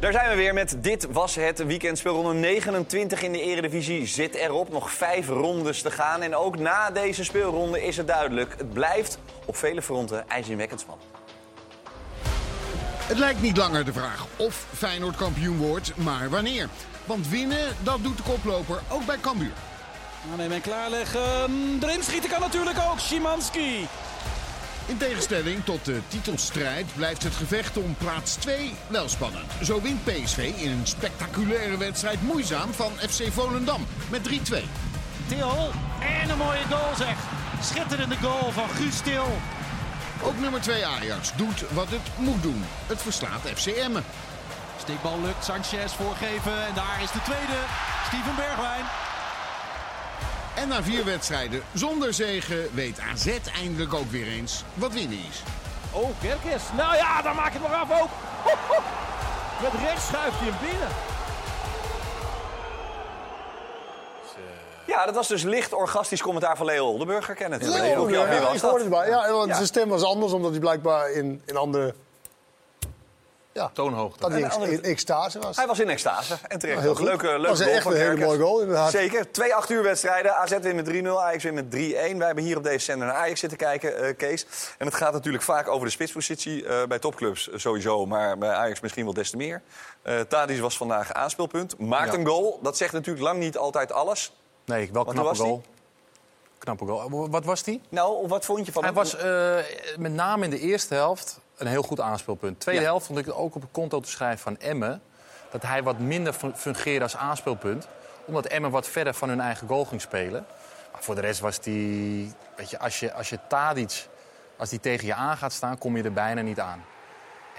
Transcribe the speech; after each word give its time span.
Daar 0.00 0.12
zijn 0.12 0.28
we 0.28 0.36
weer 0.36 0.54
met 0.54 0.76
Dit 0.78 1.06
Was 1.12 1.34
Het 1.34 1.66
Weekend. 1.66 1.98
Speelronde 1.98 2.32
29 2.32 3.22
in 3.22 3.32
de 3.32 3.40
Eredivisie 3.40 4.06
zit 4.06 4.34
erop. 4.34 4.70
Nog 4.70 4.92
vijf 4.92 5.28
rondes 5.28 5.82
te 5.82 5.90
gaan. 5.90 6.22
En 6.22 6.36
ook 6.36 6.58
na 6.58 6.90
deze 6.90 7.24
speelronde 7.24 7.84
is 7.84 7.96
het 7.96 8.06
duidelijk. 8.06 8.54
Het 8.58 8.72
blijft 8.72 9.18
op 9.44 9.56
vele 9.56 9.82
fronten 9.82 10.28
ijzingwekkend 10.28 10.80
spannend. 10.80 11.08
Het 13.06 13.18
lijkt 13.18 13.42
niet 13.42 13.56
langer 13.56 13.84
de 13.84 13.92
vraag 13.92 14.26
of 14.36 14.66
Feyenoord 14.74 15.16
kampioen 15.16 15.56
wordt, 15.56 15.96
maar 15.96 16.30
wanneer. 16.30 16.68
Want 17.04 17.28
winnen, 17.28 17.76
dat 17.82 17.98
doet 18.02 18.16
de 18.16 18.22
koploper 18.22 18.80
ook 18.88 19.06
bij 19.06 19.18
Cambuur. 19.20 19.52
Neem 20.36 20.52
en 20.52 20.60
klaarleggen. 20.60 21.78
Erin 21.82 22.02
schieten 22.02 22.30
kan 22.30 22.40
natuurlijk 22.40 22.78
ook. 22.90 22.98
Szymanski. 22.98 23.86
In 24.90 24.96
tegenstelling 24.96 25.64
tot 25.64 25.84
de 25.84 26.00
titelstrijd 26.08 26.86
blijft 26.96 27.22
het 27.22 27.34
gevecht 27.34 27.76
om 27.76 27.94
plaats 27.98 28.34
2 28.34 28.74
wel 28.86 29.08
spannend. 29.08 29.52
Zo 29.62 29.80
wint 29.80 30.04
PSV 30.04 30.52
in 30.56 30.70
een 30.70 30.86
spectaculaire 30.86 31.76
wedstrijd 31.76 32.22
moeizaam 32.22 32.72
van 32.72 32.92
FC 32.92 33.32
Volendam 33.32 33.86
met 34.10 34.28
3-2. 34.28 34.32
Til. 35.28 35.70
En 36.22 36.30
een 36.30 36.38
mooie 36.38 36.64
goal 36.68 36.96
zeg. 36.96 37.16
Schitterende 37.62 38.16
goal 38.16 38.52
van 38.52 38.68
Guus 38.68 39.00
Til. 39.00 39.26
Ook 40.22 40.38
nummer 40.40 40.60
2 40.60 40.86
Ajax 40.86 41.32
doet 41.36 41.64
wat 41.72 41.90
het 41.90 42.16
moet 42.16 42.42
doen. 42.42 42.64
Het 42.86 43.02
verslaat 43.02 43.40
FC 43.54 43.66
Emmen. 43.66 44.04
Steekbal 44.80 45.20
lukt. 45.20 45.44
Sanchez 45.44 45.92
voorgeven. 45.92 46.66
En 46.66 46.74
daar 46.74 46.98
is 47.02 47.10
de 47.10 47.22
tweede. 47.22 47.58
Steven 48.06 48.36
Bergwijn. 48.36 49.09
En 50.60 50.68
na 50.68 50.82
vier 50.82 51.04
wedstrijden 51.04 51.62
zonder 51.74 52.14
zegen 52.14 52.74
weet 52.74 53.00
AZ 53.12 53.26
eindelijk 53.60 53.94
ook 53.94 54.10
weer 54.10 54.26
eens 54.26 54.64
wat 54.74 54.92
winnen 54.92 55.18
is. 55.30 55.42
Oh, 55.92 56.08
Kerkers. 56.20 56.62
Nou 56.76 56.96
ja, 56.96 57.22
dan 57.22 57.34
maak 57.36 57.52
je 57.52 57.58
het 57.58 57.68
maar 57.68 57.76
af 57.80 58.02
ook. 58.02 58.08
Met 59.62 59.72
rechts 59.82 60.06
schuift 60.06 60.38
hij 60.38 60.48
hem 60.50 60.68
binnen. 60.68 60.88
Ja, 64.86 65.06
dat 65.06 65.14
was 65.14 65.28
dus 65.28 65.42
licht 65.42 65.72
orgastisch 65.72 66.22
commentaar 66.22 66.56
van 66.56 66.66
Leo 66.66 66.86
Oldenburger. 66.86 67.34
Ken 67.34 67.52
het. 67.52 67.62
Ja, 67.64 67.68
Leo, 67.70 68.10
ja, 68.10 68.28
wie 68.28 68.38
was 68.40 68.54
ik 68.54 68.60
dat? 68.60 68.70
hoorde 68.70 68.84
het 68.84 68.92
bij. 68.92 69.08
Ja, 69.08 69.32
want 69.32 69.48
Ja. 69.48 69.54
zijn 69.54 69.66
stem 69.66 69.88
was 69.88 70.02
anders, 70.02 70.32
omdat 70.32 70.50
hij 70.50 70.60
blijkbaar 70.60 71.10
in, 71.10 71.42
in 71.46 71.56
andere... 71.56 71.94
Ja, 73.52 73.70
Toonhoogte. 73.72 74.20
dat 74.20 74.30
hij 74.30 74.68
in, 74.70 74.82
extase 74.82 75.38
was. 75.38 75.56
Hij 75.56 75.66
was 75.66 75.80
in 75.80 75.88
extase. 75.88 76.36
En 76.48 76.58
terecht. 76.58 76.76
Ja, 76.78 76.82
heel 76.84 76.94
goed. 76.94 77.04
Leuke, 77.04 77.26
leuke 77.26 77.48
was 77.48 77.60
goal 77.60 77.70
echt 77.72 77.82
van 77.82 77.92
een 77.92 77.98
hele 77.98 78.16
mooie 78.24 78.38
goal, 78.38 78.60
inderdaad. 78.60 78.90
Zeker. 78.90 79.32
Twee 79.32 79.54
acht 79.54 79.70
uur 79.70 79.82
wedstrijden. 79.82 80.36
AZ 80.36 80.58
wint 80.58 80.74
met 80.74 81.04
3-0, 81.04 81.08
Ajax 81.08 81.42
wint 81.44 81.54
met 81.54 81.64
3-1. 81.64 82.16
Wij 82.16 82.26
hebben 82.26 82.44
hier 82.44 82.56
op 82.56 82.62
deze 82.64 82.78
zender 82.84 83.06
naar 83.06 83.16
Ajax 83.16 83.40
zitten 83.40 83.58
kijken, 83.58 83.96
eh, 83.96 84.16
Kees. 84.16 84.46
En 84.78 84.86
het 84.86 84.94
gaat 84.94 85.12
natuurlijk 85.12 85.44
vaak 85.44 85.68
over 85.68 85.86
de 85.86 85.92
spitspositie 85.92 86.66
eh, 86.66 86.86
bij 86.86 86.98
topclubs 86.98 87.50
eh, 87.50 87.58
sowieso. 87.58 88.06
Maar 88.06 88.38
bij 88.38 88.50
Ajax 88.52 88.80
misschien 88.80 89.04
wel 89.04 89.14
des 89.14 89.30
te 89.30 89.36
meer. 89.36 89.62
Eh 90.02 90.20
Tadic 90.20 90.60
was 90.60 90.76
vandaag 90.76 91.12
aanspeelpunt. 91.12 91.78
Maakt 91.78 92.12
Ja. 92.12 92.18
een 92.18 92.26
goal. 92.26 92.58
Dat 92.62 92.76
zegt 92.76 92.92
natuurlijk 92.92 93.24
lang 93.24 93.38
niet 93.38 93.56
altijd 93.56 93.92
alles. 93.92 94.32
Nee, 94.64 94.90
wel 94.92 95.02
knappe 95.04 95.22
was 95.22 95.36
die? 95.38 95.46
goal. 95.46 95.62
Knappe 96.58 96.86
goal. 96.86 97.30
Wat 97.30 97.44
was 97.44 97.62
die? 97.62 97.80
Nou, 97.88 98.28
wat 98.28 98.44
vond 98.44 98.66
je 98.66 98.72
van 98.72 98.84
Hij 98.84 98.92
hem? 98.92 99.02
was 99.02 99.16
eh, 99.16 99.56
met 99.98 100.12
name 100.12 100.44
in 100.44 100.50
de 100.50 100.58
eerste 100.58 100.94
helft 100.94 101.40
een 101.60 101.66
heel 101.66 101.82
goed 101.82 102.00
aanspeelpunt. 102.00 102.60
Tweede 102.60 102.80
Ja. 102.80 102.86
helft 102.86 103.06
vond 103.06 103.18
ik 103.18 103.24
het 103.24 103.34
ook 103.34 103.54
op 103.54 103.60
het 103.62 103.70
konto 103.72 104.00
te 104.00 104.10
schrijven 104.10 104.38
van 104.38 104.58
Emmen... 104.58 105.02
dat 105.50 105.62
hij 105.62 105.82
wat 105.82 105.98
minder 105.98 106.32
fun- 106.32 106.56
fungeerde 106.56 107.02
als 107.04 107.16
aanspeelpunt. 107.16 107.88
Omdat 108.24 108.46
Emmen 108.46 108.70
wat 108.70 108.88
verder 108.88 109.14
van 109.14 109.28
hun 109.28 109.40
eigen 109.40 109.68
goal 109.68 109.84
ging 109.84 110.00
spelen. 110.00 110.44
Maar 110.92 111.02
voor 111.02 111.14
de 111.14 111.20
rest 111.20 111.40
was 111.40 111.60
die... 111.60 112.32
Weet 112.56 112.70
je, 112.70 112.78
als 112.78 113.00
je, 113.00 113.12
als 113.12 113.28
je 113.28 113.38
Tadic, 113.48 114.08
als 114.56 114.68
die 114.70 114.80
tegen 114.80 115.06
je 115.06 115.14
aan 115.14 115.36
gaat 115.36 115.52
staan, 115.52 115.78
kom 115.78 115.96
je 115.96 116.02
er 116.02 116.12
bijna 116.12 116.40
niet 116.40 116.60
aan. 116.60 116.84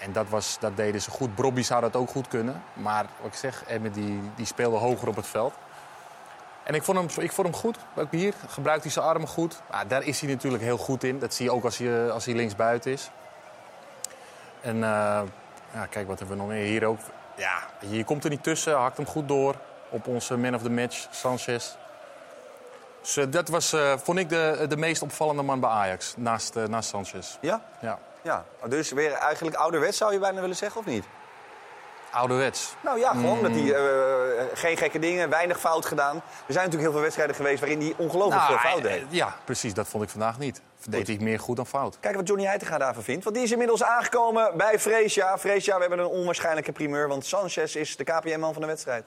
En 0.02 0.12
dat, 0.12 0.30
was, 0.30 0.58
dat 0.60 0.76
deden 0.78 1.02
ze 1.02 1.12
goed. 1.12 1.36
Brobby 1.36 1.62
zou 1.62 1.82
dat 1.82 1.96
ook 1.96 2.10
goed 2.10 2.28
kunnen. 2.28 2.64
Maar 2.74 3.06
wat 3.22 3.32
ik 3.32 3.38
zeg, 3.38 3.64
Emmen 3.68 3.92
die, 3.92 4.22
die 4.36 4.46
speelde 4.46 4.78
hoger 4.78 5.08
op 5.08 5.16
het 5.16 5.28
veld. 5.28 5.54
En 6.64 6.74
ik 6.76 6.84
vond 6.84 6.98
hem, 6.98 7.24
ik 7.24 7.32
vond 7.32 7.48
hem 7.48 7.56
goed. 7.56 7.78
Ook 7.96 8.12
hier 8.12 8.34
gebruikt 8.48 8.84
hij 8.84 8.92
zijn 8.92 9.06
armen 9.06 9.28
goed. 9.28 9.62
Maar 9.72 9.88
daar 9.88 10.04
is 10.04 10.20
hij 10.22 10.30
natuurlijk 10.30 10.64
heel 10.64 10.78
goed 10.78 11.04
in. 11.04 11.20
Dat 11.20 11.34
zie 11.34 11.46
je 11.46 11.52
ook 11.52 11.64
als 11.64 11.78
hij, 11.78 12.12
als 12.12 12.26
hij 12.26 12.36
linksbuiten 12.36 12.92
is. 12.92 13.10
En 14.62 14.76
eh, 14.84 15.22
ja, 15.74 15.86
kijk, 15.90 16.08
wat 16.08 16.20
hebben 16.20 16.38
we 16.38 16.44
nog 16.44 16.52
meer? 16.52 16.66
Hier 16.66 16.86
ook. 16.86 17.00
Ja, 17.36 17.58
je 17.80 18.04
komt 18.04 18.24
er 18.24 18.30
niet 18.30 18.44
tussen. 18.44 18.76
Hakt 18.78 18.98
hem 18.98 19.06
goed 19.06 19.28
door 19.28 19.56
op 19.90 20.08
onze 20.08 20.38
man 20.38 20.56
of 20.56 20.62
the 20.62 20.70
match, 20.70 21.08
Sanchez. 21.12 21.70
Dus 23.02 23.18
eh, 23.18 23.26
dat 23.30 23.48
was, 23.48 23.74
eh, 23.74 23.94
vond 23.98 24.18
ik, 24.20 24.30
de, 24.30 24.66
de 24.70 24.78
meest 24.78 25.02
opvallende 25.02 25.42
man 25.44 25.60
bij 25.60 25.70
Ajax. 25.70 26.14
Naast, 26.18 26.56
naast 26.56 26.90
Sanchez. 26.90 27.38
Ja? 27.42 27.62
Ja. 27.82 28.00
Ja. 28.22 28.46
Dus 28.68 28.92
weer 28.92 29.12
eigenlijk 29.14 29.56
ouderwets 29.56 29.98
zou 29.98 30.14
je 30.14 30.20
bijna 30.20 30.42
willen 30.42 30.56
zeggen, 30.56 30.80
of 30.80 30.86
niet? 30.86 31.06
Ouderwets. 32.12 32.74
Nou 32.84 33.00
ja, 33.00 33.10
gewoon 33.12 33.38
Mm. 33.38 33.44
dat 33.44 33.52
hij 33.52 33.76
geen 34.54 34.78
gekke 34.78 35.00
dingen, 35.00 35.30
weinig 35.30 35.60
fout 35.60 35.86
gedaan. 35.86 36.16
Er 36.16 36.22
zijn 36.54 36.56
natuurlijk 36.66 36.82
heel 36.82 36.92
veel 36.92 37.02
wedstrijden 37.02 37.36
geweest 37.36 37.60
waarin 37.60 37.80
hij 37.82 37.94
ongelooflijk 37.98 38.42
Nou, 38.48 38.60
veel 38.60 38.70
fout 38.72 38.82
deed. 38.84 39.04
Ja, 39.10 39.36
precies. 39.46 39.74
Dat 39.74 39.88
vond 39.88 40.04
ik 40.04 40.10
vandaag 40.10 40.38
niet. 40.38 40.62
Deed 40.90 41.08
hij 41.08 41.18
meer 41.20 41.40
goed 41.40 41.56
dan 41.56 41.68
fout. 41.68 42.00
Kijken 42.00 42.20
wat 42.20 42.28
Johnny 42.28 42.46
Heitinga 42.46 42.78
daarvan 42.78 43.04
vindt. 43.04 43.24
Want 43.24 43.36
die 43.36 43.46
is 43.46 43.52
inmiddels 43.52 43.84
aangekomen 43.84 44.58
bij 44.58 44.80
Freesia. 44.80 45.38
Freesia, 45.38 45.76
we 45.76 45.82
hebben 45.82 46.00
een 46.00 46.06
onwaarschijnlijke 46.06 46.72
primeur. 46.72 47.08
Want 47.08 47.26
Sanchez 47.26 47.76
is 47.76 47.96
de 47.96 48.04
KPN-man 48.04 48.54
van 48.54 48.62
de 48.62 48.68
wedstrijd. 48.68 49.06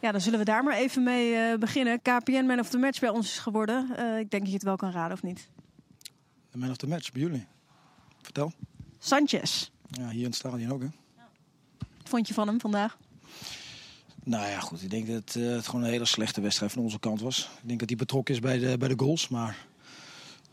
Ja, 0.00 0.12
dan 0.12 0.20
zullen 0.20 0.38
we 0.38 0.44
daar 0.44 0.64
maar 0.64 0.76
even 0.76 1.02
mee 1.02 1.34
eh, 1.34 1.58
beginnen. 1.58 2.02
KPN 2.02 2.44
Man 2.44 2.58
of 2.58 2.68
the 2.68 2.78
Match 2.78 3.00
bij 3.00 3.08
ons 3.08 3.26
is 3.26 3.38
geworden. 3.38 3.96
Eh, 3.96 4.18
ik 4.18 4.30
denk 4.30 4.42
dat 4.42 4.46
je 4.46 4.52
het 4.52 4.62
wel 4.62 4.76
kan 4.76 4.92
raden, 4.92 5.12
of 5.12 5.22
niet? 5.22 5.48
De 6.50 6.58
man 6.58 6.70
of 6.70 6.76
the 6.76 6.86
match 6.86 7.12
bij 7.12 7.22
jullie. 7.22 7.46
Vertel. 8.22 8.52
Sanchez. 8.98 9.70
Ja, 9.90 10.08
hier 10.08 10.18
in 10.18 10.24
het 10.24 10.34
stadion 10.34 10.72
ook, 10.72 10.80
hè? 10.80 10.88
Wat 11.78 12.08
vond 12.08 12.28
je 12.28 12.34
van 12.34 12.46
hem 12.48 12.60
vandaag? 12.60 12.98
Nou 14.24 14.48
ja, 14.48 14.60
goed. 14.60 14.82
Ik 14.82 14.90
denk 14.90 15.06
dat 15.06 15.34
eh, 15.36 15.50
het 15.50 15.66
gewoon 15.66 15.84
een 15.84 15.90
hele 15.90 16.04
slechte 16.04 16.40
wedstrijd 16.40 16.72
van 16.72 16.82
onze 16.82 16.98
kant 16.98 17.20
was. 17.20 17.50
Ik 17.62 17.68
denk 17.68 17.78
dat 17.80 17.88
hij 17.88 17.98
betrokken 17.98 18.34
is 18.34 18.40
bij 18.40 18.58
de, 18.58 18.78
bij 18.78 18.88
de 18.88 18.98
goals, 18.98 19.28
maar 19.28 19.56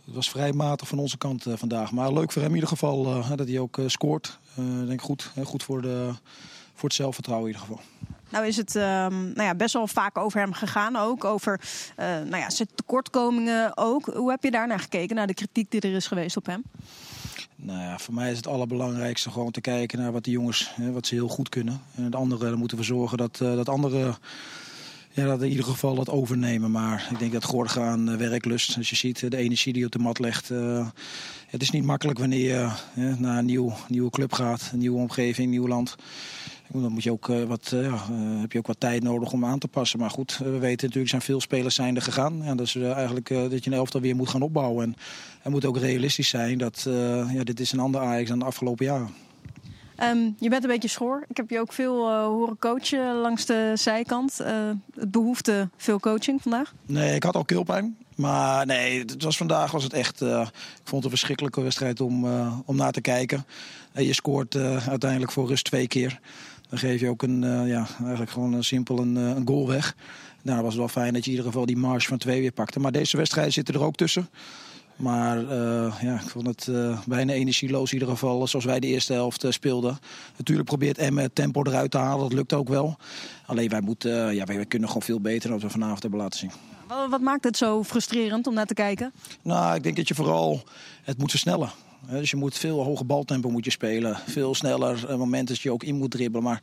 het 0.08 0.16
was 0.16 0.30
vrij 0.30 0.54
matig 0.54 0.88
van 0.88 1.00
onze 1.00 1.18
kant 1.18 1.46
eh, 1.46 1.54
vandaag. 1.56 1.92
Maar 1.92 2.14
leuk 2.14 2.32
voor 2.32 2.42
hem 2.42 2.50
in 2.50 2.56
ieder 2.56 2.70
geval 2.70 3.06
eh, 3.06 3.32
dat 3.36 3.48
hij 3.48 3.60
ook 3.60 3.78
eh, 3.78 3.88
scoort. 3.88 4.40
Ik 4.56 4.88
denk 4.88 5.02
goed, 5.02 5.32
goed 5.44 5.64
voor, 5.64 5.82
de, 5.82 6.12
voor 6.74 6.90
het 6.90 6.98
zelfvertrouwen 6.98 7.50
in 7.50 7.56
ieder 7.56 7.68
geval. 7.68 7.86
Nou 8.30 8.46
is 8.46 8.58
het 8.58 8.76
ehm, 8.76 9.24
nou 9.24 9.44
ja, 9.44 9.56
best 9.56 9.74
wel 9.74 9.88
vaak 9.88 10.18
over 10.18 10.40
hem 10.40 10.54
gegaan 10.54 10.96
ook. 10.96 11.24
Over 11.24 11.62
nou 11.96 12.38
ja, 12.38 12.50
zijn 12.50 12.68
tekortkomingen 12.76 13.78
ook. 13.78 14.06
Hoe 14.06 14.30
heb 14.30 14.44
je 14.44 14.52
daar 14.52 14.68
naar 14.68 14.80
gekeken, 14.80 15.16
naar 15.16 15.28
de 15.28 15.34
kritiek 15.34 15.72
die 15.72 15.82
er 15.82 15.96
is 15.96 16.08
geweest 16.08 16.38
op 16.38 16.46
hem? 16.46 16.64
Nou 17.56 17.80
ja, 17.80 17.98
voor 17.98 18.14
mij 18.14 18.32
is 18.32 18.38
het 18.38 18.48
allerbelangrijkste 18.48 19.32
gewoon 19.32 19.52
te 19.52 19.62
kijken 19.62 20.00
naar 20.00 20.12
wat 20.12 20.24
die 20.24 20.34
jongens, 20.34 20.72
hè, 20.76 20.92
wat 20.92 21.08
ze 21.08 21.14
heel 21.14 21.28
goed 21.28 21.50
kunnen. 21.50 21.82
En 21.96 22.04
het 22.04 22.16
andere, 22.16 22.50
dan 22.50 22.60
moeten 22.60 22.78
we 22.78 22.84
zorgen 22.84 23.18
dat, 23.18 23.42
eh, 23.42 23.56
dat 23.56 23.70
anderen 23.70 24.16
ja, 25.18 25.26
dat 25.26 25.42
in 25.42 25.50
ieder 25.50 25.66
geval 25.66 25.96
dat 25.96 26.10
overnemen. 26.10 26.72
Maar 26.72 27.08
ik 27.12 27.20
denk 27.20 27.32
dat 27.32 27.44
Gorgaan 27.44 28.10
uh, 28.10 28.16
werklust, 28.16 28.78
als 28.78 28.90
je 28.90 28.96
ziet 28.96 29.24
eh, 29.24 29.30
de 29.30 29.38
energie 29.38 29.74
die 29.74 29.86
op 29.86 29.92
de 29.92 30.00
mat 30.00 30.20
legt. 30.20 30.52
eh, 30.52 30.88
het 31.48 31.62
is 31.62 31.72
niet 31.72 31.84
makkelijk 31.84 32.20
wanneer 32.20 32.48
je 32.96 33.16
naar 33.18 33.38
een 33.38 33.46
nieuw, 33.46 33.74
nieuwe 33.88 34.10
club 34.10 34.34
gaat, 34.34 34.70
een 34.74 34.80
nieuwe 34.80 35.00
omgeving, 35.00 35.46
een 35.48 35.50
nieuw 35.50 35.68
land. 35.68 35.96
Dan 36.72 36.92
moet 36.92 37.04
je 37.04 37.12
ook, 37.12 37.30
eh, 37.30 37.44
wat, 37.44 37.72
eh, 37.74 37.82
ja, 37.82 37.94
eh, 37.94 38.40
heb 38.42 38.52
je 38.52 38.58
ook 38.58 38.68
wat 38.68 38.80
tijd 38.80 39.04
nodig 39.04 39.32
om 39.32 39.46
aan 39.46 39.60
te 39.60 39.68
passen. 39.68 40.00
Maar 40.00 40.10
goed, 40.10 40.32
eh, 40.32 40.40
we 40.40 40.58
weten 40.58 40.86
natuurlijk, 40.86 41.10
zijn 41.10 41.22
veel 41.22 41.42
spelers 41.42 41.76
zijn 41.76 41.96
er 41.96 42.02
gegaan. 42.02 42.42
Ja, 42.44 42.56
dus 42.56 42.76
eh, 42.76 42.92
eigenlijk 42.92 43.30
eh, 43.30 43.50
dat 43.50 43.64
je 43.64 43.72
een 43.72 43.78
elftal 43.78 44.02
weer 44.02 44.16
moet 44.16 44.30
gaan 44.30 44.42
opbouwen. 44.42 44.84
En 44.84 44.96
het 45.42 45.52
moet 45.52 45.66
ook 45.66 45.78
realistisch 45.78 46.30
zijn 46.30 46.58
dat 46.58 46.86
eh, 46.88 47.34
ja, 47.34 47.44
dit 47.44 47.60
is 47.60 47.72
een 47.72 47.80
ander 47.80 48.02
Ajax 48.02 48.30
dan 48.30 48.40
de 48.40 48.46
afgelopen 48.46 48.86
jaren. 48.86 49.10
Ehm, 49.98 50.30
je 50.40 50.50
bent 50.50 50.64
een 50.64 50.70
beetje 50.70 50.88
schor. 50.88 51.26
Ik 51.28 51.38
heb 51.38 51.50
je 51.50 51.60
ook 51.60 51.74
veel 51.74 52.10
eh, 52.10 52.24
horen 52.24 52.58
coachen 52.60 53.16
langs 53.16 53.46
de 53.46 53.72
zijkant. 53.76 54.40
Eh, 54.40 54.54
het 54.96 55.12
behoefte 55.12 55.70
veel 55.78 56.00
coaching 56.00 56.42
vandaag. 56.42 56.74
Nee, 56.86 57.16
ik 57.16 57.24
had 57.24 57.36
al 57.36 57.46
keelpijn. 57.46 57.98
Maar 58.16 58.66
nee, 58.66 59.00
het 59.00 59.24
was, 59.24 59.38
vandaag 59.38 59.72
was 59.72 59.84
het 59.84 59.94
echt... 59.94 60.22
eh, 60.22 60.42
ik 60.52 60.84
vond 60.84 61.04
het 61.04 61.04
een 61.04 61.10
verschrikkelijke 61.10 61.62
wedstrijd 61.62 62.02
om, 62.02 62.26
om 62.66 62.76
naar 62.76 62.92
te 62.92 63.02
kijken. 63.02 63.46
En 63.92 64.06
je 64.06 64.14
scoort 64.14 64.56
uiteindelijk 64.88 65.32
voor 65.32 65.48
rust 65.48 65.66
twee 65.66 65.88
keer. 65.88 66.20
Dan 66.70 66.80
geef 66.80 67.00
je 67.00 67.10
ook 67.10 67.22
een, 67.22 67.66
ja, 67.68 67.88
eigenlijk 68.00 68.32
gewoon 68.32 68.54
een 68.54 68.64
simpel 68.64 69.00
een, 69.00 69.16
een 69.16 69.48
goal 69.48 69.68
weg. 69.68 69.96
Nou, 70.42 70.62
was 70.62 70.70
het 70.70 70.80
wel 70.80 70.88
fijn 70.88 71.14
dat 71.14 71.26
je 71.26 71.32
in 71.32 71.38
ieder 71.38 71.52
geval 71.52 71.66
die 71.66 71.78
marge 71.78 72.08
van 72.08 72.18
twee 72.18 72.42
weer 72.42 72.52
pakte. 72.52 72.80
Maar 72.80 72.92
deze 72.92 73.18
wedstrijden 73.18 73.54
zitten 73.54 73.74
er 73.74 73.84
ook 73.84 73.96
tussen. 73.96 74.30
Maar 74.98 75.44
uh, 75.44 75.96
ja, 76.02 76.14
ik 76.14 76.30
vond 76.30 76.48
het 76.48 76.68
uh, 76.70 77.00
bijna 77.06 77.34
energieloos 77.34 77.92
in 77.92 78.00
ieder 78.00 78.14
geval 78.14 78.48
zoals 78.48 78.66
wij 78.66 78.80
de 78.80 78.88
eerste 78.88 79.14
helft 79.14 79.44
uh, 79.44 79.52
speelden. 79.52 80.00
Natuurlijk 80.38 80.68
probeert 80.68 80.98
Emme 80.98 81.22
het 81.22 81.36
tempo 81.36 81.64
eruit 81.64 81.92
te 81.92 81.98
halen, 81.98 82.24
dat 82.24 82.34
lukt 82.34 82.54
ook 82.54 82.68
wel. 82.68 82.98
Alleen 83.46 83.70
wij, 83.70 83.82
moeten, 83.82 84.36
ja, 84.36 84.46
wij, 84.46 84.66
kunnen 84.66 84.88
gewoon 84.88 85.04
veel 85.04 85.22
beter 85.22 85.50
dan 85.50 85.60
we 85.60 85.70
vanavond 85.70 86.02
hebben 86.02 86.20
laten 86.20 86.40
zien. 86.40 86.52
Wat, 86.88 87.10
wat 87.10 87.22
maakt 87.22 87.44
het 87.44 87.58
zo 87.58 87.84
frustrerend 87.84 88.48
om 88.48 88.54
naar 88.54 88.66
te 88.66 88.74
kijken? 88.74 89.14
Nou, 89.42 89.76
ik 89.76 89.84
denk 89.84 89.96
dat 89.96 90.08
je 90.08 90.16
vooral 90.16 90.64
het 91.04 91.18
moet 91.18 91.30
versnellen. 91.30 91.72
Dus 92.10 92.32
je 92.32 92.38
moet 92.38 92.58
veel 92.58 92.84
hoger 92.84 93.06
baltempo 93.06 93.50
moet 93.50 93.66
je 93.66 93.72
spelen. 93.72 94.18
Veel 94.26 94.56
sneller 94.56 95.10
eh, 95.10 95.18
momenten 95.18 95.54
dat 95.54 95.64
je 95.64 95.72
ook 95.72 95.84
in 95.84 95.96
moet 95.96 96.12
dribbelen. 96.12 96.44
Maar 96.44 96.62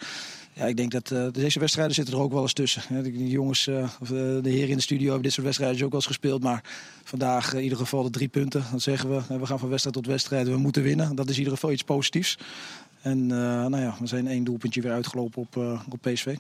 ja, 0.54 0.64
ik 0.64 0.76
denk 0.76 0.90
dat 0.90 1.10
eh, 1.10 1.26
deze 1.32 1.58
wedstrijden 1.58 1.94
zitten 1.94 2.14
er 2.14 2.20
ook 2.20 2.32
wel 2.32 2.42
eens 2.42 2.52
tussen. 2.52 3.02
Die 3.02 3.28
jongens, 3.28 3.66
eh, 3.66 3.88
of, 4.00 4.10
eh, 4.10 4.16
de 4.16 4.50
heren 4.50 4.68
in 4.68 4.76
de 4.76 4.82
studio 4.82 5.04
hebben 5.04 5.22
dit 5.22 5.32
soort 5.32 5.46
wedstrijden 5.46 5.76
ook 5.76 5.90
wel 5.90 6.00
eens 6.00 6.06
gespeeld. 6.06 6.42
Maar 6.42 6.62
vandaag 7.04 7.54
in 7.54 7.62
ieder 7.62 7.78
geval 7.78 8.02
de 8.02 8.10
drie 8.10 8.28
punten. 8.28 8.64
Dat 8.72 8.82
zeggen 8.82 9.10
we. 9.10 9.38
We 9.38 9.46
gaan 9.46 9.58
van 9.58 9.68
wedstrijd 9.68 9.96
tot 9.96 10.06
wedstrijd. 10.06 10.48
We 10.48 10.56
moeten 10.56 10.82
winnen. 10.82 11.16
Dat 11.16 11.26
is 11.26 11.32
in 11.32 11.38
ieder 11.38 11.54
geval 11.54 11.72
iets 11.72 11.84
positiefs. 11.84 12.38
En 13.02 13.26
nou 13.26 13.80
ja, 13.80 13.96
we 14.00 14.06
zijn 14.06 14.26
één 14.26 14.44
doelpuntje 14.44 14.80
weer 14.80 14.92
uitgelopen 14.92 15.42
op, 15.42 15.56
op 15.90 15.98
PSV. 16.00 16.36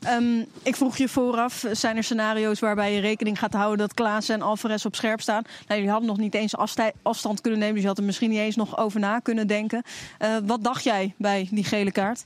Ehm, 0.00 0.44
ik 0.62 0.76
vroeg 0.76 0.96
je 0.96 1.08
vooraf, 1.08 1.64
zijn 1.72 1.96
er 1.96 2.04
scenario's 2.04 2.60
waarbij 2.60 2.94
je 2.94 3.00
rekening 3.00 3.38
gaat 3.38 3.52
houden 3.52 3.78
dat 3.78 3.94
Klaas 3.94 4.28
en 4.28 4.42
Alvarez 4.42 4.84
op 4.84 4.96
scherp 4.96 5.20
staan? 5.20 5.42
Nou, 5.42 5.74
jullie 5.74 5.90
hadden 5.90 6.08
nog 6.08 6.18
niet 6.18 6.34
eens 6.34 6.56
afstand 7.02 7.40
kunnen 7.40 7.60
nemen, 7.60 7.74
dus 7.74 7.82
je 7.82 7.88
had 7.88 7.98
er 7.98 8.04
misschien 8.04 8.30
niet 8.30 8.38
eens 8.38 8.56
nog 8.56 8.78
over 8.78 9.00
na 9.00 9.18
kunnen 9.18 9.46
denken. 9.46 9.82
Wat 10.44 10.64
dacht 10.64 10.84
jij 10.84 11.14
bij 11.18 11.48
die 11.50 11.64
gele 11.64 11.92
kaart? 11.92 12.24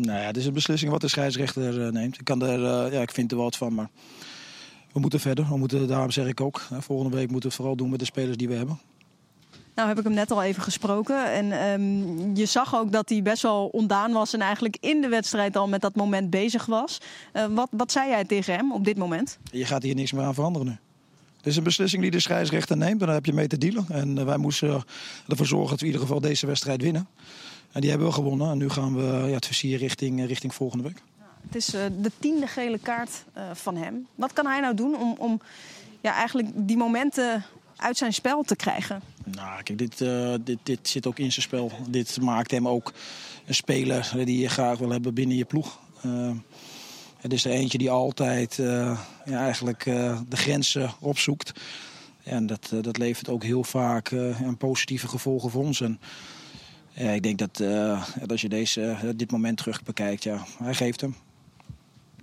Nou 0.00 0.18
ja, 0.18 0.26
het 0.26 0.36
is 0.36 0.46
een 0.46 0.52
beslissing 0.52 0.90
wat 0.90 1.00
de 1.00 1.08
scheidsrechter 1.08 1.86
eh, 1.86 1.92
neemt. 1.92 2.18
Ik, 2.18 2.24
kan 2.24 2.42
er, 2.42 2.64
eh, 2.64 2.92
ja, 2.92 3.00
ik 3.00 3.10
vind 3.10 3.30
er 3.30 3.36
wat 3.36 3.56
van, 3.56 3.74
maar 3.74 3.88
we 4.92 5.00
moeten 5.00 5.20
verder. 5.20 5.48
We 5.48 5.56
moeten, 5.56 5.88
daarom 5.88 6.10
zeg 6.10 6.26
ik 6.26 6.40
ook, 6.40 6.62
hè, 6.68 6.82
volgende 6.82 7.16
week 7.16 7.30
moeten 7.30 7.40
we 7.40 7.46
het 7.46 7.56
vooral 7.56 7.76
doen 7.76 7.90
met 7.90 7.98
de 7.98 8.04
spelers 8.04 8.36
die 8.36 8.48
we 8.48 8.54
hebben. 8.54 8.78
Nou 9.76 9.88
heb 9.88 9.98
ik 9.98 10.04
hem 10.04 10.12
net 10.12 10.30
al 10.30 10.42
even 10.42 10.62
gesproken 10.62 11.32
en 11.32 11.52
ehm, 11.52 12.36
je 12.36 12.46
zag 12.46 12.76
ook 12.76 12.92
dat 12.92 13.08
hij 13.08 13.22
best 13.22 13.42
wel 13.42 13.66
ontdaan 13.66 14.12
was 14.12 14.34
en 14.34 14.40
eigenlijk 14.40 14.76
in 14.80 15.00
de 15.00 15.08
wedstrijd 15.08 15.56
al 15.56 15.68
met 15.68 15.80
dat 15.80 15.94
moment 15.94 16.30
bezig 16.30 16.66
was. 16.66 17.00
Eh, 17.32 17.46
wat, 17.50 17.68
wat 17.70 17.92
zei 17.92 18.08
jij 18.08 18.24
tegen 18.24 18.54
hem 18.54 18.72
op 18.72 18.84
dit 18.84 18.96
moment? 18.96 19.38
Je 19.50 19.64
gaat 19.64 19.82
hier 19.82 19.94
niks 19.94 20.12
meer 20.12 20.24
aan 20.24 20.34
veranderen 20.34 20.66
nu. 20.66 20.76
Het 21.36 21.46
is 21.46 21.56
een 21.56 21.62
beslissing 21.62 22.02
die 22.02 22.10
de 22.10 22.20
scheidsrechter 22.20 22.76
neemt 22.76 23.00
en 23.00 23.06
daar 23.06 23.14
heb 23.14 23.26
je 23.26 23.32
mee 23.32 23.46
te 23.46 23.58
dealen. 23.58 23.86
En 23.88 24.18
eh, 24.18 24.24
wij 24.24 24.36
moesten 24.36 24.82
ervoor 25.28 25.46
zorgen 25.46 25.70
dat 25.70 25.80
we 25.80 25.86
in 25.86 25.92
ieder 25.92 26.06
geval 26.06 26.20
deze 26.20 26.46
wedstrijd 26.46 26.82
winnen. 26.82 27.08
En 27.76 27.82
die 27.82 27.90
hebben 27.90 28.08
we 28.08 28.14
gewonnen. 28.14 28.50
En 28.50 28.58
nu 28.58 28.68
gaan 28.68 28.94
we 28.94 29.02
ja, 29.02 29.34
het 29.34 29.46
versier 29.46 29.78
richting, 29.78 30.20
eh, 30.20 30.26
richting 30.26 30.54
volgende 30.54 30.84
week. 30.84 31.02
Het 31.46 31.56
is 31.56 31.74
eh, 31.74 31.82
de 32.00 32.10
tiende 32.18 32.46
gele 32.46 32.78
kaart 32.78 33.24
eh, 33.32 33.44
van 33.52 33.76
hem. 33.76 34.06
Wat 34.14 34.32
kan 34.32 34.46
hij 34.46 34.60
nou 34.60 34.74
doen 34.74 34.96
om, 34.96 35.14
om 35.18 35.40
ja, 36.00 36.14
eigenlijk 36.14 36.48
die 36.54 36.76
momenten 36.76 37.44
uit 37.76 37.96
zijn 37.96 38.12
spel 38.12 38.42
te 38.42 38.56
krijgen? 38.56 39.02
Nou, 39.24 39.62
kijk, 39.62 39.78
dit, 39.78 39.98
dit, 40.46 40.58
dit 40.62 40.88
zit 40.88 41.06
ook 41.06 41.18
in 41.18 41.32
zijn 41.32 41.42
spel. 41.42 41.72
Dit 41.88 42.20
maakt 42.20 42.50
hem 42.50 42.68
ook 42.68 42.92
een 43.46 43.54
speler 43.54 44.12
die 44.24 44.38
je 44.38 44.48
graag 44.48 44.78
wil 44.78 44.90
hebben 44.90 45.14
binnen 45.14 45.36
je 45.36 45.44
ploeg. 45.44 45.78
Het 47.16 47.32
is 47.32 47.44
er 47.44 47.50
eentje 47.50 47.78
die 47.78 47.90
altijd 47.90 48.54
ja, 48.54 48.98
eigenlijk 49.24 49.84
de 50.28 50.36
grenzen 50.36 50.90
opzoekt. 51.00 51.52
En 52.22 52.46
dat, 52.46 52.72
dat 52.80 52.98
levert 52.98 53.28
ook 53.28 53.42
heel 53.42 53.64
vaak 53.64 54.10
een 54.10 54.56
positieve 54.56 55.08
gevolgen 55.08 55.50
voor 55.50 55.62
ons. 55.62 55.80
En, 55.80 56.00
ja, 56.96 57.10
ik 57.10 57.22
denk 57.22 57.38
dat 57.38 57.60
eh, 57.60 58.06
dat 58.20 58.30
als 58.30 58.40
je 58.40 58.48
deze, 58.48 58.82
eh, 58.82 59.08
dit 59.16 59.30
moment 59.30 59.56
terug 59.56 59.82
bekijkt, 59.82 60.22
ja, 60.22 60.44
hij 60.58 60.74
geeft 60.74 61.00
hem. 61.00 61.14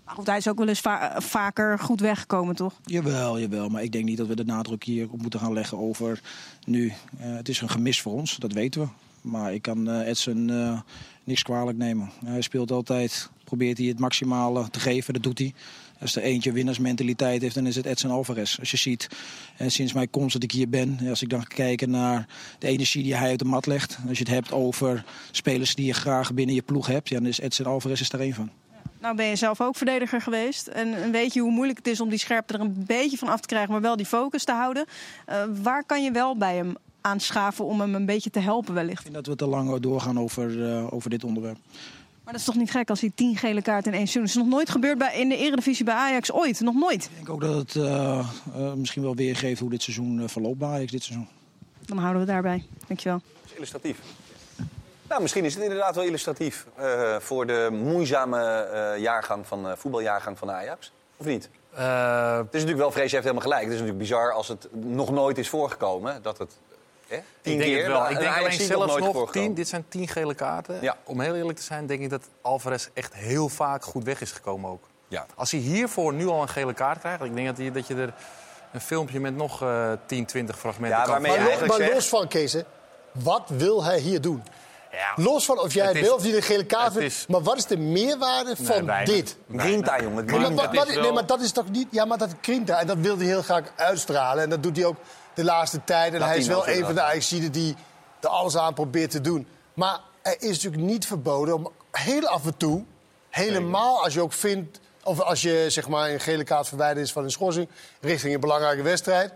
Maar 0.06 0.16
goed, 0.16 0.26
hij 0.28 0.38
is 0.38 0.48
ook 0.48 0.58
wel 0.58 0.68
eens 0.68 0.80
va- 0.80 1.22
vaker 1.22 1.80
goed 1.80 2.00
weggekomen, 2.00 2.56
toch? 2.56 2.74
Jawel, 2.86 3.40
jawel. 3.40 3.70
Maar 3.70 3.84
ik 3.84 3.92
denk 3.92 4.06
niet 4.06 4.18
dat 4.18 4.28
we 4.28 4.36
de 4.36 4.46
nadruk 4.46 4.84
hier 4.84 5.08
op 5.12 5.22
moeten 5.22 5.40
gaan 5.40 5.54
leggen 5.54 5.78
over 5.78 6.22
nu. 6.66 6.88
Eh, 6.88 7.36
het 7.36 7.50
is 7.50 7.62
een 7.62 7.70
gemis 7.70 8.02
voor 8.02 8.14
ons, 8.14 8.38
dat 8.38 8.52
weten 8.54 8.82
we. 8.82 8.88
Maar 9.22 9.54
ik 9.54 9.62
kan 9.62 9.90
eh, 9.90 10.08
Edson 10.08 10.50
eh, 10.50 10.80
niks 11.24 11.44
kwalijk 11.44 11.78
nemen. 11.78 12.10
Hij 12.26 12.42
speelt 12.42 12.72
altijd, 12.72 13.30
probeert 13.44 13.78
hij 13.78 13.88
het 13.88 14.00
maximale 14.00 14.70
te 14.70 14.80
geven, 14.80 15.14
dat 15.14 15.24
doet 15.24 15.40
hij. 15.40 15.54
Als 16.04 16.16
er 16.16 16.22
eentje 16.22 16.52
winnaarsmentaliteit 16.52 17.42
heeft, 17.42 17.56
dan 17.56 17.68
is 17.68 17.76
het 17.76 17.86
Edson 17.86 18.12
Alvarez. 18.12 18.60
Als 18.60 18.72
je 18.72 18.78
ziet, 18.78 19.08
en 19.58 19.72
sinds 19.72 19.94
mijn 19.94 20.10
komst 20.10 20.34
dat 20.34 20.44
ik 20.44 20.52
hier 20.52 20.70
ben, 20.70 21.00
als 21.10 21.22
ik 21.22 21.30
dan 21.30 21.48
kijk 21.48 21.88
naar 21.88 22.28
de 22.60 22.68
energie 22.68 23.04
die 23.04 23.16
hij 23.16 23.32
op 23.32 23.38
de 23.38 23.46
mat 23.46 23.66
legt. 23.66 23.98
Als 24.08 24.18
je 24.18 24.24
het 24.24 24.34
hebt 24.34 24.52
over 24.52 25.04
spelers 25.32 25.76
die 25.76 25.86
je 25.86 25.94
graag 25.94 26.34
binnen 26.34 26.56
je 26.56 26.62
ploeg 26.62 26.88
hebt, 26.88 27.10
ja, 27.10 27.18
dan 27.20 27.28
is 27.28 27.40
Edson 27.40 27.66
Alvarez 27.66 28.02
is 28.02 28.10
daar 28.10 28.22
één 28.22 28.34
van. 28.34 28.50
Nou 29.00 29.16
ben 29.16 29.26
je 29.26 29.36
zelf 29.36 29.62
ook 29.62 29.76
verdediger 29.76 30.22
geweest. 30.22 30.68
En, 30.68 31.12
weet 31.12 31.34
je 31.34 31.40
hoe 31.40 31.52
moeilijk 31.52 31.78
het 31.78 31.88
is 31.88 32.02
om 32.02 32.10
die 32.10 32.20
scherpte 32.20 32.54
er 32.54 32.60
een 32.60 32.84
beetje 32.88 33.18
van 33.18 33.28
af 33.28 33.40
te 33.40 33.48
krijgen, 33.48 33.72
maar 33.72 33.82
wel 33.82 33.96
die 33.96 34.06
focus 34.06 34.44
te 34.44 34.52
houden. 34.52 34.86
Eh, 35.26 35.44
waar 35.62 35.84
kan 35.84 36.04
je 36.04 36.12
wel 36.12 36.38
bij 36.38 36.56
hem 36.56 36.76
aanschaven 37.02 37.66
om 37.66 37.80
hem 37.80 37.96
een 37.96 38.06
beetje 38.06 38.30
te 38.30 38.40
helpen 38.40 38.74
wellicht? 38.74 38.98
Ik 38.98 39.02
vind 39.02 39.14
dat 39.14 39.28
we 39.28 39.36
te 39.36 39.48
lang 39.48 39.80
doorgaan 39.80 40.20
over, 40.20 40.70
eh, 40.70 40.94
over 40.94 41.10
dit 41.10 41.24
onderwerp. 41.24 41.58
Maar 42.24 42.34
dat 42.34 42.42
is 42.42 42.48
toch 42.48 42.56
niet 42.56 42.72
gek 42.72 42.90
als 42.90 43.02
hij 43.02 43.12
tien 43.16 43.36
gele 43.36 43.62
kaarten 43.62 43.92
in 43.92 43.98
één 43.98 44.08
seizoen. 44.08 44.22
Dat 44.22 44.30
is 44.32 44.50
nog 44.50 44.60
nooit 44.60 44.70
gebeurd 44.70 44.98
bij, 44.98 45.20
in 45.20 45.30
de 45.30 45.38
eredivisie 45.38 45.86
bij 45.86 45.94
Ajax. 45.94 46.32
Ooit, 46.32 46.60
nog 46.60 46.76
nooit. 46.76 47.04
Ik 47.04 47.16
denk 47.16 47.30
ook 47.30 47.42
dat 47.42 47.56
het 47.56 47.76
eh, 47.76 48.20
eh, 48.56 48.74
misschien 48.74 49.02
wel 49.04 49.16
weergeeft 49.16 49.60
hoe 49.60 49.70
dit 49.70 49.82
seizoen 49.82 50.22
eh, 50.22 50.28
verloopt 50.28 50.58
bij 50.58 50.68
Ajax 50.70 50.92
dit 50.92 51.04
seizoen. 51.04 51.28
Dan 51.86 51.98
houden 51.98 52.26
we 52.26 52.32
het 52.32 52.44
daarbij. 52.44 52.66
Dankjewel. 52.88 53.22
Dat 53.42 53.50
is 53.52 53.56
illustratief. 53.56 54.00
Nou, 55.10 55.22
misschien 55.22 55.46
is 55.46 55.54
het 55.54 55.64
inderdaad 55.64 55.96
wel 55.96 56.04
illustratief 56.04 56.66
eh, 56.76 57.16
voor 57.20 57.48
de 57.48 57.70
moeizame 57.72 58.40
eh, 58.44 59.02
jaargang 59.02 59.48
van, 59.48 59.68
eh, 59.68 59.76
voetbaljaargang 59.76 60.38
van 60.38 60.52
Ajax. 60.52 60.92
Of 61.18 61.26
niet? 61.26 61.50
Eh, 61.74 62.36
Het 62.38 62.46
is 62.46 62.52
natuurlijk 62.52 62.78
wel, 62.78 62.92
Vrees 62.92 63.12
heeft 63.12 63.24
helemaal 63.24 63.44
gelijk. 63.44 63.62
Het 63.64 63.72
is 63.72 63.80
natuurlijk 63.80 64.04
bizar 64.04 64.32
als 64.34 64.48
het 64.48 64.68
nog 64.72 65.12
nooit 65.12 65.38
is 65.38 65.50
voorgekomen. 65.50 66.22
Dat 66.22 66.38
het 66.38 66.58
hè, 67.14 67.22
tien 67.42 67.54
ik 67.54 67.60
denk 67.60 67.72
keer. 67.72 67.78
het 67.84 67.88
wel. 67.92 68.10
Ik 68.10 68.20
denk 68.20 68.36
alleen 68.38 68.52
zelfs 68.52 68.86
nog 68.86 68.98
voorgekomen. 68.98 69.32
tien. 69.32 69.54
Dit 69.54 69.68
zijn 69.68 69.86
tien 69.90 70.08
gele 70.08 70.36
kaarten. 70.36 70.78
Ja. 70.82 70.98
Om 71.04 71.22
heel 71.22 71.36
eerlijk 71.36 71.58
te 71.58 71.64
zijn, 71.64 71.86
denk 71.88 72.02
ik 72.02 72.10
dat 72.10 72.24
Alvarez 72.42 72.88
echt 72.94 73.14
heel 73.14 73.50
vaak 73.50 73.84
goed 73.84 74.04
weg 74.04 74.22
is 74.22 74.32
gekomen 74.32 74.70
ook. 74.72 74.84
Ja. 75.08 75.26
Als 75.36 75.52
hij 75.52 75.60
hiervoor 75.60 76.14
nu 76.14 76.28
al 76.28 76.42
een 76.42 76.50
gele 76.50 76.74
kaart 76.74 77.00
krijgt, 77.00 77.24
ik 77.24 77.36
denk 77.36 77.48
dat, 77.48 77.58
hij, 77.58 77.72
dat 77.72 77.88
je 77.88 77.96
er 77.96 78.14
een 78.74 78.82
filmpje 78.82 79.20
met 79.20 79.36
nog 79.36 79.62
eh 79.62 79.92
10, 80.06 80.26
20 80.26 80.60
fragmenten 80.60 81.00
Ja, 81.00 81.06
kan 81.06 81.22
Maar, 81.22 81.40
maar 81.68 81.78
zegt- 81.78 81.94
los 81.94 82.08
van, 82.10 82.28
Kees, 82.28 82.54
hè, 82.54 82.62
wat 83.12 83.44
wil 83.48 83.84
hij 83.84 84.00
hier 84.00 84.22
doen? 84.22 84.44
Ja, 84.92 85.24
Los 85.24 85.46
van 85.46 85.60
of 85.60 85.74
jij 85.74 85.86
Het 85.86 86.00
wil 86.00 86.16
of 86.16 86.22
die 86.22 86.36
een 86.36 86.42
gele 86.42 86.66
kaart 86.66 86.84
het 86.86 86.94
vindt. 86.98 87.14
is- 87.14 87.26
Maar 87.28 87.42
wat 87.42 87.58
is 87.58 87.66
de 87.66 87.78
meerwaarde 87.78 88.56
van 88.56 88.86
weinig. 88.86 89.16
dit? 89.16 89.38
Grinta, 89.56 90.02
jongen. 90.02 90.26
Nee 90.26 90.40
maar, 90.40 90.68
Grinta. 90.68 91.02
nee, 91.02 91.12
maar 91.12 91.26
dat 91.26 91.42
is 91.42 91.52
toch 91.52 91.70
niet... 91.70 91.88
Ja, 91.92 92.06
maar 92.06 92.18
dat 92.18 92.30
hij. 92.42 92.78
En 92.80 92.88
dat 92.88 92.98
wil 92.98 93.18
hij 93.18 93.26
heel 93.26 93.42
graag 93.42 93.64
uitstralen. 93.76 94.44
En 94.44 94.50
dat 94.50 94.64
doet 94.64 94.76
hij 94.76 94.86
ook 94.86 94.96
de 95.34 95.44
laatste 95.44 95.84
tijd. 95.84 96.14
En 96.14 96.22
hij 96.22 96.38
is 96.38 96.48
wel 96.48 96.68
een 96.68 96.86
van 96.86 96.96
de 96.96 97.02
Ajaxiden 97.02 97.52
die 97.52 97.76
er 98.20 98.30
alles 98.30 98.58
aan 98.58 98.74
probeert 98.74 99.12
te 99.12 99.22
doen. 99.22 99.48
Maar 99.74 100.00
er 100.22 100.42
is 100.42 100.50
natuurlijk 100.64 100.84
niet 100.84 101.08
verboden 101.08 101.56
om 101.56 101.72
heel 101.92 102.28
af 102.28 102.46
en 102.46 102.58
toe... 102.58 102.84
helemaal 103.30 104.04
als 104.04 104.14
je 104.14 104.22
ook 104.22 104.34
vindt... 104.34 104.80
of 105.04 105.20
als 105.20 105.42
je 105.42 105.66
zeg 105.68 105.88
maar, 105.88 106.10
een 106.10 106.20
gele 106.20 106.44
kaart 106.44 106.68
verwijderd 106.68 107.06
is 107.06 107.12
van 107.12 107.24
een 107.24 107.32
schorsing... 107.32 107.70
richting 108.02 108.34
een 108.34 108.40
belangrijke 108.40 108.82
wedstrijd... 108.82 109.34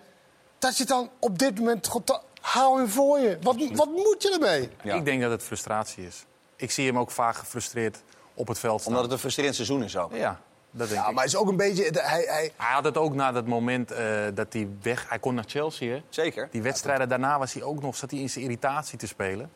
dat 0.59 0.77
je 0.77 0.85
dan 0.85 1.09
op 1.19 1.39
dit 1.39 1.59
moment... 1.59 1.87
God, 1.87 2.21
hou 2.41 2.77
hem 2.77 2.89
voor 2.89 3.19
je. 3.19 3.37
Wat, 3.41 3.55
wat 3.73 3.89
moet 3.89 4.23
je 4.23 4.31
ermee? 4.31 4.69
Ja. 4.83 4.95
Ik 4.95 5.05
denk 5.05 5.21
dat 5.21 5.31
het 5.31 5.43
frustratie 5.43 6.07
is. 6.07 6.25
Ik 6.55 6.71
zie 6.71 6.87
hem 6.87 6.97
ook 6.97 7.11
vaak 7.11 7.35
gefrustreerd 7.35 8.01
op 8.33 8.47
het 8.47 8.59
veld 8.59 8.79
staan. 8.79 8.91
Omdat 8.91 9.03
het 9.03 9.13
een 9.13 9.19
frustrerend 9.19 9.55
seizoen 9.55 9.83
is 9.83 9.97
ook. 9.97 10.15
Ja, 10.15 10.41
dat 10.77 10.89
denk 10.89 11.01
Ja, 11.01 11.07
ik. 11.07 11.13
maar 11.13 11.23
het 11.23 11.33
is 11.33 11.39
ook 11.39 11.47
een 11.47 11.57
beetje... 11.57 11.83
Hij, 11.93 12.23
hij, 12.27 12.51
Hij 12.57 12.73
had 12.73 12.83
het 12.83 12.97
ook 12.97 13.13
na 13.13 13.31
dat 13.31 13.47
moment 13.47 13.91
eh, 13.91 14.05
dat 14.33 14.53
hij 14.53 14.67
weg... 14.81 15.09
Hij 15.09 15.19
kon 15.19 15.35
naar 15.35 15.43
Chelsea, 15.47 15.93
hè? 15.93 16.01
Zeker. 16.09 16.47
Die 16.51 16.61
wedstrijden 16.61 17.09
daarna 17.09 17.39
was 17.39 17.53
hij 17.53 17.63
ook 17.63 17.81
nog, 17.81 17.95
zat 17.95 18.11
hij 18.11 18.19
in 18.19 18.29
zijn 18.29 18.43
irritatie 18.43 18.97
te 18.97 19.07
spelen. 19.07 19.49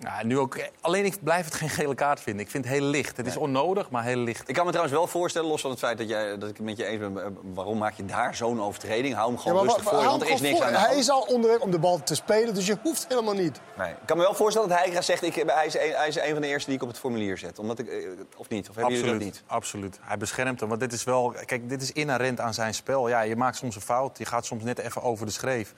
Ja, 0.00 0.22
nu 0.24 0.38
ook, 0.38 0.58
alleen 0.80 1.04
ik 1.04 1.22
blijf 1.22 1.44
het 1.44 1.54
geen 1.54 1.68
gele 1.68 1.94
kaart 1.94 2.20
vinden. 2.20 2.44
Ik 2.44 2.50
vind 2.50 2.64
het 2.64 2.72
heel 2.74 2.82
licht. 2.84 3.16
Het 3.16 3.26
is 3.26 3.36
onnodig, 3.36 3.90
maar 3.90 4.04
heel 4.04 4.16
licht. 4.16 4.48
Ik 4.48 4.54
kan 4.54 4.64
me 4.64 4.70
trouwens 4.70 4.96
wel 4.98 5.06
voorstellen, 5.06 5.48
los 5.48 5.60
van 5.60 5.70
het 5.70 5.78
feit 5.78 5.98
dat, 5.98 6.08
jij, 6.08 6.38
dat 6.38 6.48
ik 6.48 6.56
het 6.56 6.66
met 6.66 6.76
je 6.76 6.84
eens 6.84 7.00
ben... 7.00 7.18
eh, 7.24 7.30
waarom 7.54 7.78
maak 7.78 7.94
je 7.94 8.04
daar 8.04 8.34
zo'n 8.34 8.62
overtreding? 8.62 9.14
Hou 9.14 9.26
hem 9.26 9.36
Ja, 9.36 9.42
gewoon 9.42 9.56
maar 9.56 9.74
rustig 9.74 9.92
voor 9.92 10.04
want 10.04 10.22
er 10.22 10.30
is 10.30 10.40
niks 10.40 10.60
aan 10.60 10.66
de 10.66 10.72
voor. 10.72 10.76
Hij 10.78 10.86
hand. 10.88 11.00
is 11.00 11.10
al 11.10 11.20
onderweg 11.20 11.60
om 11.60 11.70
de 11.70 11.78
bal 11.78 12.02
te 12.02 12.14
spelen, 12.14 12.54
dus 12.54 12.66
je 12.66 12.76
hoeft 12.82 13.04
helemaal 13.08 13.34
niet. 13.34 13.60
Nee. 13.76 13.90
Ik 13.90 13.96
kan 14.06 14.16
me 14.16 14.22
wel 14.22 14.34
voorstellen 14.34 14.68
dat 14.68 14.78
hij 14.78 15.02
zegt... 15.02 15.22
Ik, 15.22 15.34
hij, 15.46 15.66
is 15.66 15.74
een, 15.74 15.92
hij 15.94 16.08
is 16.08 16.16
een 16.16 16.32
van 16.32 16.40
de 16.40 16.48
eerste 16.48 16.66
die 16.66 16.76
ik 16.76 16.82
op 16.82 16.88
het 16.88 16.98
formulier 16.98 17.38
zet. 17.38 17.58
Omdat 17.58 17.78
ik, 17.78 17.88
eh, 17.88 18.08
of 18.36 18.48
niet? 18.48 18.68
Of 18.68 18.74
hebben 18.74 18.94
jullie 18.94 19.10
dat 19.10 19.14
Absoluut, 19.14 19.34
niet? 19.34 19.42
absoluut. 19.46 19.98
Hij 20.02 20.16
beschermt 20.16 20.60
hem. 20.60 20.68
Want 20.68 20.80
dit 20.80 20.92
is 20.92 21.04
wel, 21.04 21.34
kijk, 21.46 21.68
dit 21.68 21.82
is 21.82 21.92
inherent 21.92 22.40
aan 22.40 22.54
zijn 22.54 22.74
spel. 22.74 23.08
Ja, 23.08 23.20
je 23.20 23.36
maakt 23.36 23.56
soms 23.56 23.74
een 23.74 23.80
fout. 23.80 24.18
Je 24.18 24.24
gaat 24.24 24.46
soms 24.46 24.62
net 24.62 24.78
even 24.78 25.02
over 25.02 25.26
de 25.26 25.32
schreef. 25.32 25.74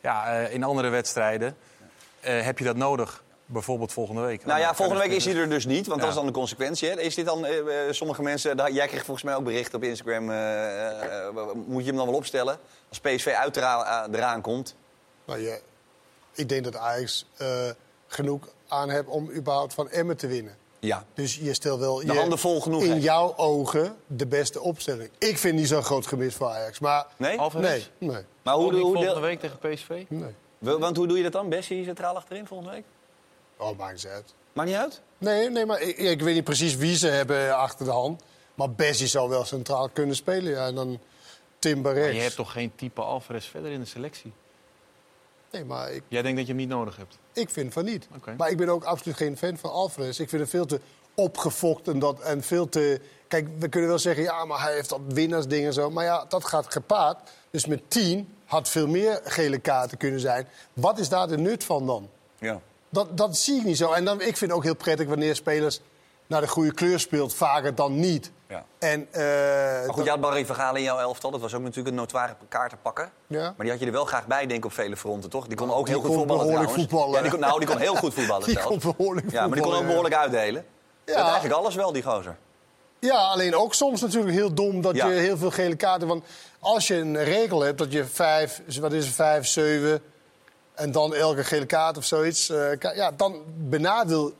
Ja, 0.00 0.26
eh, 0.26 0.54
in 0.54 0.62
andere 0.64 0.88
wedstrijden 0.88 1.56
eh, 2.20 2.42
heb 2.42 2.58
je 2.58 2.64
dat 2.64 2.76
nodig. 2.76 3.22
Bijvoorbeeld 3.52 3.92
volgende 3.92 4.20
week. 4.20 4.44
Nou 4.44 4.60
ja, 4.60 4.74
volgende 4.74 5.00
week 5.02 5.10
is 5.12 5.24
hij 5.24 5.34
er 5.34 5.48
dus 5.48 5.66
niet, 5.66 5.86
want 5.86 6.00
dat 6.00 6.00
Ja. 6.00 6.08
is 6.08 6.14
dan 6.14 6.26
de 6.26 6.32
consequentie. 6.32 6.88
Hè? 6.88 7.00
Is 7.00 7.14
dit 7.14 7.24
dan, 7.26 7.44
eh, 7.46 7.58
eh, 7.86 7.92
sommige 7.92 8.22
mensen, 8.22 8.56
daar- 8.56 8.72
jij 8.72 8.86
kreeg 8.86 9.04
volgens 9.04 9.24
mij 9.26 9.34
ook 9.34 9.44
berichten 9.44 9.74
op 9.78 9.84
Instagram, 9.84 10.30
eh, 10.30 11.34
moet 11.66 11.80
je 11.82 11.86
hem 11.88 11.96
dan 11.96 12.06
wel 12.06 12.14
opstellen? 12.16 12.58
Als 12.88 13.00
PSV 13.00 13.26
uit 13.26 13.56
eraan, 13.56 14.14
eraan 14.14 14.40
komt. 14.40 14.74
Nou, 15.26 15.40
je, 15.40 15.60
ik 16.34 16.48
denk 16.48 16.64
dat 16.64 16.76
Ajax 16.76 17.26
eh, 17.36 17.46
genoeg 18.06 18.48
aan 18.68 18.90
heeft 18.90 19.06
om 19.06 19.30
überhaupt 19.30 19.74
van 19.74 19.88
Emmen 19.90 20.16
te 20.16 20.26
winnen. 20.26 20.56
Ja. 20.78 21.04
Dus 21.14 21.36
je 21.36 21.54
stelt 21.54 21.80
wel 21.80 21.96
De 21.96 22.06
je, 22.06 22.12
handen 22.18 22.38
vol 22.38 22.60
genoeg, 22.60 22.82
in 22.82 23.00
jouw 23.00 23.36
ogen 23.36 23.96
de 24.06 24.26
beste 24.26 24.60
opstelling. 24.60 25.10
Ik 25.18 25.38
vind 25.38 25.54
niet 25.54 25.68
zo'n 25.68 25.82
groot 25.82 26.06
gemis 26.06 26.34
voor 26.34 26.46
Ajax. 26.48 26.78
Maar 26.78 27.06
Nee? 27.16 27.38
Nee, 27.54 27.86
nee, 27.98 28.24
Maar 28.42 28.54
hoe, 28.54 28.72
hoe 28.74 28.94
volgende 28.94 29.20
week 29.20 29.40
tegen 29.40 29.58
PSV? 29.58 30.04
nee. 30.08 30.34
want 30.58 30.96
hoe 30.96 31.06
doe 31.06 31.16
je 31.16 31.22
dat 31.22 31.32
dan? 31.32 31.48
Bessie 31.48 31.84
centraal 31.84 32.16
achterin 32.16 32.46
volgende 32.46 32.72
week? 32.72 32.84
Oh, 33.62 33.78
maakt 33.78 33.92
niet 33.94 34.06
uit. 34.06 34.34
Maakt 34.52 34.68
niet 34.68 34.78
uit? 34.78 35.00
Nee, 35.18 35.50
nee 35.50 35.66
maar 35.66 35.80
ik, 35.80 35.96
ik 35.98 36.20
weet 36.22 36.34
niet 36.34 36.44
precies 36.44 36.76
wie 36.76 36.96
ze 36.96 37.08
hebben 37.08 37.56
achter 37.56 37.84
de 37.84 37.90
hand. 37.90 38.22
Maar 38.54 38.70
Bessie 38.70 39.06
zou 39.06 39.28
wel 39.28 39.44
centraal 39.44 39.88
kunnen 39.88 40.16
spelen. 40.16 40.52
Ja. 40.52 40.66
En 40.66 40.74
dan 40.74 40.98
Timber 41.58 41.92
Maar 41.92 42.00
rechts. 42.02 42.16
je 42.16 42.22
hebt 42.22 42.34
toch 42.36 42.52
geen 42.52 42.72
type 42.74 43.00
Alvarez 43.00 43.46
verder 43.46 43.70
in 43.70 43.80
de 43.80 43.86
selectie? 43.86 44.32
Nee, 45.50 45.64
maar 45.64 45.92
ik, 45.92 46.02
Jij 46.08 46.22
denkt 46.22 46.36
dat 46.36 46.46
je 46.46 46.52
hem 46.52 46.60
niet 46.62 46.70
nodig 46.70 46.96
hebt? 46.96 47.18
ik 47.32 47.50
vind 47.50 47.72
van 47.72 47.84
niet. 47.84 48.08
Oké. 48.16 48.34
Maar 48.36 48.50
ik 48.50 48.56
ben 48.56 48.68
ook 48.68 48.84
absoluut 48.84 49.16
geen 49.16 49.36
fan 49.36 49.56
van 49.56 49.70
Alvarez. 49.70 50.18
Ik 50.18 50.28
vind 50.28 50.40
hem 50.42 50.50
veel 50.50 50.66
te 50.66 50.80
opgefokt 51.14 51.88
en, 51.88 51.98
dat, 51.98 52.20
en 52.20 52.42
veel 52.42 52.68
te... 52.68 53.00
Kijk, 53.28 53.48
we 53.58 53.68
kunnen 53.68 53.88
wel 53.88 53.98
zeggen, 53.98 54.22
ja, 54.22 54.44
maar 54.44 54.60
hij 54.62 54.74
heeft 54.74 54.88
dat 54.88 55.00
winnaarsding 55.08 55.66
en 55.66 55.72
zo. 55.72 55.90
Maar 55.90 56.04
ja, 56.04 56.24
dat 56.28 56.44
gaat 56.44 56.72
gepaard. 56.72 57.30
Dus 57.50 57.66
met 57.66 57.82
10 57.88 58.34
had 58.44 58.68
veel 58.68 58.86
meer 58.86 59.20
gele 59.24 59.58
kaarten 59.58 59.98
kunnen 59.98 60.20
zijn. 60.20 60.48
Wat 60.72 60.98
is 60.98 61.08
daar 61.08 61.28
de 61.28 61.38
nut 61.38 61.64
van 61.64 61.86
dan? 61.86 62.08
Ja. 62.38 62.60
Dat, 62.92 63.16
dat 63.16 63.36
zie 63.36 63.58
ik 63.58 63.64
niet 63.64 63.76
zo. 63.76 63.92
En 63.92 64.04
dan, 64.04 64.16
ik 64.20 64.36
vind 64.36 64.40
het 64.40 64.52
ook 64.52 64.62
heel 64.64 64.76
prettig 64.76 65.06
wanneer 65.06 65.34
spelers 65.36 65.80
naar 66.26 66.40
de 66.40 66.48
goede 66.48 66.72
kleur 66.74 67.00
speelt. 67.00 67.34
Vaker 67.34 67.74
dan 67.74 68.00
niet. 68.00 68.30
Ja. 68.48 68.64
En, 68.78 69.08
eh, 69.10 69.22
Maar 69.22 69.84
goed, 69.86 69.96
dat- 69.96 70.04
je 70.04 70.10
had 70.10 70.20
Barry 70.20 70.46
Vergalen 70.46 70.76
in 70.76 70.82
jouw 70.82 70.98
elftal. 70.98 71.30
Dat 71.30 71.40
was 71.40 71.54
ook 71.54 71.60
natuurlijk 71.60 71.88
een 71.88 71.94
notoire 71.94 72.34
kaarten 72.48 72.78
pakken. 72.82 73.10
Ja. 73.26 73.40
Maar 73.42 73.54
die 73.58 73.70
had 73.70 73.80
je 73.80 73.86
er 73.86 73.92
wel 73.92 74.04
graag 74.04 74.26
bij, 74.26 74.46
denk 74.46 74.58
ik, 74.58 74.64
op 74.64 74.72
vele 74.72 74.96
fronten, 74.96 75.30
toch? 75.30 75.46
Die 75.46 75.56
kon 75.56 75.72
ook 75.72 75.86
die 75.86 75.94
heel 75.94 76.04
goed 76.04 76.14
voetballen 76.14 76.70
voetballen. 76.70 77.14
Ja, 77.14 77.22
die 77.22 77.30
kon, 77.30 77.40
nou, 77.40 77.58
die 77.58 77.68
kon 77.68 77.78
heel 77.78 77.94
goed 77.94 78.14
voetballen 78.14 78.46
Die 78.48 78.58
kon 78.58 78.78
behoorlijk 78.78 79.30
Ja, 79.30 79.46
maar 79.46 79.56
die 79.58 79.66
kon 79.66 79.74
ook 79.76 79.86
behoorlijk 79.86 80.14
uitdelen. 80.14 80.64
Ja. 81.04 81.12
Ja. 81.18 81.22
eigenlijk 81.24 81.54
alles 81.54 81.74
wel, 81.74 81.92
die 81.92 82.02
gozer. 82.02 82.36
Ja, 82.98 83.16
alleen 83.16 83.54
ook 83.56 83.74
soms 83.74 84.00
natuurlijk 84.00 84.32
heel 84.34 84.54
dom 84.54 84.80
dat 84.82 84.94
Ja. 84.96 85.06
je 85.06 85.14
heel 85.14 85.36
veel 85.36 85.50
gele 85.50 85.76
kaarten... 85.76 86.08
Want 86.08 86.24
als 86.60 86.86
je 86.86 86.94
een 86.94 87.24
regel 87.24 87.60
hebt 87.60 87.78
dat 87.78 87.92
je 87.92 88.04
vijf, 88.04 88.62
wat 88.80 88.92
is 88.92 89.06
het, 89.06 89.14
vijf, 89.14 89.46
zeven... 89.46 90.02
en 90.74 90.92
dan 90.92 91.14
elke 91.14 91.44
gele 91.44 91.66
kaart 91.66 91.96
of 91.96 92.04
zoiets... 92.04 92.48
eh, 92.50 92.94
ja, 92.94 93.10
dan 93.16 93.42
benadeel 93.56 94.32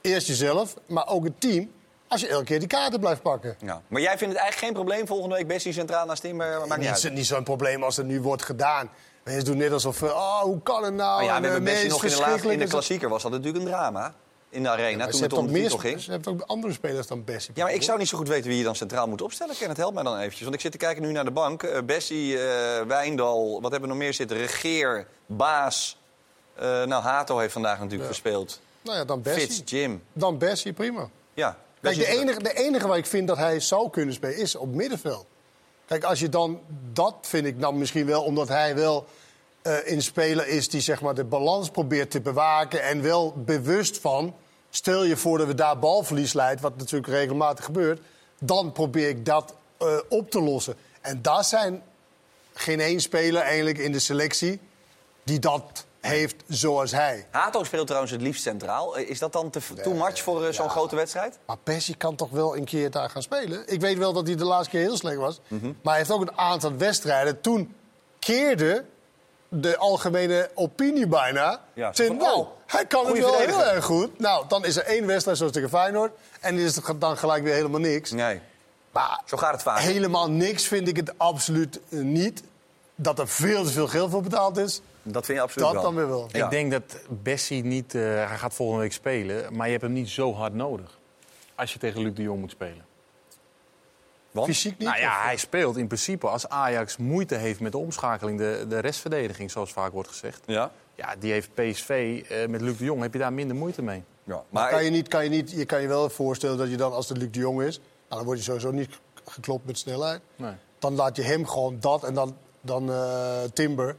eerst 0.00 0.26
jezelf, 0.26 0.74
maar 0.86 1.08
ook 1.08 1.24
het 1.24 1.40
team... 1.40 1.70
als 2.08 2.20
je 2.20 2.28
elke 2.28 2.44
keer 2.44 2.58
die 2.58 2.68
kaarten 2.68 3.00
blijft 3.00 3.22
pakken. 3.22 3.56
Ja. 3.60 3.82
Maar 3.88 4.00
jij 4.00 4.18
vindt 4.18 4.34
het 4.34 4.42
eigenlijk 4.42 4.56
geen 4.58 4.84
probleem 4.84 5.06
volgende 5.06 5.34
week 5.34 5.46
Bessie 5.46 5.72
centraal 5.72 6.06
naast 6.06 6.22
Timber? 6.22 6.58
Maakt 6.58 6.80
niet 6.80 6.90
Niet, 6.90 7.04
uit. 7.04 7.12
niet 7.14 7.26
zo'n 7.26 7.44
probleem 7.44 7.82
als 7.82 7.96
het 7.96 8.06
nu 8.06 8.20
wordt 8.20 8.42
gedaan. 8.42 8.90
Mensen 9.24 9.44
doen 9.44 9.56
net 9.56 9.72
alsof... 9.72 10.02
eh, 10.02 10.08
oh, 10.08 10.40
hoe 10.40 10.62
kan 10.62 10.84
het 10.84 10.94
nou? 10.94 11.16
Maar 11.16 11.24
ja, 11.24 11.40
we 11.40 11.46
eh, 11.46 11.52
hebben 11.52 11.74
het 11.76 11.88
nog 11.88 12.04
in 12.04 12.10
de, 12.10 12.16
laatste, 12.18 12.52
in 12.52 12.58
de 12.58 12.66
klassieker 12.66 13.08
was 13.08 13.22
dat 13.22 13.30
natuurlijk 13.30 13.64
een 13.64 13.70
drama. 13.70 14.14
In 14.50 14.62
de 14.62 14.68
arena, 14.68 14.96
Maar 14.96 15.10
toen 15.10 15.22
het 15.22 15.32
om 15.32 15.46
de 15.46 15.52
titel 15.52 15.78
ging. 15.78 16.00
Ze 16.00 16.10
hebben 16.10 16.32
ook 16.32 16.40
andere 16.40 16.72
spelers 16.72 17.06
dan 17.06 17.24
Bessie. 17.24 17.52
Ja, 17.54 17.64
maar 17.64 17.74
ik 17.74 17.82
zou 17.82 17.98
niet 17.98 18.08
zo 18.08 18.18
goed 18.18 18.28
weten 18.28 18.48
wie 18.48 18.58
je 18.58 18.64
dan 18.64 18.76
centraal 18.76 19.08
moet 19.08 19.22
opstellen. 19.22 19.56
Ken 19.56 19.68
het 19.68 19.76
helpt 19.76 19.94
mij 19.94 20.02
dan 20.02 20.16
eventjes. 20.18 20.42
Want 20.42 20.54
ik 20.54 20.60
zit 20.60 20.72
te 20.72 20.78
kijken 20.78 21.02
nu 21.02 21.12
naar 21.12 21.24
de 21.24 21.30
bank. 21.30 21.62
Eh, 21.62 21.82
Bessie, 21.82 22.38
eh, 22.38 22.86
Wijndal, 22.86 23.60
wat 23.60 23.70
hebben 23.70 23.80
we 23.80 23.94
nog 23.94 24.04
meer 24.04 24.14
zitten? 24.14 24.36
Regeer, 24.36 25.06
Baas. 25.26 25.98
Eh, 26.54 26.84
nou, 26.84 27.02
Hato 27.02 27.38
heeft 27.38 27.52
vandaag 27.52 27.78
natuurlijk 27.78 28.08
gespeeld. 28.08 28.60
Nou 28.82 28.96
ja, 28.96 29.04
dan 29.04 29.22
Bessie. 29.22 29.42
Fitz, 29.42 29.70
Jim. 29.70 30.02
Dan 30.12 30.38
Bessie, 30.38 30.72
prima. 30.72 31.08
Ja. 31.34 31.56
Kijk, 31.80 31.96
de 31.96 32.06
enige, 32.06 32.42
de 32.42 32.54
enige 32.54 32.86
waar 32.86 32.98
ik 32.98 33.06
vind 33.06 33.28
dat 33.28 33.36
hij 33.36 33.60
zou 33.60 33.90
kunnen 33.90 34.14
spelen 34.14 34.36
is 34.36 34.56
op 34.56 34.74
middenveld. 34.74 35.26
Kijk, 35.86 36.04
als 36.04 36.20
je 36.20 36.28
dan... 36.28 36.60
Dat 36.92 37.14
vind 37.20 37.46
ik 37.46 37.60
dan 37.60 37.78
misschien 37.78 38.06
wel, 38.06 38.22
omdat 38.22 38.48
hij 38.48 38.74
wel 38.74 39.06
een 39.62 40.02
speler 40.02 40.48
is... 40.48 40.68
die 40.68 40.80
zeg 40.80 41.00
maar, 41.00 41.14
de 41.14 41.24
balans 41.24 41.70
probeert 41.70 42.10
te 42.10 42.20
bewaken 42.20 42.82
en 42.82 43.02
wel 43.02 43.34
bewust 43.36 43.98
van... 43.98 44.34
stel 44.70 45.04
je 45.04 45.16
voor 45.16 45.38
dat 45.38 45.46
we 45.46 45.54
daar 45.54 45.78
balverlies 45.78 46.32
leidt, 46.32 46.60
wat 46.60 46.76
natuurlijk 46.76 47.12
regelmatig 47.12 47.64
gebeurt... 47.64 48.00
dan 48.38 48.72
probeer 48.72 49.08
ik 49.08 49.24
dat 49.24 49.54
eh, 49.78 49.98
op 50.08 50.30
te 50.30 50.40
lossen. 50.40 50.74
En 51.00 51.22
daar 51.22 51.44
zijn 51.44 51.82
geen 52.54 52.80
één 52.80 53.00
speler 53.00 53.42
eigenlijk 53.42 53.78
in 53.78 53.92
de 53.92 53.98
selectie 53.98 54.60
die 55.22 55.38
dat 55.38 55.84
heeft 56.00 56.36
zoals 56.48 56.90
hij. 56.90 57.26
Hato 57.30 57.64
speelt 57.64 57.86
trouwens 57.86 58.12
het 58.12 58.22
liefst 58.22 58.42
centraal. 58.42 58.96
Eh, 58.96 59.10
Is 59.10 59.18
dat 59.18 59.32
dan 59.32 59.50
te, 59.50 59.60
too 59.82 59.94
much 59.94 60.22
voor 60.22 60.46
eh, 60.46 60.52
zo'n 60.52 60.64
ja. 60.64 60.70
grote 60.70 60.96
wedstrijd? 60.96 61.38
Maar 61.46 61.56
Bessie 61.64 61.96
kan 61.96 62.16
toch 62.16 62.30
wel 62.30 62.56
een 62.56 62.64
keer 62.64 62.90
daar 62.90 63.10
gaan 63.10 63.22
spelen? 63.22 63.62
Ik 63.66 63.80
weet 63.80 63.98
wel 63.98 64.12
dat 64.12 64.26
hij 64.26 64.36
de 64.36 64.44
laatste 64.44 64.70
keer 64.70 64.80
heel 64.80 64.96
slecht 64.96 65.16
was. 65.16 65.40
Mhm. 65.48 65.64
Maar 65.64 65.74
hij 65.82 65.96
heeft 65.96 66.10
ook 66.10 66.20
een 66.20 66.38
aantal 66.38 66.76
wedstrijden. 66.76 67.40
Toen 67.40 67.74
keerde 68.18 68.84
de 69.52 69.76
algemene 69.76 70.50
opinie 70.54 71.06
bijna. 71.06 71.60
Ja, 71.72 71.92
van, 71.94 72.16
nou, 72.16 72.38
oh, 72.38 72.48
hij 72.66 72.86
kan 72.86 73.06
het 73.06 73.18
wel 73.18 73.38
heel 73.38 73.64
erg 73.64 73.84
goed. 73.84 74.18
Nou, 74.18 74.44
dan 74.48 74.64
is 74.64 74.76
er 74.76 74.84
één 74.84 75.06
wedstrijd 75.06 75.36
zoals 75.38 75.52
tegen 75.52 75.68
Feyenoord. 75.68 76.12
En 76.40 76.58
is 76.58 76.76
het 76.76 77.00
dan 77.00 77.16
gelijk 77.16 77.42
weer 77.42 77.54
helemaal 77.54 77.80
niks. 77.80 78.10
Nee. 78.10 78.40
Maar 78.92 79.20
Zo 79.26 79.36
gaat 79.36 79.52
het 79.52 79.62
vaak. 79.62 79.78
helemaal 79.78 80.30
niks 80.30 80.66
vind 80.66 80.88
ik 80.88 80.96
het 80.96 81.18
absoluut 81.18 81.80
eh, 81.90 81.98
niet. 82.00 82.42
Dat 82.94 83.18
er 83.18 83.28
veel 83.28 83.64
te 83.64 83.70
veel 83.70 83.88
geld 83.88 84.10
voor 84.10 84.22
betaald 84.22 84.56
is. 84.56 84.80
Dat 85.02 85.24
vind 85.24 85.38
je 85.38 85.44
absoluut 85.44 85.64
Dat 85.66 85.74
wel. 85.74 85.82
dan 85.82 85.94
weer 85.94 86.08
wel. 86.08 86.28
Ja. 86.32 86.44
Ik 86.44 86.50
denk 86.50 86.70
dat 86.72 86.82
Bessie 87.08 87.64
niet... 87.64 87.94
eh, 87.94 88.02
hij 88.02 88.36
gaat 88.38 88.54
volgende 88.54 88.82
week 88.82 88.92
spelen, 88.92 89.56
maar 89.56 89.66
je 89.66 89.70
hebt 89.72 89.84
hem 89.84 89.92
niet 89.92 90.08
zo 90.08 90.34
hard 90.34 90.54
nodig. 90.54 90.98
Als 91.54 91.72
je 91.72 91.78
tegen 91.78 92.02
Luc 92.02 92.14
de 92.14 92.22
Jong 92.22 92.40
moet 92.40 92.50
spelen. 92.50 92.84
Want? 94.30 94.46
Fysiek 94.46 94.78
niet. 94.78 94.88
Nou 94.88 95.00
ja, 95.00 95.16
of- 95.18 95.24
hij 95.24 95.36
speelt 95.36 95.76
in 95.76 95.86
principe 95.86 96.28
als 96.28 96.48
Ajax 96.48 96.96
moeite 96.96 97.34
heeft 97.34 97.60
met 97.60 97.72
de 97.72 97.78
omschakeling, 97.78 98.38
de, 98.38 98.64
de 98.68 98.78
restverdediging, 98.78 99.50
zoals 99.50 99.72
vaak 99.72 99.92
wordt 99.92 100.08
gezegd. 100.08 100.40
Ja. 100.46 100.70
Ja, 100.94 101.14
die 101.18 101.32
heeft 101.32 101.54
PSV 101.54 102.22
eh, 102.28 102.46
met 102.48 102.60
Luc 102.60 102.76
de 102.76 102.84
Jong, 102.84 103.02
heb 103.02 103.12
je 103.12 103.18
daar 103.18 103.32
minder 103.32 103.56
moeite 103.56 103.82
mee. 103.82 104.02
ja. 104.24 104.42
Maar 104.50 104.70
kan 104.70 104.84
je, 104.84 104.90
niet, 104.90 105.08
kan 105.08 105.24
je, 105.24 105.30
niet, 105.30 105.50
je 105.50 105.64
kan 105.64 105.80
je 105.80 105.88
wel 105.88 106.08
voorstellen 106.10 106.58
dat 106.58 106.70
je 106.70 106.76
dan, 106.76 106.92
als 106.92 107.08
het 107.08 107.18
Luc 107.18 107.30
de 107.30 107.38
Jong 107.38 107.62
is... 107.62 107.76
Nou, 107.78 107.84
dan 108.08 108.24
word 108.24 108.38
je 108.38 108.44
sowieso 108.44 108.70
niet 108.70 108.88
geklopt 109.24 109.66
met 109.66 109.78
snelheid. 109.78 110.20
Nee. 110.36 110.52
Dan 110.78 110.94
laat 110.94 111.16
je 111.16 111.22
hem 111.22 111.46
gewoon 111.46 111.76
dat 111.80 112.04
en 112.04 112.14
dan, 112.14 112.36
dan 112.60 112.90
eh, 112.92 113.42
Timber 113.52 113.96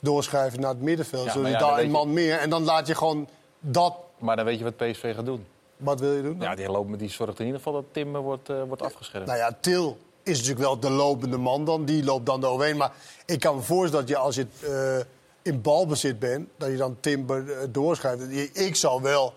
doorschuiven 0.00 0.60
naar 0.60 0.70
het 0.70 0.80
middenveld. 0.82 1.24
Ja, 1.24 1.32
zodat 1.32 1.50
je 1.52 1.58
daar 1.58 1.78
een 1.78 1.90
man 1.90 2.12
meer... 2.12 2.38
En 2.38 2.50
dan 2.50 2.62
laat 2.64 2.86
je 2.86 2.94
gewoon 2.94 3.28
dat... 3.60 3.96
Maar 4.18 4.36
dan 4.36 4.44
weet 4.44 4.58
je 4.58 4.64
wat 4.64 4.76
PSV 4.76 5.14
gaat 5.14 5.24
doen. 5.24 5.46
Wat 5.76 6.00
wil 6.00 6.12
je 6.12 6.22
doen? 6.22 6.38
dan? 6.38 6.48
Ja, 6.48 6.54
die, 6.54 6.70
loopt, 6.70 6.98
die 6.98 7.10
zorgt 7.10 7.38
in 7.38 7.44
ieder 7.44 7.60
geval 7.60 7.72
dat 7.72 7.84
Timber 7.92 8.20
wordt, 8.20 8.48
eh, 8.48 8.62
wordt 8.62 8.82
afgeschermd. 8.82 9.26
Nou 9.26 9.38
ja, 9.38 9.56
Til 9.60 9.98
is 10.22 10.36
natuurlijk 10.36 10.66
wel 10.66 10.80
de 10.80 10.90
lopende 10.90 11.36
man 11.36 11.64
dan. 11.64 11.84
Die 11.84 12.04
loopt 12.04 12.26
dan 12.26 12.44
eroverheen. 12.44 12.76
Maar 12.76 12.92
ik 13.26 13.40
kan 13.40 13.54
me 13.56 13.62
voorstellen 13.62 14.06
dat 14.06 14.16
je 14.16 14.22
als 14.22 14.34
je 14.34 14.46
eh, 14.60 15.52
in 15.52 15.60
balbezit 15.60 16.18
bent... 16.18 16.48
dat 16.56 16.70
je 16.70 16.76
dan 16.76 16.96
Timber 17.00 17.50
eh, 17.50 17.66
doorschuift. 17.70 18.56
Ik 18.56 18.76
zou 18.76 19.02
wel 19.02 19.34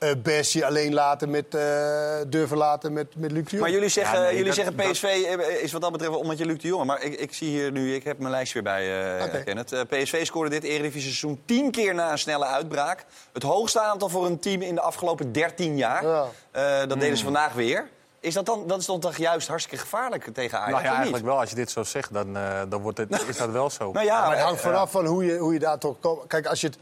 eh 0.00 0.10
Bessie 0.22 0.66
alleen 0.66 0.94
laten 0.94 1.30
met, 1.30 1.54
eh, 1.54 2.16
durven 2.26 2.56
laten 2.56 2.92
met, 2.92 3.06
met 3.16 3.30
Luc 3.32 3.44
de 3.44 3.50
Jong. 3.50 3.62
Maar 3.62 3.70
jullie 3.70 3.88
zeggen, 3.88 4.18
Ja, 4.18 4.24
nee, 4.24 4.30
jullie 4.36 4.44
dat- 4.46 4.54
zeggen 4.54 4.74
PSV 4.74 5.02
eh, 5.04 5.62
is 5.62 5.72
wat 5.72 5.80
dat 5.80 5.92
betreft 5.92 6.16
omdat 6.16 6.38
je 6.38 6.46
Luc 6.46 6.58
de 6.58 6.68
Jonge. 6.68 6.84
Maar 6.84 7.02
ik, 7.02 7.14
ik 7.20 7.34
zie 7.34 7.48
hier 7.48 7.72
nu, 7.72 7.94
ik 7.94 8.04
heb 8.04 8.18
mijn 8.18 8.30
lijstje 8.30 8.62
weer 8.62 8.72
bij, 8.72 9.16
eh 9.18 9.24
Oké. 9.24 9.42
Kenneth. 9.44 9.72
Eh, 9.72 9.80
PSV 9.88 10.26
scoorde 10.26 10.50
dit 10.50 10.62
Eredivisie 10.64 11.00
seizoen 11.00 11.42
tien 11.44 11.70
keer 11.70 11.94
na 11.94 12.10
een 12.10 12.18
snelle 12.18 12.44
uitbraak. 12.44 13.04
Het 13.32 13.42
hoogste 13.42 13.80
aantal 13.80 14.08
voor 14.08 14.26
een 14.26 14.38
team 14.38 14.62
in 14.62 14.74
de 14.74 14.80
afgelopen 14.80 15.32
13 15.32 15.76
jaar. 15.76 16.06
Ja. 16.06 16.26
Eh, 16.50 16.88
dat 16.88 17.00
deden 17.00 17.16
ze 17.16 17.24
vandaag 17.24 17.52
weer. 17.52 17.88
Is 18.20 18.34
dat 18.34 18.46
dan, 18.46 18.66
dat 18.66 18.80
is 18.80 18.86
dan 18.86 19.00
toch 19.00 19.16
juist 19.16 19.48
hartstikke 19.48 19.78
gevaarlijk 19.84 20.24
tegen 20.34 20.58
Ajax? 20.58 20.72
nou 20.72 20.84
ja, 20.84 20.94
eigenlijk 20.94 21.24
wel. 21.24 21.38
Als 21.40 21.50
je 21.50 21.56
dit 21.56 21.70
zo 21.70 21.82
zegt, 21.82 22.12
dan, 22.12 22.36
eh, 22.36 22.60
dan 22.68 22.80
wordt 22.82 22.98
het, 22.98 23.24
is 23.28 23.36
dat 23.36 23.50
wel 23.50 23.70
zo. 23.70 23.92
Nou 23.92 24.06
ja, 24.06 24.20
maar 24.26 24.36
het 24.36 24.44
hangt 24.44 24.60
vanaf 24.60 24.90
van 24.90 25.06
hoe 25.06 25.24
je, 25.24 25.36
hoe 25.38 25.52
je 25.52 25.58
daar 25.58 25.78
toch 25.78 25.96
komt. 26.00 26.26
Kijk, 26.26 26.46
als 26.46 26.60
je 26.60 26.66
het 26.66 26.78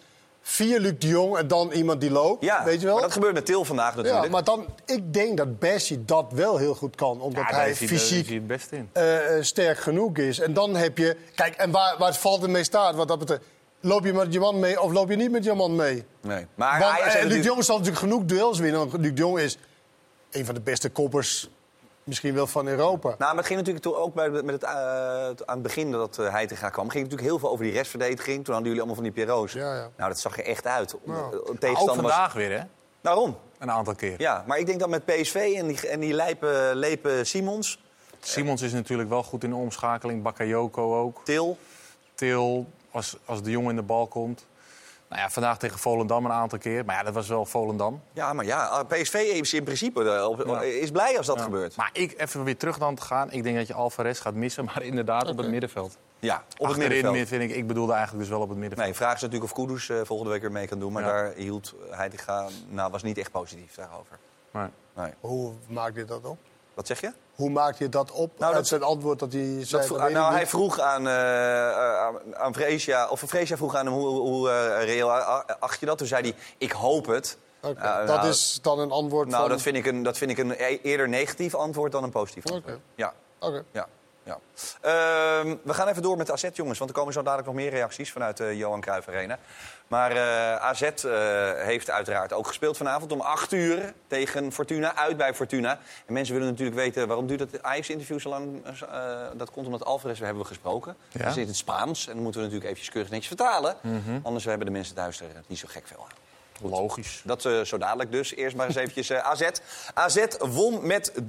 via 0.48 0.78
Luc 0.78 0.92
de 0.98 1.08
Jong 1.08 1.36
en 1.36 1.48
dan 1.48 1.70
iemand 1.70 2.00
die 2.00 2.10
loopt, 2.10 2.44
ja, 2.44 2.64
weet 2.64 2.80
je 2.80 2.86
wel? 2.86 2.94
maar 2.94 3.02
dat 3.02 3.12
gebeurt 3.12 3.34
met 3.34 3.46
Til 3.46 3.64
vandaag 3.64 3.96
natuurlijk. 3.96 4.24
ja, 4.24 4.30
maar 4.30 4.44
dan, 4.44 4.66
ik 4.84 5.12
denk 5.12 5.36
dat 5.36 5.58
Bessie 5.58 6.04
dat 6.04 6.32
wel 6.32 6.56
heel 6.56 6.74
goed 6.74 6.96
kan. 6.96 7.20
Omdat 7.20 7.44
ja, 7.50 7.56
hij 7.56 7.74
fysiek 7.74 8.28
hij 8.28 8.42
beste 8.42 8.76
in. 8.76 8.90
eh, 8.92 9.36
eh, 9.36 9.42
sterk 9.42 9.78
genoeg 9.78 10.16
is. 10.16 10.40
En 10.40 10.52
dan 10.52 10.76
heb 10.76 10.98
je... 10.98 11.16
Kijk, 11.34 11.54
en 11.54 11.70
waar, 11.70 11.98
waar 11.98 12.08
het 12.08 12.18
valt 12.18 12.42
ermee 12.42 12.64
staat, 12.64 12.94
wat 12.94 13.08
dat 13.08 13.18
betreft... 13.18 13.42
Loop 13.80 14.04
je 14.04 14.12
met 14.12 14.32
je 14.32 14.40
man 14.40 14.58
mee 14.58 14.80
of 14.80 14.92
loop 14.92 15.10
je 15.10 15.16
niet 15.16 15.30
met 15.30 15.44
je 15.44 15.54
man 15.54 15.76
mee? 15.76 16.04
nee. 16.20 16.46
Maar 16.54 16.80
Want 16.80 16.94
heeft 17.02 17.24
Luc 17.24 17.42
de 17.42 17.48
Jong 17.48 17.64
zal 17.64 17.76
natuurlijk 17.76 18.02
genoeg 18.04 18.24
duels 18.24 18.58
winnen. 18.58 18.78
Want 18.78 18.92
Luc 19.02 19.14
de 19.14 19.20
Jong 19.20 19.38
is 19.38 19.58
een 20.30 20.44
van 20.44 20.54
de 20.54 20.60
beste 20.60 20.88
koppers 20.88 21.48
misschien 22.08 22.34
wel 22.34 22.46
van 22.46 22.66
Europa. 22.66 23.08
Nou, 23.08 23.18
maar 23.18 23.36
het 23.36 23.46
ging 23.46 23.58
natuurlijk 23.58 23.84
toen 23.84 23.94
ook 23.94 24.14
bij, 24.14 24.30
met 24.30 24.50
het, 24.50 24.62
eh, 24.62 24.70
aan 25.26 25.34
het 25.46 25.62
begin 25.62 25.92
dat 25.92 26.18
uh, 26.20 26.30
Heitinga 26.30 26.68
kwam... 26.68 26.88
ging 26.88 27.02
natuurlijk 27.02 27.28
heel 27.28 27.38
veel 27.38 27.50
over 27.50 27.64
die 27.64 27.72
restverdediging. 27.72 28.44
Toen 28.44 28.54
hadden 28.54 28.72
jullie 28.72 28.78
allemaal 28.78 28.94
van 28.94 29.04
die 29.04 29.12
Pierro's. 29.12 29.52
Ja, 29.52 29.74
ja. 29.74 29.90
Nou, 29.96 30.08
dat 30.10 30.20
zag 30.20 30.38
er 30.38 30.44
echt 30.44 30.66
uit. 30.66 30.96
Eh, 31.06 31.24
Ook 31.32 31.56
Tegenstander 31.58 32.04
was... 32.04 32.12
vandaag 32.12 32.32
weer, 32.32 32.58
hè? 32.58 32.64
Waarom? 33.00 33.36
Een 33.58 33.70
aantal 33.70 33.94
keer. 33.94 34.20
Ja, 34.20 34.44
maar 34.46 34.58
ik 34.58 34.66
denk 34.66 34.80
dat 34.80 34.88
met 34.88 35.04
PSV 35.04 35.54
en 35.56 35.66
die, 35.66 35.88
en 35.88 36.00
die 36.00 36.12
lijpe, 36.12 36.70
lepe 36.74 37.20
Simons, 37.24 37.78
Simons 38.20 38.62
is 38.62 38.72
natuurlijk 38.72 39.08
wel 39.08 39.22
goed 39.22 39.44
in 39.44 39.50
de 39.50 39.56
omschakeling. 39.56 40.22
Bakayoko 40.22 41.00
ook. 41.00 41.20
Til... 41.24 41.58
Til, 42.14 42.66
als, 42.90 43.16
als 43.24 43.42
de 43.42 43.50
jongen 43.50 43.70
in 43.70 43.76
de 43.76 43.82
bal 43.82 44.06
komt. 44.06 44.46
Nou 45.08 45.20
ja, 45.22 45.30
vandaag 45.30 45.58
tegen 45.58 45.78
Volendam 45.78 46.24
een 46.24 46.32
aantal 46.32 46.58
keer. 46.58 46.84
Maar 46.84 46.96
ja, 46.96 47.02
dat 47.02 47.14
was 47.14 47.28
wel 47.28 47.44
Volendam. 47.46 48.00
Ja, 48.12 48.32
maar 48.32 48.44
ja, 48.44 48.82
PSV 48.88 49.14
is 49.14 49.52
in 49.54 49.64
principe 49.64 50.10
eh, 50.10 50.26
op- 50.28 50.46
Ja. 50.46 50.62
is 50.62 50.90
blij 50.90 51.16
als 51.16 51.26
dat 51.26 51.36
Ja. 51.36 51.42
gebeurt. 51.42 51.76
Maar 51.76 51.90
ik, 51.92 52.14
even 52.20 52.44
weer 52.44 52.56
terug 52.56 52.78
dan 52.78 52.94
te 52.94 53.02
gaan. 53.02 53.30
Ik 53.32 53.42
denk 53.42 53.56
dat 53.56 53.66
je 53.66 53.74
Alvarez 53.74 54.22
gaat 54.22 54.34
missen, 54.34 54.64
maar 54.74 54.82
inderdaad 54.82 55.28
op 55.28 55.36
het 55.36 55.48
middenveld. 55.48 55.96
Ja, 56.18 56.36
op 56.36 56.42
het 56.58 56.60
Achterin 56.66 56.88
middenveld. 56.88 57.28
vind 57.28 57.42
ik, 57.50 57.56
ik 57.56 57.66
bedoelde 57.66 57.92
eigenlijk 57.92 58.20
dus 58.22 58.30
wel 58.32 58.40
op 58.40 58.48
het 58.48 58.58
middenveld. 58.58 58.88
Nee, 58.88 58.96
vraag 58.98 59.14
is 59.14 59.20
natuurlijk 59.20 59.52
of 59.52 59.56
Kudus 59.64 59.88
eh, 59.88 60.00
volgende 60.04 60.32
week 60.32 60.40
weer 60.40 60.52
mee 60.52 60.66
kan 60.66 60.78
doen. 60.78 60.92
Maar 60.92 61.02
Ja. 61.02 61.08
daar 61.08 61.32
hield 61.36 61.74
Heitinga, 61.90 62.48
nou, 62.68 62.90
was 62.90 63.02
niet 63.02 63.18
echt 63.18 63.30
positief 63.30 63.74
daarover. 63.74 64.18
Maar, 64.50 64.70
Nee. 64.96 65.12
Hoe 65.20 65.52
maakt 65.68 65.94
hij 65.96 66.04
dat 66.04 66.24
op? 66.24 66.38
Wat 66.78 66.86
zeg 66.86 67.00
je? 67.00 67.12
Hoe 67.34 67.50
maakt 67.50 67.78
hij 67.78 67.88
dat 67.88 68.10
op? 68.10 68.38
Nou, 68.38 68.54
dat- 68.54 68.66
zijn 68.66 68.82
antwoord 68.82 69.18
dat 69.18 69.32
hij 69.32 69.64
zei... 69.64 69.88
Dat 69.88 69.98
dat 69.98 70.08
ik 70.08 70.14
nou, 70.14 70.32
hij 70.32 70.46
vroeg 70.46 70.80
aan, 70.80 71.08
eh 71.08 71.72
aan, 72.00 72.36
aan 72.36 72.54
Freesia, 72.54 73.08
of 73.08 73.20
Freesia 73.20 73.56
vroeg 73.56 73.74
aan 73.74 73.86
hem 73.86 73.94
hoe, 73.94 74.06
hoe 74.08 74.50
eh, 74.50 74.84
reëel 74.84 75.10
acht 75.10 75.80
je 75.80 75.86
dat. 75.86 75.98
Toen 75.98 76.06
zei 76.06 76.22
hij, 76.22 76.34
ik 76.58 76.72
hoop 76.72 77.06
het. 77.06 77.38
Ja, 77.62 78.04
dat 78.04 78.16
nou, 78.16 78.28
is 78.28 78.58
dan 78.62 78.78
een 78.78 78.90
antwoord 78.90 79.28
Nou, 79.28 79.40
van... 79.40 79.50
dat 79.50 79.62
vind, 79.62 79.76
ik 79.76 79.86
een, 79.86 80.02
dat 80.02 80.18
vind 80.18 80.30
ik 80.30 80.38
een 80.38 80.50
e- 80.50 80.78
eerder 80.82 81.08
negatief 81.08 81.54
antwoord 81.54 81.92
dan 81.92 82.02
een 82.02 82.10
positief 82.10 82.46
antwoord. 82.46 82.74
Oké. 82.74 82.82
Ja, 82.94 83.12
Oké. 83.38 83.62
ja. 83.70 83.86
Ja. 84.22 84.38
Ehm, 84.80 85.56
we 85.62 85.74
gaan 85.74 85.88
even 85.88 86.02
door 86.02 86.16
met 86.16 86.30
AZ, 86.30 86.48
jongens. 86.52 86.78
Want 86.78 86.90
er 86.90 86.96
komen 86.96 87.12
zo 87.12 87.22
dadelijk 87.22 87.46
nog 87.46 87.56
meer 87.56 87.70
reacties 87.70 88.12
vanuit 88.12 88.36
de 88.36 88.56
Johan 88.56 88.80
Cruijff 88.80 89.08
Arena. 89.08 89.38
Maar 89.88 90.10
eh, 90.10 90.56
AZ 90.56 90.82
eh, 90.82 90.90
heeft 91.54 91.90
uiteraard 91.90 92.32
ook 92.32 92.46
gespeeld 92.46 92.76
vanavond 92.76 93.12
om 93.12 93.20
8 93.20 93.52
uur 93.52 93.92
tegen 94.06 94.52
Fortuna. 94.52 94.96
Uit 94.96 95.16
bij 95.16 95.34
Fortuna. 95.34 95.78
En 96.06 96.12
mensen 96.12 96.34
willen 96.34 96.48
natuurlijk 96.48 96.76
weten 96.76 97.06
waarom 97.06 97.26
duurt 97.26 97.40
het 97.40 97.62
Ajax-interview 97.62 98.20
zo 98.20 98.28
lang. 98.28 98.62
Eh, 98.66 99.26
dat 99.36 99.50
komt 99.50 99.66
omdat 99.66 99.84
Alvarez, 99.84 100.18
we 100.18 100.24
hebben 100.24 100.42
we 100.42 100.48
gesproken. 100.48 100.96
Ja? 101.12 101.18
Dat 101.22 101.30
is 101.30 101.36
in 101.36 101.46
het 101.46 101.56
Spaans. 101.56 102.06
En 102.06 102.12
dan 102.14 102.22
moeten 102.22 102.40
we 102.40 102.46
natuurlijk 102.46 102.70
eventjes 102.72 102.92
keurig 102.92 103.10
netjes 103.10 103.28
vertalen. 103.36 103.76
Mhm. 103.80 104.18
Anders 104.22 104.44
hebben 104.44 104.66
de 104.66 104.72
mensen 104.72 104.94
thuis 104.94 105.20
er 105.20 105.26
niet 105.46 105.58
zo 105.58 105.66
gek 105.70 105.86
veel 105.86 106.06
aan. 106.10 106.70
Logisch. 106.70 107.22
Dat 107.24 107.44
eh, 107.44 107.60
zo 107.60 107.78
dadelijk 107.78 108.12
dus. 108.12 108.34
Eerst 108.34 108.56
maar 108.56 108.66
eens 108.66 108.76
eventjes 108.76 109.12
AZ. 109.12 109.48
AZ 109.94 110.24
won 110.38 110.86
met 110.86 111.12
3-0. 111.14 111.20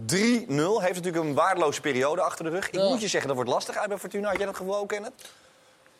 Heeft 0.81 0.95
natuurlijk 0.95 1.23
een 1.25 1.33
waardeloze 1.33 1.81
periode 1.81 2.21
achter 2.21 2.45
de 2.45 2.51
rug. 2.51 2.67
Ik 2.67 2.73
Ja. 2.75 2.87
moet 2.89 3.01
je 3.01 3.07
zeggen, 3.07 3.27
dat 3.27 3.35
wordt 3.37 3.51
lastig 3.51 3.77
uit 3.77 3.89
bij 3.89 3.97
Fortuna. 3.97 4.27
Had 4.27 4.37
jij 4.37 4.45
dat 4.45 4.55
gevoel 4.55 4.77
ook, 4.77 4.87
Kenneth? 4.89 5.13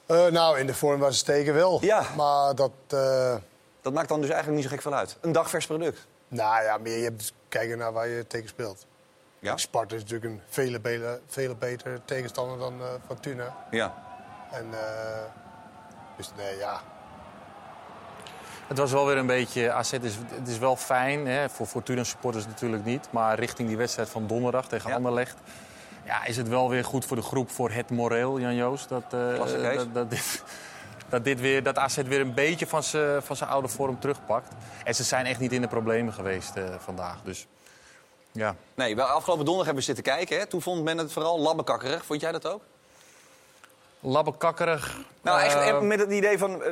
Eh, 0.10 0.25
nou, 0.28 0.60
in 0.60 0.68
de 0.68 0.74
vorm 0.74 1.00
waar 1.00 1.12
ze 1.12 1.18
steken 1.18 1.54
wel. 1.54 1.78
Ja. 1.82 2.04
Maar 2.16 2.56
dat... 2.56 2.72
eh, 2.88 3.36
Dat 3.82 3.94
maakt 3.94 4.10
dan 4.10 4.22
dus 4.22 4.30
eigenlijk 4.30 4.62
niet 4.62 4.70
zo 4.70 4.75
gek 4.75 4.82
veel 4.82 4.94
uit. 4.94 5.18
Een 5.22 5.32
dagvers 5.32 5.66
product. 5.66 6.08
nou 6.28 6.63
ja, 6.63 6.78
meer 6.78 6.98
je 6.98 7.04
hebt 7.04 7.18
dus 7.20 7.34
kijken 7.50 7.78
naar 7.78 7.94
waar 7.94 8.08
je 8.08 8.28
tegen 8.28 8.50
speelt. 8.50 8.86
Ja? 9.39 9.58
Sparta 9.58 9.96
is 9.96 10.01
natuurlijk 10.01 10.32
een 10.34 10.42
vele, 10.50 10.80
vele, 10.84 11.20
vele 11.28 11.56
betere 11.56 12.01
tegenstander 12.06 12.58
dan 12.58 12.74
eh, 12.82 12.88
Fortuna. 13.06 13.56
Ja. 13.72 13.94
En, 14.51 14.66
eh, 14.72 15.22
dus 16.18 16.32
nee, 16.38 16.58
ja. 16.58 16.82
Het 18.68 18.78
was 18.78 18.92
wel 18.92 19.06
weer 19.06 19.18
een 19.18 19.25
beetje... 19.28 19.72
AZ 19.72 19.92
is, 19.94 20.16
het 20.34 20.48
is 20.48 20.58
wel 20.58 20.75
fijn, 20.75 21.28
hè, 21.28 21.50
voor 21.50 21.66
Fortuna 21.66 22.04
supporters 22.04 22.46
natuurlijk 22.46 22.86
niet. 22.86 23.08
Maar 23.12 23.39
richting 23.39 23.68
die 23.68 23.78
wedstrijd 23.78 24.10
van 24.10 24.28
donderdag 24.28 24.68
tegen 24.68 24.89
Ja. 24.89 24.96
Anderlecht... 24.96 25.36
Ja, 26.10 26.25
is 26.25 26.38
het 26.38 26.48
wel 26.48 26.70
weer 26.70 26.86
goed 26.86 27.06
voor 27.06 27.18
de 27.18 27.24
groep, 27.24 27.50
voor 27.50 27.72
het 27.72 27.89
moreel, 27.89 28.39
Jan-Joos. 28.39 28.88
Dat, 28.88 29.04
eh, 29.10 29.34
Klasse, 29.34 29.58
Kees. 29.58 29.75
dat, 29.75 29.94
dat, 29.94 30.10
dit, 30.10 30.44
dat, 31.10 31.24
dit 31.24 31.39
weer, 31.39 31.63
dat 31.63 31.78
AZ 31.78 31.96
weer 31.96 32.20
een 32.20 32.34
beetje 32.34 32.68
van 32.68 32.84
zijn 32.84 33.22
van 33.22 33.48
oude 33.48 33.68
vorm 33.68 34.00
terugpakt. 34.00 34.54
En 34.84 34.96
ze 34.96 35.04
zijn 35.04 35.25
echt 35.25 35.39
niet 35.39 35.51
in 35.51 35.62
de 35.62 35.68
problemen 35.68 36.13
geweest 36.13 36.56
eh, 36.56 36.63
vandaag. 36.80 37.22
Dus 37.24 37.48
ja, 38.32 38.56
Nee, 38.75 38.96
wel, 38.96 39.06
afgelopen 39.06 39.46
donderdag 39.46 39.66
hebben 39.66 39.86
we 39.86 39.94
zitten 39.94 40.13
kijken. 40.13 40.39
Hè. 40.39 40.46
Toen 40.46 40.62
vond 40.62 40.84
men 40.84 40.98
het 40.98 41.12
vooral 41.12 41.39
labbekakkerig. 41.39 42.06
Vond 42.06 42.22
jij 42.22 42.32
dat 42.32 42.48
ook? 42.48 42.62
labbekakkerig. 44.00 44.98
Nou, 45.22 45.42
echt, 45.42 45.56
eh, 45.56 45.68
echt 45.68 45.82
met 45.82 46.00
het 46.00 46.12
idee 46.12 46.38
van... 46.38 46.63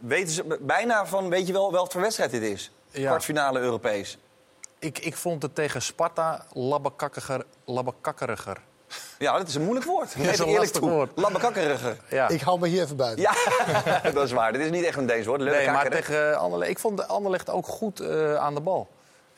weten 0.00 0.32
ze 0.32 0.58
bijna 0.60 1.06
van, 1.06 1.28
weet 1.28 1.46
je 1.46 1.52
wel 1.52 1.72
welke 1.72 1.90
voor 1.90 2.00
wedstrijd 2.00 2.30
dit 2.30 2.42
is? 2.42 2.70
Ja. 2.90 3.06
Kwartfinale 3.06 3.60
Europees. 3.60 4.18
ik, 4.78 4.98
ik 4.98 5.16
vond 5.16 5.42
het 5.42 5.54
tegen 5.54 5.82
Sparta 5.82 6.46
labbekakkiger, 6.52 7.44
labbekakkeriger. 7.64 8.60
Ja, 9.18 9.38
dat 9.38 9.48
is 9.48 9.54
een 9.54 9.62
moeilijk 9.62 9.86
woord. 9.86 10.04
is 10.06 10.12
Geef 10.12 10.38
een 10.38 10.44
eerlijk 10.44 10.58
lastig 10.58 10.80
toe. 10.80 10.90
woord. 10.90 11.10
Labbekakkeriger. 11.14 11.96
Ja. 12.08 12.28
Ik 12.28 12.40
hou 12.40 12.60
me 12.60 12.68
hier 12.68 12.82
even 12.82 12.96
buiten. 12.96 13.22
Ja, 13.22 13.32
dat 14.12 14.24
is 14.24 14.32
waar. 14.32 14.52
Dit 14.52 14.60
is 14.60 14.70
niet 14.70 14.84
echt 14.84 14.96
een 14.96 15.06
Deens 15.06 15.26
woord. 15.26 15.40
Nee, 15.40 15.70
maar 15.70 15.90
tegen 15.90 16.38
Anderlecht. 16.38 16.70
Ik 16.70 16.78
vond 16.78 16.96
de 16.96 17.06
Anderlecht 17.06 17.50
ook 17.50 17.66
goed 17.66 18.00
eh, 18.00 18.34
aan 18.34 18.54
de 18.54 18.60
bal. 18.60 18.88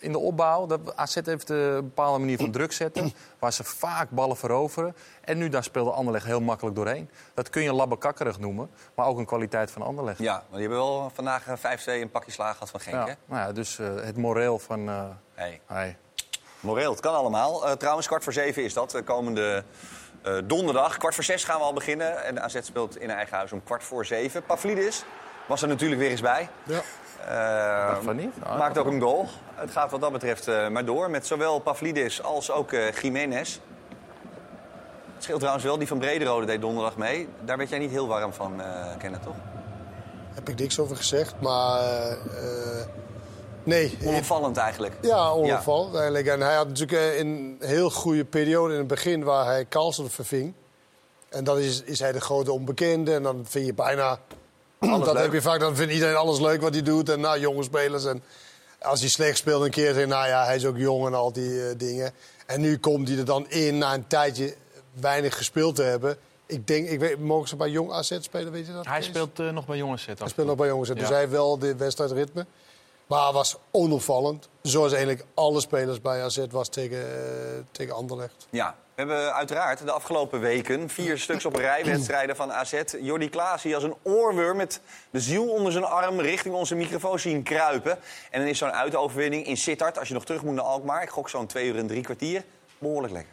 In 0.00 0.12
de 0.12 0.18
opbouw. 0.18 0.66
Dat 0.66 0.80
AZ 0.96 1.14
heeft 1.24 1.50
eh, 1.50 1.56
een 1.66 1.74
bepaalde 1.84 2.18
manier 2.18 2.38
van 2.38 2.50
druk 2.50 2.72
zetten. 2.72 3.12
Waar 3.38 3.52
ze 3.52 3.64
vaak 3.64 4.10
ballen 4.10 4.36
veroveren. 4.36 4.96
En 5.24 5.38
nu 5.38 5.48
daar 5.48 5.64
speelde 5.64 5.90
Anderlecht 5.90 6.24
heel 6.26 6.40
makkelijk 6.40 6.76
doorheen. 6.76 7.10
Dat 7.34 7.50
kun 7.50 7.62
je 7.62 7.72
labbekakkerig 7.72 8.38
noemen. 8.38 8.70
Maar 8.94 9.06
ook 9.06 9.18
een 9.18 9.26
kwaliteit 9.26 9.70
van 9.70 9.82
Anderlecht. 9.82 10.18
Ja, 10.18 10.32
maar 10.32 10.58
die 10.58 10.60
hebben 10.60 10.78
wel 10.78 11.10
vandaag 11.14 11.46
eh, 11.46 11.78
5-2 11.78 11.84
een 11.84 12.10
pakje 12.10 12.30
slagen 12.32 12.52
gehad 12.54 12.70
van 12.70 12.80
Genk, 12.80 12.94
Ja. 12.94 13.06
hè? 13.06 13.12
Nou 13.24 13.46
ja, 13.46 13.52
dus 13.52 13.78
eh, 13.78 13.86
het 13.94 14.16
moreel 14.16 14.58
van... 14.58 14.88
eh 14.88 15.02
Hey. 15.34 15.60
hey. 15.66 15.96
Moreel, 16.60 16.90
het 16.90 17.00
kan 17.00 17.14
allemaal. 17.14 17.66
Eh, 17.66 17.72
trouwens, 17.72 18.06
kwart 18.06 18.24
voor 18.24 18.32
zeven 18.32 18.64
is 18.64 18.74
dat. 18.74 18.94
eh, 18.94 19.04
komende 19.04 19.64
eh, 20.22 20.34
donderdag. 20.44 20.96
Kwart 20.96 21.14
voor 21.14 21.24
zes 21.24 21.44
gaan 21.44 21.58
we 21.58 21.64
al 21.64 21.72
beginnen. 21.72 22.24
En 22.24 22.34
de 22.34 22.40
AZ 22.40 22.58
speelt 22.62 22.96
in 22.96 23.10
eigen 23.10 23.36
huis 23.36 23.52
om 23.52 23.64
kwart 23.64 23.84
voor 23.84 24.04
zeven. 24.06 24.42
Pavlidis 24.42 25.04
was 25.46 25.62
er 25.62 25.68
natuurlijk 25.68 26.00
weer 26.00 26.10
eens 26.10 26.20
bij. 26.20 26.48
Ja. 26.62 26.80
Van 28.02 28.16
niet? 28.16 28.34
Ah, 28.42 28.58
maakt 28.58 28.78
ook 28.78 28.86
een 28.86 29.00
goal. 29.00 29.26
Het 29.54 29.70
gaat 29.70 29.90
wat 29.90 30.00
dat 30.00 30.12
betreft 30.12 30.48
eh, 30.48 30.68
maar 30.68 30.84
door. 30.84 31.10
Met 31.10 31.26
zowel 31.26 31.58
Pavlidis 31.58 32.22
als 32.22 32.50
ook 32.50 32.72
eh 32.72 32.92
Jiménez. 32.92 33.58
Het 35.14 35.22
scheelt 35.22 35.38
trouwens 35.38 35.64
wel. 35.66 35.78
Die 35.78 35.88
van 35.88 35.98
Brederode 35.98 36.46
deed 36.46 36.60
donderdag 36.60 36.96
mee. 36.96 37.28
Daar 37.44 37.56
werd 37.56 37.68
jij 37.68 37.78
niet 37.78 37.90
heel 37.90 38.08
warm 38.08 38.32
van, 38.32 38.62
eh 38.62 38.96
kennen, 38.98 39.20
toch? 39.20 39.34
Heb 40.34 40.48
ik 40.48 40.58
niks 40.58 40.78
over 40.78 40.96
gezegd, 40.96 41.34
maar... 41.40 41.80
eh, 43.72 43.78
nee, 43.78 43.98
Onopvallend 44.04 44.56
eigenlijk. 44.56 44.94
Ja, 45.02 45.30
onopvallend 45.30 45.94
eigenlijk. 45.94 46.26
En 46.26 46.40
hij 46.40 46.54
had 46.54 46.68
natuurlijk 46.68 46.98
eh, 46.98 47.18
een 47.18 47.56
heel 47.60 47.90
goede 47.90 48.24
periode 48.24 48.72
in 48.72 48.78
het 48.78 48.88
begin 48.88 49.24
waar 49.24 49.46
hij 49.46 49.66
Carlsen 49.68 50.10
verving. 50.10 50.52
En 51.28 51.44
dan 51.44 51.58
is, 51.58 51.82
is 51.82 51.98
hij 51.98 52.12
de 52.12 52.20
grote 52.20 52.52
onbekende. 52.52 53.14
En 53.14 53.22
dan 53.22 53.44
vind 53.48 53.66
je 53.66 53.74
bijna... 53.74 54.18
Alles 54.78 55.04
dat 55.04 55.14
leuk. 55.14 55.22
heb 55.22 55.32
je 55.32 55.42
vaak, 55.42 55.60
dan 55.60 55.76
vindt 55.76 55.92
iedereen 55.92 56.16
alles 56.16 56.40
leuk 56.40 56.60
wat 56.60 56.72
hij 56.74 56.82
doet. 56.82 57.08
En 57.08 57.20
nou, 57.20 57.40
jonge 57.40 57.62
spelers. 57.62 58.04
En 58.04 58.22
als 58.80 59.00
hij 59.00 59.08
slecht 59.08 59.36
speelt 59.38 59.64
een 59.64 59.70
keer, 59.70 59.94
zeg 59.94 60.06
nou 60.06 60.28
ja, 60.28 60.44
hij 60.44 60.56
is 60.56 60.66
ook 60.66 60.76
jong 60.76 61.06
en 61.06 61.14
al 61.14 61.32
die 61.32 61.68
eh, 61.68 61.74
dingen. 61.76 62.12
En 62.46 62.60
nu 62.60 62.78
komt 62.78 63.08
hij 63.08 63.18
er 63.18 63.24
dan 63.24 63.50
in 63.50 63.78
na 63.78 63.94
een 63.94 64.06
tijdje 64.06 64.54
weinig 65.00 65.36
gespeeld 65.36 65.74
te 65.74 65.82
hebben. 65.82 66.16
Ik 66.46 66.66
denk, 66.66 66.88
ik 66.88 67.00
weet, 67.00 67.18
mogen 67.18 67.48
ze 67.48 67.56
bij 67.56 67.68
jong 67.68 67.92
AZ 67.92 68.18
spelen, 68.20 68.52
weet 68.52 68.66
je 68.66 68.72
dat? 68.72 68.86
Hij 68.86 69.02
speelt 69.02 69.38
eh, 69.38 69.50
nog 69.50 69.66
bij 69.66 69.76
jongens 69.76 70.02
zitten. 70.02 70.24
Hij 70.24 70.32
speelt 70.32 70.46
nog 70.46 70.56
bij 70.56 70.66
jongens. 70.68 70.88
Dus 70.88 71.00
Ja. 71.00 71.08
hij 71.08 71.18
heeft 71.18 71.30
wel 71.30 71.58
de 71.58 71.76
wedstrijdritme. 71.76 72.46
Maar 73.08 73.32
was 73.32 73.56
onopvallend. 73.70 74.48
Zoals 74.62 74.92
eigenlijk 74.92 75.24
alle 75.34 75.60
spelers 75.60 76.00
bij 76.00 76.22
AZ 76.22 76.46
was 76.50 76.68
tegen, 76.68 76.98
eh, 76.98 77.62
tegen 77.70 77.94
Anderlecht. 77.94 78.46
Ja, 78.50 78.74
we 78.94 78.94
hebben 78.94 79.34
uiteraard 79.34 79.84
de 79.84 79.92
afgelopen 79.92 80.40
weken 80.40 80.88
vier 80.88 81.18
stuks 81.28 81.44
op 81.44 81.54
een 81.54 81.60
rij 81.60 81.84
wedstrijden 81.84 82.36
van 82.36 82.52
AZ. 82.52 82.82
Jordi 83.00 83.28
Klaas 83.28 83.62
hier 83.62 83.74
als 83.74 83.84
een 83.84 83.96
oorworm 84.02 84.56
met 84.56 84.80
de 85.10 85.20
ziel 85.20 85.48
onder 85.48 85.72
zijn 85.72 85.84
arm 85.84 86.20
richting 86.20 86.54
onze 86.54 86.74
microfoon 86.74 87.18
zien 87.18 87.42
kruipen. 87.42 87.98
En 88.30 88.40
dan 88.40 88.48
is 88.48 88.58
zo'n 88.58 88.72
uitoverwinning 88.72 89.46
in 89.46 89.56
Sittard, 89.56 89.98
als 89.98 90.08
je 90.08 90.14
nog 90.14 90.24
terug 90.24 90.42
moet 90.42 90.54
naar 90.54 90.64
Alkmaar. 90.64 91.02
Ik 91.02 91.08
gok 91.08 91.28
zo'n 91.28 91.46
twee 91.46 91.66
uur 91.66 91.78
en 91.78 91.86
drie 91.86 92.02
kwartier. 92.02 92.44
Behoorlijk 92.78 93.12
lekker. 93.12 93.32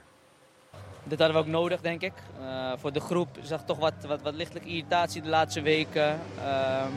Dit 1.03 1.19
hadden 1.19 1.37
we 1.37 1.43
ook 1.43 1.51
nodig, 1.51 1.81
denk 1.81 2.01
ik. 2.01 2.13
Eh, 2.39 2.71
voor 2.77 2.93
de 2.93 2.99
groep 2.99 3.27
zag 3.41 3.65
toch 3.65 3.77
wat, 3.77 3.93
wat, 4.07 4.21
wat 4.21 4.33
lichtelijke 4.33 4.69
irritatie 4.69 5.21
de 5.21 5.29
laatste 5.29 5.61
weken. 5.61 6.19
Ehm, 6.39 6.91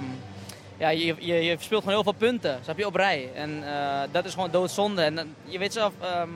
ja, 0.79 0.88
je, 0.88 1.14
je, 1.19 1.35
je 1.35 1.55
verspeelt 1.57 1.81
gewoon 1.83 1.95
heel 1.95 2.12
veel 2.12 2.29
punten, 2.29 2.59
snap 2.62 2.79
je, 2.79 2.87
op 2.87 2.95
rij. 2.95 3.31
En 3.35 3.69
eh, 3.69 4.01
dat 4.12 4.25
is 4.25 4.33
gewoon 4.35 4.51
doodzonde. 4.51 5.03
En 5.03 5.14
dan- 5.14 5.35
je 5.45 5.59
weet 5.59 5.73
zelf, 5.73 5.93
ehm, 6.01 6.29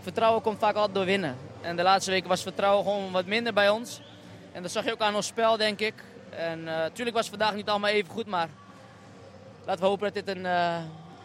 vertrouwen 0.00 0.42
komt 0.42 0.58
vaak 0.58 0.74
altijd 0.74 0.94
door 0.94 1.04
winnen. 1.04 1.36
En 1.60 1.76
de 1.76 1.82
laatste 1.82 2.10
weken 2.10 2.28
was 2.28 2.42
vertrouwen 2.42 2.84
gewoon 2.84 3.12
wat 3.12 3.26
minder 3.26 3.52
bij 3.52 3.68
ons. 3.68 4.00
En 4.52 4.62
dat 4.62 4.70
zag 4.70 4.84
je 4.84 4.92
ook 4.92 5.00
aan 5.00 5.14
ons 5.14 5.26
spel, 5.26 5.56
denk 5.56 5.80
ik. 5.80 5.94
En 6.30 6.64
natuurlijk 6.64 7.16
was 7.16 7.26
het 7.26 7.36
vandaag 7.36 7.54
niet 7.54 7.68
allemaal 7.68 7.90
even 7.90 8.12
goed, 8.12 8.26
maar 8.26 8.48
laten 9.66 9.82
we 9.82 9.88
hopen 9.88 10.12
dat 10.12 10.24
dit 10.26 10.36
een, 10.36 10.46
eh, 10.46 10.78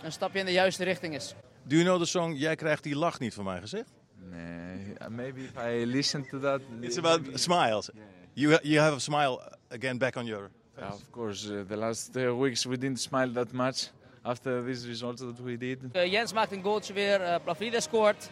een 0.03 0.11
stapje 0.11 0.39
in 0.39 0.45
de 0.45 0.51
juiste 0.51 0.83
richting 0.83 1.15
is. 1.15 1.35
Do 1.63 1.75
you 1.75 1.87
know 1.87 1.99
the 1.99 2.05
song 2.05 2.33
Jij 2.33 2.55
krijgt 2.55 2.83
die 2.83 2.95
lach 2.95 3.19
niet 3.19 3.33
van 3.33 3.43
mij 3.43 3.59
gezegd? 3.59 3.89
Nee, 4.15 4.95
maybe 5.09 5.39
if 5.39 5.51
I 5.65 5.85
listen 5.85 6.27
to 6.29 6.39
that. 6.39 6.61
It's 6.79 6.97
about 6.97 7.21
smiles. 7.33 7.89
You, 8.33 8.57
you 8.61 8.79
have 8.79 8.95
a 8.95 8.99
smile 8.99 9.57
again 9.69 9.97
back 9.97 10.15
on 10.15 10.25
your 10.25 10.49
Yeah, 10.81 10.93
of 10.93 11.01
course, 11.11 11.47
uh, 11.53 11.59
the 11.67 11.75
last 11.75 12.09
uh, 12.15 12.39
weeks 12.39 12.65
we 12.65 12.77
didn't 12.77 12.99
smile 12.99 13.31
that 13.31 13.51
much 13.51 13.89
after 14.21 14.63
these 14.65 14.87
results 14.87 15.21
that 15.21 15.39
we 15.43 15.57
did. 15.57 15.77
Eh, 15.91 16.11
Jens 16.11 16.33
maakt 16.33 16.51
een 16.51 16.63
goaltje 16.63 16.93
weer, 16.93 17.21
uh, 17.21 17.79
scoort. 17.79 18.29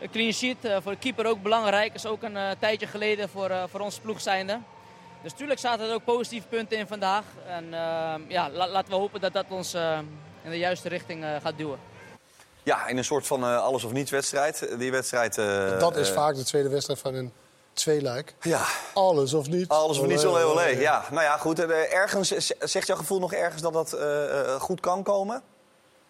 Een 0.00 0.10
clean 0.10 0.32
sheet, 0.32 0.64
eh, 0.64 0.76
voor 0.82 0.92
de 0.92 0.98
keeper 0.98 1.26
ook 1.26 1.42
belangrijk. 1.42 1.94
Is 1.94 2.06
ook 2.06 2.22
een 2.22 2.36
eh, 2.36 2.50
tijdje 2.58 2.86
geleden 2.86 3.28
voor, 3.28 3.50
eh, 3.50 3.64
voor 3.68 3.80
ons 3.80 3.98
ploeg 3.98 4.20
zijnde. 4.20 4.60
Dus 5.22 5.32
natuurlijk 5.32 5.60
zaten 5.60 5.88
er 5.88 5.94
ook 5.94 6.04
positieve 6.04 6.46
punten 6.48 6.78
in 6.78 6.86
vandaag. 6.86 7.24
En 7.46 7.64
eh, 7.64 8.14
ja, 8.28 8.50
la- 8.50 8.68
laten 8.68 8.90
we 8.90 8.98
hopen 8.98 9.20
dat 9.20 9.32
dat 9.32 9.46
ons 9.48 9.74
in 10.44 10.50
de 10.50 10.58
juiste 10.58 10.88
richting 10.88 11.24
eh, 11.24 11.30
gaat 11.42 11.56
duwen. 11.58 11.78
Ja, 12.62 12.86
in 12.86 12.96
een 12.96 13.04
soort 13.04 13.26
van 13.26 13.42
eh, 13.42 13.58
alles 13.62 13.84
of 13.84 13.92
niets 13.92 14.10
wedstrijd. 14.10 14.74
Die 14.78 14.90
wedstrijd... 14.90 15.38
eh, 15.38 15.78
dat 15.78 15.96
is 15.96 16.10
vaak 16.10 16.34
de 16.34 16.44
tweede 16.44 16.68
wedstrijd 16.68 16.98
van 17.00 17.14
een 17.14 17.32
tweeluik. 17.76 18.34
Ja, 18.40 18.64
Alles 18.94 19.34
of 19.34 19.48
niet. 19.48 19.68
alles 19.68 19.98
of 19.98 20.04
Olé, 20.04 20.14
olé, 20.18 20.28
olé. 20.28 20.44
olé. 20.50 20.62
Ja, 20.64 21.04
nou 21.10 21.22
ja, 21.22 21.36
goed. 21.36 21.58
eh, 21.58 21.92
ergens, 21.94 22.28
zegt 22.58 22.86
jouw 22.86 22.96
gevoel 22.96 23.18
nog 23.18 23.32
ergens 23.32 23.62
dat 23.62 23.72
dat 23.72 23.92
eh, 23.92 24.40
eh, 24.54 24.60
goed 24.60 24.80
kan 24.80 25.02
komen? 25.02 25.42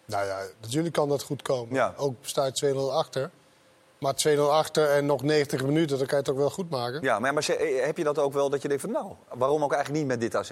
Nou 0.05 0.25
ja, 0.25 0.39
natuurlijk 0.61 0.93
kan 0.93 1.09
dat 1.09 1.23
goed 1.23 1.41
komen. 1.41 1.75
Ja. 1.75 1.93
Ook 1.97 2.15
staat 2.21 2.63
2-0 2.65 2.91
achter. 2.91 3.31
Maar 3.99 4.13
2-0 4.27 4.39
achter 4.51 4.89
en 4.89 5.05
nog 5.05 5.21
90 5.23 5.63
minuten, 5.63 5.97
dan 5.97 6.07
kan 6.07 6.17
je 6.17 6.23
het 6.23 6.31
ook 6.31 6.37
wel 6.37 6.49
goed 6.49 6.69
maken. 6.69 7.01
Ja, 7.01 7.19
maar, 7.19 7.33
heb 7.81 7.97
je 7.97 8.03
dat 8.03 8.19
ook 8.19 8.33
wel 8.33 8.49
dat 8.49 8.61
je 8.61 8.67
denkt 8.67 8.83
van... 8.83 8.91
nou, 8.91 9.11
waarom 9.33 9.63
ook 9.63 9.73
eigenlijk 9.73 10.03
niet 10.03 10.11
met 10.11 10.21
dit 10.21 10.35
AZ? 10.35 10.51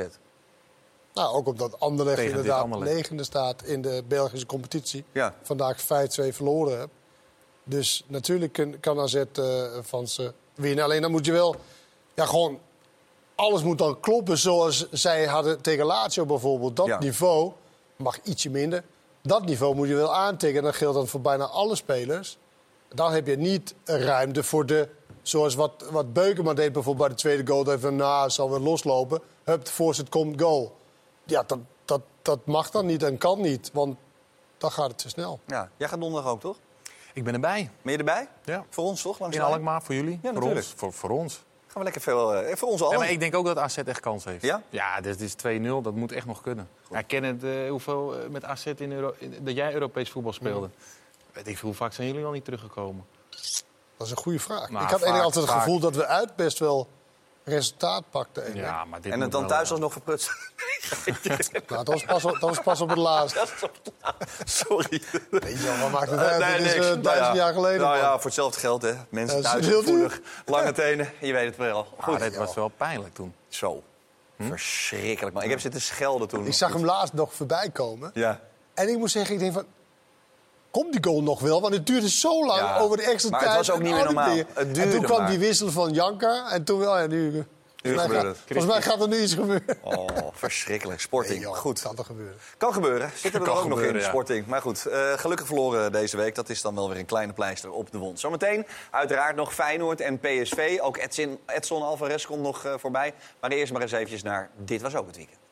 Nou, 1.13 1.35
ook 1.35 1.47
omdat 1.47 1.79
Anderlecht 1.79 2.17
Tegen 2.17 2.31
inderdaad 2.31 2.63
Anderlecht. 2.63 2.95
negende 2.95 3.23
staat 3.23 3.63
in 3.63 3.81
de 3.81 4.03
Belgische 4.07 4.45
competitie. 4.45 5.05
Ja. 5.11 5.33
Vandaag 5.41 5.81
5-2 5.81 5.85
verloren 6.29 6.79
hebt. 6.79 6.91
Dus 7.63 8.03
natuurlijk 8.07 8.67
kan 8.79 8.99
AZ 8.99 9.15
eh, 9.15 9.63
van 9.81 10.07
ze 10.07 10.33
winnen. 10.55 10.83
Alleen 10.83 11.01
dan 11.01 11.11
moet 11.11 11.25
je 11.25 11.31
wel... 11.31 11.55
Ja, 12.13 12.25
gewoon... 12.25 12.59
Alles 13.35 13.63
moet 13.63 13.77
dan 13.77 13.99
kloppen 13.99 14.37
zoals 14.37 14.89
zij 14.91 15.25
hadden 15.25 15.61
tegen 15.61 15.85
Lazio 15.85 16.25
bijvoorbeeld. 16.25 16.75
Dat 16.75 16.85
Ja. 16.85 16.99
niveau 16.99 17.51
mag 17.95 18.17
ietsje 18.23 18.49
minder. 18.49 18.83
Dat 19.21 19.45
niveau 19.45 19.75
moet 19.75 19.87
je 19.87 19.95
wel 19.95 20.15
aantikken. 20.15 20.59
En 20.59 20.63
dat 20.65 20.75
geldt 20.75 20.95
dan 20.95 21.07
voor 21.07 21.21
bijna 21.21 21.45
alle 21.45 21.75
spelers. 21.75 22.37
Dan 22.93 23.11
heb 23.11 23.27
je 23.27 23.37
niet 23.37 23.75
ruimte 23.85 24.43
voor 24.43 24.65
de 24.65 24.89
Zoals 25.27 25.55
wat, 25.55 25.85
wat 25.91 26.13
Beukema 26.13 26.53
deed 26.53 26.71
bijvoorbeeld 26.71 27.07
bij 27.07 27.15
de 27.15 27.21
tweede 27.21 27.51
goal. 27.51 27.71
Even 27.71 27.95
na 27.95 28.29
zal 28.29 28.49
weer 28.49 28.59
loslopen. 28.59 29.21
Hup, 29.43 29.65
de 29.65 29.71
voorzet 29.71 30.09
komt, 30.09 30.41
goal. 30.41 30.75
Ja, 31.23 31.43
dat, 31.47 31.59
dat, 31.85 32.01
dat 32.21 32.45
mag 32.45 32.71
dan 32.71 32.85
niet 32.85 33.03
en 33.03 33.17
kan 33.17 33.41
niet. 33.41 33.69
Want 33.73 33.97
dan 34.57 34.71
gaat 34.71 34.87
het 34.87 34.97
te 34.97 35.09
snel. 35.09 35.39
Ja, 35.47 35.69
jij 35.77 35.87
gaat 35.87 35.99
donderdag 35.99 36.31
ook, 36.31 36.39
toch? 36.39 36.57
Ik 37.15 37.23
ben 37.23 37.33
erbij. 37.33 37.69
Ben 37.81 37.91
je 37.91 37.97
erbij? 37.97 38.27
Ja. 38.43 38.65
Voor 38.69 38.83
ons, 38.83 39.01
toch? 39.01 39.19
Langs 39.19 39.35
In? 39.35 39.41
Alkmaar, 39.41 39.81
voor 39.81 39.95
jullie? 39.95 40.11
Ja, 40.11 40.19
voor 40.21 40.33
natuurlijk. 40.33 40.55
ons. 40.65 40.73
Voor, 40.77 40.93
voor 40.93 41.09
ons. 41.09 41.33
Gaan 41.67 41.77
we 41.77 41.83
lekker 41.83 42.01
veel... 42.01 42.35
eh, 42.35 42.55
voor 42.55 42.69
ons 42.69 42.81
allen. 42.81 42.93
Ja, 42.93 42.99
maar 42.99 43.09
ik 43.11 43.19
denk 43.19 43.35
ook 43.35 43.45
dat 43.45 43.57
AZ 43.57 43.77
echt 43.77 43.99
kans 43.99 44.23
heeft. 44.23 44.43
Ja? 44.43 44.61
Ja, 44.69 45.01
dit 45.01 45.21
is 45.21 45.33
2-0. 45.33 45.35
Dat 45.81 45.95
moet 45.95 46.11
echt 46.11 46.25
nog 46.25 46.41
kunnen. 46.41 46.69
Ja, 46.91 47.01
ken 47.01 47.23
het, 47.23 47.43
eh, 47.43 47.69
hoeveel 47.69 48.19
eh, 48.19 48.29
met 48.29 48.43
AZ 48.45 48.65
in 48.65 48.91
Euro 48.91 49.13
in- 49.17 49.37
dat 49.41 49.55
jij 49.55 49.73
Europees 49.73 50.09
voetbal 50.11 50.33
speelde? 50.33 50.69
Weet 51.33 51.47
ik 51.47 51.57
veel, 51.57 51.67
hoe 51.67 51.77
vaak 51.77 51.93
zijn 51.93 52.07
jullie 52.07 52.25
al 52.25 52.31
niet 52.31 52.45
teruggekomen? 52.45 53.05
Dat 53.97 54.05
is 54.07 54.11
een 54.11 54.17
goede 54.17 54.39
vraag. 54.39 54.69
Maar 54.69 54.81
ik 54.83 54.89
had 54.89 54.99
vaak- 54.99 55.07
eigenlijk 55.07 55.23
altijd 55.23 55.45
het 55.45 55.53
vaak- 55.53 55.63
gevoel 55.63 55.79
dat 55.79 55.95
we 55.95 56.05
uit 56.05 56.35
best 56.35 56.59
wel 56.59 56.87
resultaat 57.45 58.03
pakten. 58.09 58.45
En 58.45 58.55
Ja, 58.55 58.85
maar 58.85 59.01
dit 59.01 59.11
En 59.13 59.21
het 59.21 59.31
dan 59.31 59.47
thuis 59.47 59.71
alsnog 59.71 59.91
verprutsen. 59.91 60.33
Nou, 61.67 61.83
dat, 61.83 61.87
was 61.87 62.03
pas 62.05 62.25
op, 62.25 62.31
dat 62.31 62.39
was 62.49 62.59
pas 62.59 62.81
op 62.81 62.89
het 62.89 62.97
laatst. 62.97 63.55
Sorry. 64.43 65.01
Weet 65.29 65.57
je 65.57 65.63
wel, 65.63 65.77
wat 65.77 65.91
maakt 65.91 66.09
het 66.11 66.19
uit? 66.19 66.39
Nee, 66.39 66.57
Dit 66.57 66.65
is 66.65 66.73
niks. 66.73 66.85
eh, 66.85 66.91
Nou 66.91 67.01
duizend 67.01 67.27
ja. 67.35 67.43
jaar 67.43 67.53
geleden. 67.53 67.79
Nou 67.81 67.89
man. 67.95 67.99
ja, 68.05 68.13
voor 68.15 68.23
hetzelfde 68.25 68.59
geld, 68.59 68.81
hè. 68.81 68.93
Mensen 69.09 69.41
thuis 69.41 69.65
heel 69.65 69.79
gevoelig, 69.79 70.19
lange 70.45 70.71
tenen. 70.71 71.11
Je 71.19 71.33
weet 71.33 71.45
het 71.47 71.57
wel. 71.57 71.87
Ah, 71.97 72.03
Goed. 72.03 72.19
dit 72.19 72.35
was 72.35 72.55
wel 72.55 72.67
pijnlijk 72.67 73.13
toen. 73.13 73.35
Zo. 73.47 73.83
Verschrikkelijk, 74.39 75.33
man. 75.35 75.43
Ik 75.43 75.49
heb 75.49 75.59
zitten 75.59 75.81
schelden 75.81 76.27
toen. 76.27 76.45
Ik 76.45 76.53
zag 76.53 76.73
hem 76.73 76.85
laatst 76.85 77.13
nog 77.13 77.33
voorbij 77.33 77.69
komen. 77.69 78.11
Ja. 78.13 78.39
En 78.73 78.89
ik 78.89 78.97
moet 78.97 79.11
zeggen, 79.11 79.33
ik 79.33 79.39
denk 79.39 79.53
van... 79.53 79.65
Komt 80.75 80.91
die 80.91 81.03
goal 81.03 81.23
nog 81.23 81.39
wel? 81.39 81.61
Want 81.61 81.73
het 81.73 81.87
duurde 81.87 82.09
zo 82.09 82.45
lang 82.45 82.59
Ja, 82.59 82.77
over 82.77 82.97
de 82.97 83.03
extra 83.03 83.29
maar 83.29 83.39
het 83.39 83.49
tijd. 83.49 83.67
was 83.67 83.75
ook 83.75 83.81
niet 83.81 83.93
meer 83.93 84.03
normaal. 84.03 84.35
Het 84.35 84.77
en 84.77 84.89
toen 84.91 85.03
kwam 85.03 85.19
maar. 85.19 85.29
die 85.29 85.39
wissel 85.39 85.71
van 85.71 85.91
Janka. 85.93 86.51
En 86.51 86.63
toen 86.63 86.79
wel, 86.79 86.97
ja, 86.97 87.07
nu... 87.07 87.31
volgens, 87.31 87.45
mij 87.83 87.93
gebeurt 87.93 88.11
gaat, 88.11 88.25
het. 88.25 88.37
volgens 88.45 88.67
mij 88.67 88.81
gaat 88.81 89.01
er 89.01 89.07
nu 89.07 89.21
iets 89.21 89.33
gebeuren. 89.33 89.77
Oh, 89.81 90.07
verschrikkelijk. 90.31 90.99
Sporting. 90.99 91.39
Nee, 91.39 91.47
joh, 91.47 91.55
Goed. 91.55 91.81
Kan 91.81 91.95
toch 91.95 92.05
gebeuren. 92.05 92.35
Kan 92.57 92.73
gebeuren. 92.73 93.11
Zitten 93.15 93.41
we 93.41 93.47
er 93.47 93.53
ook 93.57 93.67
nog 93.67 93.81
in, 93.81 93.93
ja. 93.93 94.01
Sporting. 94.01 94.45
Maar 94.47 94.61
goed, 94.61 94.85
eh, 94.85 95.13
gelukkig 95.13 95.47
verloren 95.47 95.91
deze 95.91 96.17
week. 96.17 96.35
Dat 96.35 96.49
is 96.49 96.61
dan 96.61 96.75
wel 96.75 96.89
weer 96.89 96.97
een 96.97 97.05
kleine 97.05 97.33
pleister 97.33 97.71
op 97.71 97.91
de 97.91 97.97
wond. 97.97 98.19
Zometeen 98.19 98.65
uiteraard 98.91 99.35
nog 99.35 99.53
Feyenoord 99.53 100.01
en 100.01 100.19
PSV. 100.19 100.77
Ook 100.81 100.97
Edson, 100.97 101.39
Edson 101.45 101.81
Alvarez 101.81 102.25
komt 102.25 102.41
nog 102.41 102.65
eh, 102.65 102.73
voorbij. 102.77 103.13
Maar 103.41 103.51
eerst 103.51 103.71
maar 103.73 103.81
eens 103.81 103.91
eventjes 103.91 104.23
naar 104.23 104.49
Dit 104.57 104.81
Was 104.81 104.95
Ook 104.95 105.07
Het 105.07 105.15
Weekend. 105.15 105.44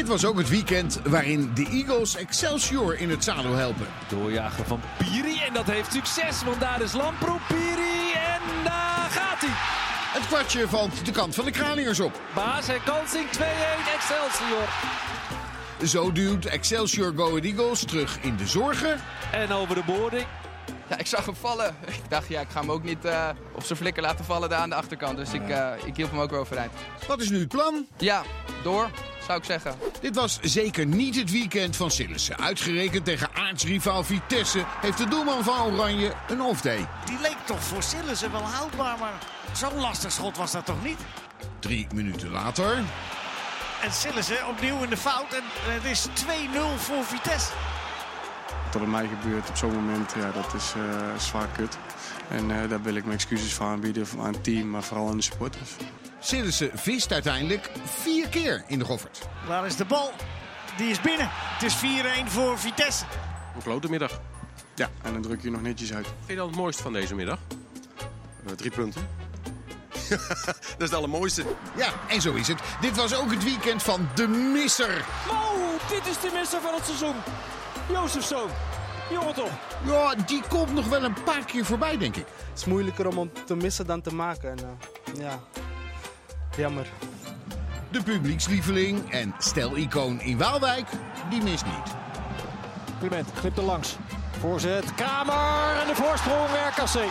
Dit 0.00 0.08
was 0.08 0.24
ook 0.24 0.38
het 0.38 0.48
weekend 0.48 1.00
waarin 1.04 1.50
de 1.54 1.66
Eagles 1.70 2.16
Excelsior 2.16 2.98
in 2.98 3.10
het 3.10 3.24
zadel 3.24 3.52
helpen. 3.52 3.86
Doorjagen 4.08 4.66
van 4.66 4.80
Piri 4.98 5.40
en 5.46 5.52
dat 5.52 5.66
heeft 5.66 5.92
succes, 5.92 6.44
want 6.44 6.60
daar 6.60 6.82
is 6.82 6.92
Lamproe, 6.92 7.38
Piri 7.48 8.12
en 8.14 8.64
daar 8.64 9.08
gaat 9.10 9.40
hij. 9.40 9.50
Het 10.20 10.26
kwartje 10.26 10.68
valt 10.68 11.04
de 11.04 11.12
kant 11.12 11.34
van 11.34 11.44
de 11.44 11.50
Kraniërs 11.50 12.00
op. 12.00 12.20
Baas 12.34 12.68
en 12.68 12.82
Kansing 12.84 13.26
2-1 13.26 13.40
Excelsior. 13.94 14.68
Zo 15.84 16.12
duwt 16.12 16.44
Excelsior 16.44 17.12
Go 17.16 17.36
Eagles 17.36 17.84
terug 17.84 18.18
in 18.20 18.36
de 18.36 18.46
zorgen. 18.46 19.00
En 19.32 19.52
over 19.52 19.74
de 19.74 19.82
boarding. 19.86 20.26
Ja, 20.90 20.98
ik 20.98 21.06
zag 21.06 21.24
hem 21.24 21.34
vallen. 21.34 21.76
Ik 22.02 22.10
dacht, 22.10 22.28
ja, 22.28 22.40
ik 22.40 22.48
ga 22.50 22.60
hem 22.60 22.70
ook 22.70 22.82
niet 22.82 23.04
eh, 23.04 23.28
op 23.52 23.64
zijn 23.64 23.78
flikker 23.78 24.02
laten 24.02 24.24
vallen 24.24 24.48
daar 24.48 24.58
aan 24.58 24.68
de 24.68 24.74
achterkant. 24.74 25.16
Dus 25.16 25.32
ik, 25.32 25.48
eh, 25.48 25.70
ik 25.84 25.96
hielp 25.96 26.10
hem 26.10 26.20
ook 26.20 26.30
wel 26.30 26.40
overeind. 26.40 26.72
Wat 27.06 27.20
is 27.20 27.30
nu 27.30 27.38
het 27.38 27.48
plan? 27.48 27.86
Ja, 27.96 28.22
door, 28.62 28.90
zou 29.26 29.38
ik 29.38 29.44
zeggen. 29.44 29.74
Dit 30.00 30.14
was 30.14 30.38
zeker 30.42 30.86
niet 30.86 31.16
het 31.16 31.30
weekend 31.30 31.76
van 31.76 31.90
Sillissen. 31.90 32.38
Uitgerekend 32.38 33.04
tegen 33.04 33.28
aartsrivaal 33.34 34.04
Vitesse 34.04 34.64
heeft 34.80 34.98
de 34.98 35.08
doelman 35.08 35.44
van 35.44 35.60
Oranje 35.60 36.12
een 36.28 36.42
off-day. 36.42 36.86
Die 37.04 37.20
leek 37.20 37.36
toch 37.44 37.62
voor 37.62 37.82
Sillissen 37.82 38.32
wel 38.32 38.42
houdbaar, 38.42 38.98
maar 38.98 39.18
zo'n 39.52 39.80
lastig 39.80 40.12
schot 40.12 40.36
was 40.36 40.52
dat 40.52 40.66
toch 40.66 40.84
niet? 40.84 40.98
Drie 41.58 41.86
minuten 41.94 42.30
later. 42.30 42.76
En 43.82 43.92
Sillissen 43.92 44.48
opnieuw 44.48 44.82
in 44.82 44.90
de 44.90 44.96
fout 44.96 45.32
en 45.32 45.42
het 45.44 45.84
is 45.84 46.06
2-0 46.06 46.30
voor 46.76 47.04
Vitesse. 47.04 47.52
Wat 48.64 48.74
er 48.74 48.80
bij 48.80 48.88
mij 48.88 49.08
gebeurt 49.20 49.48
op 49.48 49.56
zo'n 49.56 49.74
moment, 49.74 50.12
ja, 50.16 50.30
dat 50.30 50.54
is 50.54 50.72
eh, 50.76 51.18
zwaar 51.18 51.48
kut. 51.56 51.78
En 52.28 52.62
eh, 52.62 52.68
daar 52.68 52.82
wil 52.82 52.94
ik 52.94 53.04
mijn 53.04 53.14
excuses 53.14 53.54
voor 53.54 53.66
aanbieden 53.66 54.06
aan 54.18 54.32
het 54.32 54.44
team, 54.44 54.70
maar 54.70 54.82
vooral 54.82 55.08
aan 55.08 55.16
de 55.16 55.22
supporters. 55.22 55.70
Sillissen 56.20 56.70
vist 56.74 57.12
uiteindelijk 57.12 57.70
vier 57.84 58.28
keer 58.28 58.64
in 58.66 58.78
de 58.78 58.84
goffert. 58.84 59.28
Waar 59.46 59.66
is 59.66 59.76
de 59.76 59.84
bal? 59.84 60.12
Die 60.76 60.90
is 60.90 61.00
binnen. 61.00 61.28
Het 61.30 61.62
is 61.62 61.76
4-1 62.24 62.26
voor 62.26 62.58
Vitesse. 62.58 63.04
Een 63.54 63.62
klote 63.62 63.90
middag. 63.90 64.20
Ja, 64.74 64.88
en 65.02 65.12
dan 65.12 65.22
druk 65.22 65.42
je 65.42 65.50
nog 65.50 65.62
netjes 65.62 65.92
uit. 65.92 66.06
Vind 66.06 66.26
je 66.26 66.36
dat 66.36 66.46
het 66.46 66.56
mooiste 66.56 66.82
van 66.82 66.92
deze 66.92 67.14
middag? 67.14 67.38
Eh, 68.46 68.52
drie 68.52 68.70
punten. 68.70 69.08
Dat 70.08 70.58
is 70.78 70.84
het 70.84 70.94
allermooiste. 70.94 71.44
Ja, 71.76 71.92
en 72.08 72.20
zo 72.20 72.34
is 72.34 72.48
het. 72.48 72.58
Dit 72.80 72.96
was 72.96 73.14
ook 73.14 73.30
het 73.30 73.44
weekend 73.44 73.82
van 73.82 74.08
de 74.14 74.28
misser. 74.28 75.04
Oh, 75.28 75.88
dit 75.88 76.06
is 76.06 76.20
de 76.20 76.30
misser 76.34 76.60
van 76.60 76.74
het 76.74 76.84
seizoen. 76.84 77.14
Jozefzoon. 77.92 78.48
Jongen 79.10 79.34
toch. 79.34 79.50
Ja, 79.84 80.14
die 80.26 80.42
komt 80.48 80.72
nog 80.72 80.88
wel 80.88 81.04
een 81.04 81.22
paar 81.24 81.44
keer 81.44 81.64
voorbij, 81.64 81.98
denk 81.98 82.16
ik. 82.16 82.26
Het 82.26 82.58
is 82.58 82.64
moeilijker 82.64 83.08
om 83.08 83.18
hem 83.18 83.30
te 83.46 83.56
missen 83.56 83.86
dan 83.86 84.00
te 84.00 84.14
maken. 84.14 84.50
En, 84.50 84.58
eh, 84.58 85.20
ja, 85.20 85.38
jammer. 86.56 86.86
De 87.90 88.02
publiekslieveling 88.02 89.10
en 89.10 89.34
stelicoon 89.38 90.20
in 90.20 90.38
Waalwijk, 90.38 90.86
die 91.30 91.42
mist 91.42 91.64
niet. 91.64 91.94
Clement 92.98 93.28
glipt 93.34 93.58
er 93.58 93.64
langs. 93.64 93.96
Voorzet, 94.40 94.94
Kramer 94.94 95.80
en 95.80 95.86
de 95.86 95.94
voorsprong 95.94 96.48
RKC. 96.68 97.08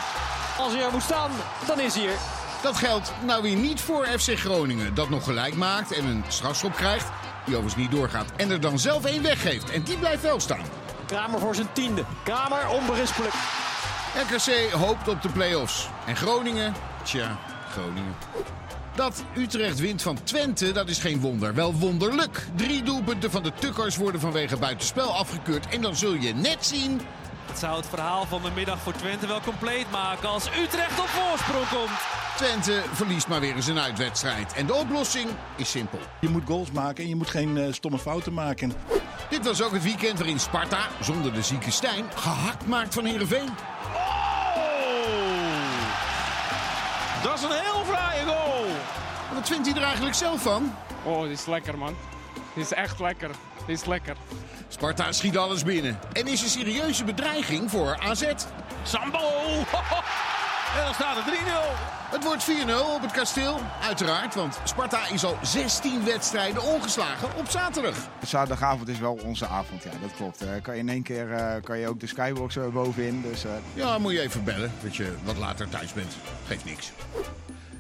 Als 0.58 0.74
hij 0.74 0.84
er 0.84 0.92
moet 0.92 1.02
staan, 1.02 1.32
dan 1.68 1.80
is 1.80 1.96
hij 1.96 2.08
er. 2.08 2.18
Dat 2.62 2.78
geldt 2.78 3.12
nou 3.26 3.42
weer 3.42 3.56
niet 3.56 3.82
voor 3.82 4.06
FC 4.06 4.40
Groningen, 4.40 4.94
dat 4.96 5.10
nog 5.10 5.24
gelijk 5.24 5.56
maakt 5.56 5.92
en 5.92 6.06
een 6.06 6.24
strafschop 6.28 6.74
krijgt. 6.74 7.19
Die 7.46 7.56
overigens 7.56 7.82
niet 7.82 7.92
doorgaat 7.92 8.32
en 8.36 8.52
er 8.52 8.62
dan 8.62 8.80
zelf 8.80 9.06
één 9.06 9.24
weggeeft. 9.24 9.70
En 9.70 9.84
die 9.84 9.98
blijft 9.98 10.22
wel 10.22 10.40
staan. 10.40 10.66
Kramer 11.06 11.40
voor 11.40 11.56
zijn 11.56 11.74
tiende. 11.74 12.04
Kramer 12.24 12.70
onberispelijk. 12.70 13.34
RKC 14.16 14.72
hoopt 14.72 15.08
op 15.08 15.22
de 15.22 15.30
play-offs. 15.30 15.88
En 16.06 16.16
Groningen, 16.16 16.74
tja, 17.04 17.38
Groningen. 17.72 18.16
Dat 18.96 19.24
Utrecht 19.36 19.80
wint 19.80 20.02
van 20.02 20.24
Twente, 20.24 20.72
dat 20.72 20.90
is 20.90 21.00
geen 21.00 21.20
wonder. 21.20 21.54
Wel 21.54 21.74
wonderlijk. 21.74 22.48
Drie 22.56 22.84
doelpunten 22.84 23.32
van 23.32 23.44
de 23.44 23.52
Tukkers 23.60 23.98
worden 23.98 24.22
vanwege 24.22 24.58
buitenspel 24.58 25.16
afgekeurd. 25.16 25.68
En 25.68 25.82
dan 25.82 25.96
zul 25.96 26.14
je 26.14 26.34
net 26.34 26.66
zien... 26.66 27.02
Het 27.46 27.60
zou 27.60 27.78
het 27.78 27.86
verhaal 27.86 28.26
van 28.26 28.42
de 28.42 28.52
middag 28.56 28.80
voor 28.80 28.94
Twente 28.94 29.28
wel 29.28 29.42
compleet 29.42 29.92
maken 29.92 30.30
als 30.30 30.48
Utrecht 30.48 31.00
op 31.00 31.08
voorsprong 31.08 31.70
komt. 31.70 32.19
Twente 32.40 32.84
verliest 32.94 33.28
maar 33.28 33.40
weer 33.40 33.56
eens 33.56 33.68
een 33.68 33.80
uitwedstrijd. 33.80 34.54
En 34.54 34.66
de 34.66 34.74
oplossing 34.74 35.30
is 35.56 35.72
simpel. 35.72 36.00
Je 36.22 36.30
moet 36.30 36.44
goals 36.46 36.72
maken 36.72 37.04
en 37.04 37.10
je 37.10 37.16
moet 37.16 37.30
geen 37.30 37.58
eh, 37.58 37.74
stomme 37.74 38.00
fouten 38.00 38.34
maken. 38.34 38.74
Dit 39.30 39.46
was 39.46 39.62
ook 39.62 39.72
het 39.72 39.84
weekend 39.84 40.18
waarin 40.18 40.40
Sparta, 40.40 40.88
zonder 41.02 41.34
de 41.34 41.42
zieke 41.42 41.72
Stijn, 41.72 42.06
gehakt 42.16 42.68
maakt 42.68 42.94
van 42.94 43.06
Heerenveen. 43.06 43.50
Dat 47.24 47.38
is 47.38 47.44
een 47.44 47.52
heel 47.52 47.84
fraaie 47.86 48.26
goal. 48.26 48.66
Wat 49.34 49.48
vindt 49.48 49.68
hij 49.68 49.78
er 49.78 49.84
eigenlijk 49.84 50.16
zelf 50.16 50.42
van? 50.42 50.76
Oh, 51.04 51.22
dit 51.22 51.40
is 51.40 51.46
lekker, 51.46 51.78
man. 51.78 51.96
Dit 52.54 52.64
is 52.64 52.74
echt 52.74 53.00
lekker. 53.00 53.30
Dit 53.66 53.80
is 53.80 53.86
lekker. 53.86 54.16
Sparta 54.68 55.12
schiet 55.12 55.38
alles 55.38 55.64
binnen. 55.64 56.00
En 56.14 56.28
is 56.28 56.42
een 56.42 56.50
serieuze 56.50 57.04
bedreiging 57.04 57.70
voor 57.70 58.00
AZ. 58.00 58.24
Sambo. 58.84 59.20
En 60.78 60.84
dan 60.86 60.94
staat 60.94 61.16
het 61.16 61.36
3-0. 61.36 61.99
Het 62.12 62.24
wordt 62.24 62.44
4-0 62.44 62.96
op 62.96 63.02
het 63.02 63.12
kasteel. 63.12 63.60
Uiteraard, 63.82 64.36
want 64.36 64.60
Sparta 64.64 65.10
is 65.10 65.24
al 65.24 65.38
16 65.42 66.06
wedstrijden 66.06 66.64
ongeslagen 66.64 67.36
op 67.38 67.50
zaterdag. 67.50 67.96
Zaterdagavond 68.26 68.88
is 68.88 69.00
wel 69.00 69.20
onze 69.24 69.48
avond, 69.48 69.84
ja, 69.84 69.90
dat 70.02 70.16
klopt. 70.16 70.42
Eh, 70.42 70.50
kan 70.62 70.74
je 70.76 70.80
in 70.80 70.90
één 70.90 71.04
keer 71.04 71.32
eh, 71.32 71.62
kan 71.64 71.78
je 71.78 71.88
ook 71.88 72.00
de 72.00 72.08
skybox 72.08 72.58
bovenin. 72.74 73.22
Dus, 73.22 73.46
eh, 73.46 73.52
Ja, 73.74 73.98
moet 73.98 74.12
je 74.12 74.22
even 74.22 74.44
bellen, 74.44 74.72
dat 74.84 74.96
je 74.96 75.16
wat 75.24 75.38
later 75.38 75.70
thuis 75.70 75.94
bent. 75.94 76.16
Geeft 76.48 76.66
niks. 76.66 76.92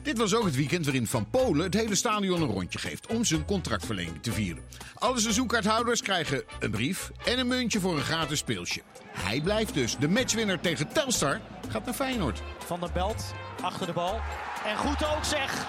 Dit 0.01 0.17
was 0.17 0.35
ook 0.35 0.45
het 0.45 0.55
weekend 0.55 0.85
waarin 0.85 1.07
Van 1.07 1.29
Polen 1.29 1.63
het 1.63 1.73
hele 1.73 1.95
stadion 1.95 2.41
een 2.41 2.47
rondje 2.47 2.79
geeft 2.79 3.07
om 3.07 3.25
zijn 3.25 3.45
contractverlenging 3.45 4.21
te 4.21 4.31
vieren. 4.31 4.63
Alle 4.93 5.19
seizoenkaarthouders 5.19 6.01
krijgen 6.01 6.43
een 6.59 6.71
brief 6.71 7.11
en 7.25 7.39
een 7.39 7.47
muntje 7.47 7.79
voor 7.79 7.95
een 7.95 8.03
gratis 8.03 8.39
speelsje. 8.39 8.81
Hij 9.11 9.41
blijft 9.41 9.73
dus. 9.73 9.97
De 9.97 10.07
matchwinner 10.07 10.59
tegen 10.59 10.87
Telstar 10.87 11.39
gaat 11.69 11.85
naar 11.85 11.93
Feyenoord. 11.93 12.41
Van 12.65 12.79
der 12.79 12.91
Belt 12.93 13.33
achter 13.62 13.86
de 13.86 13.93
bal. 13.93 14.19
En 14.65 14.78
goed 14.78 15.06
ook 15.06 15.24
zeg. 15.24 15.65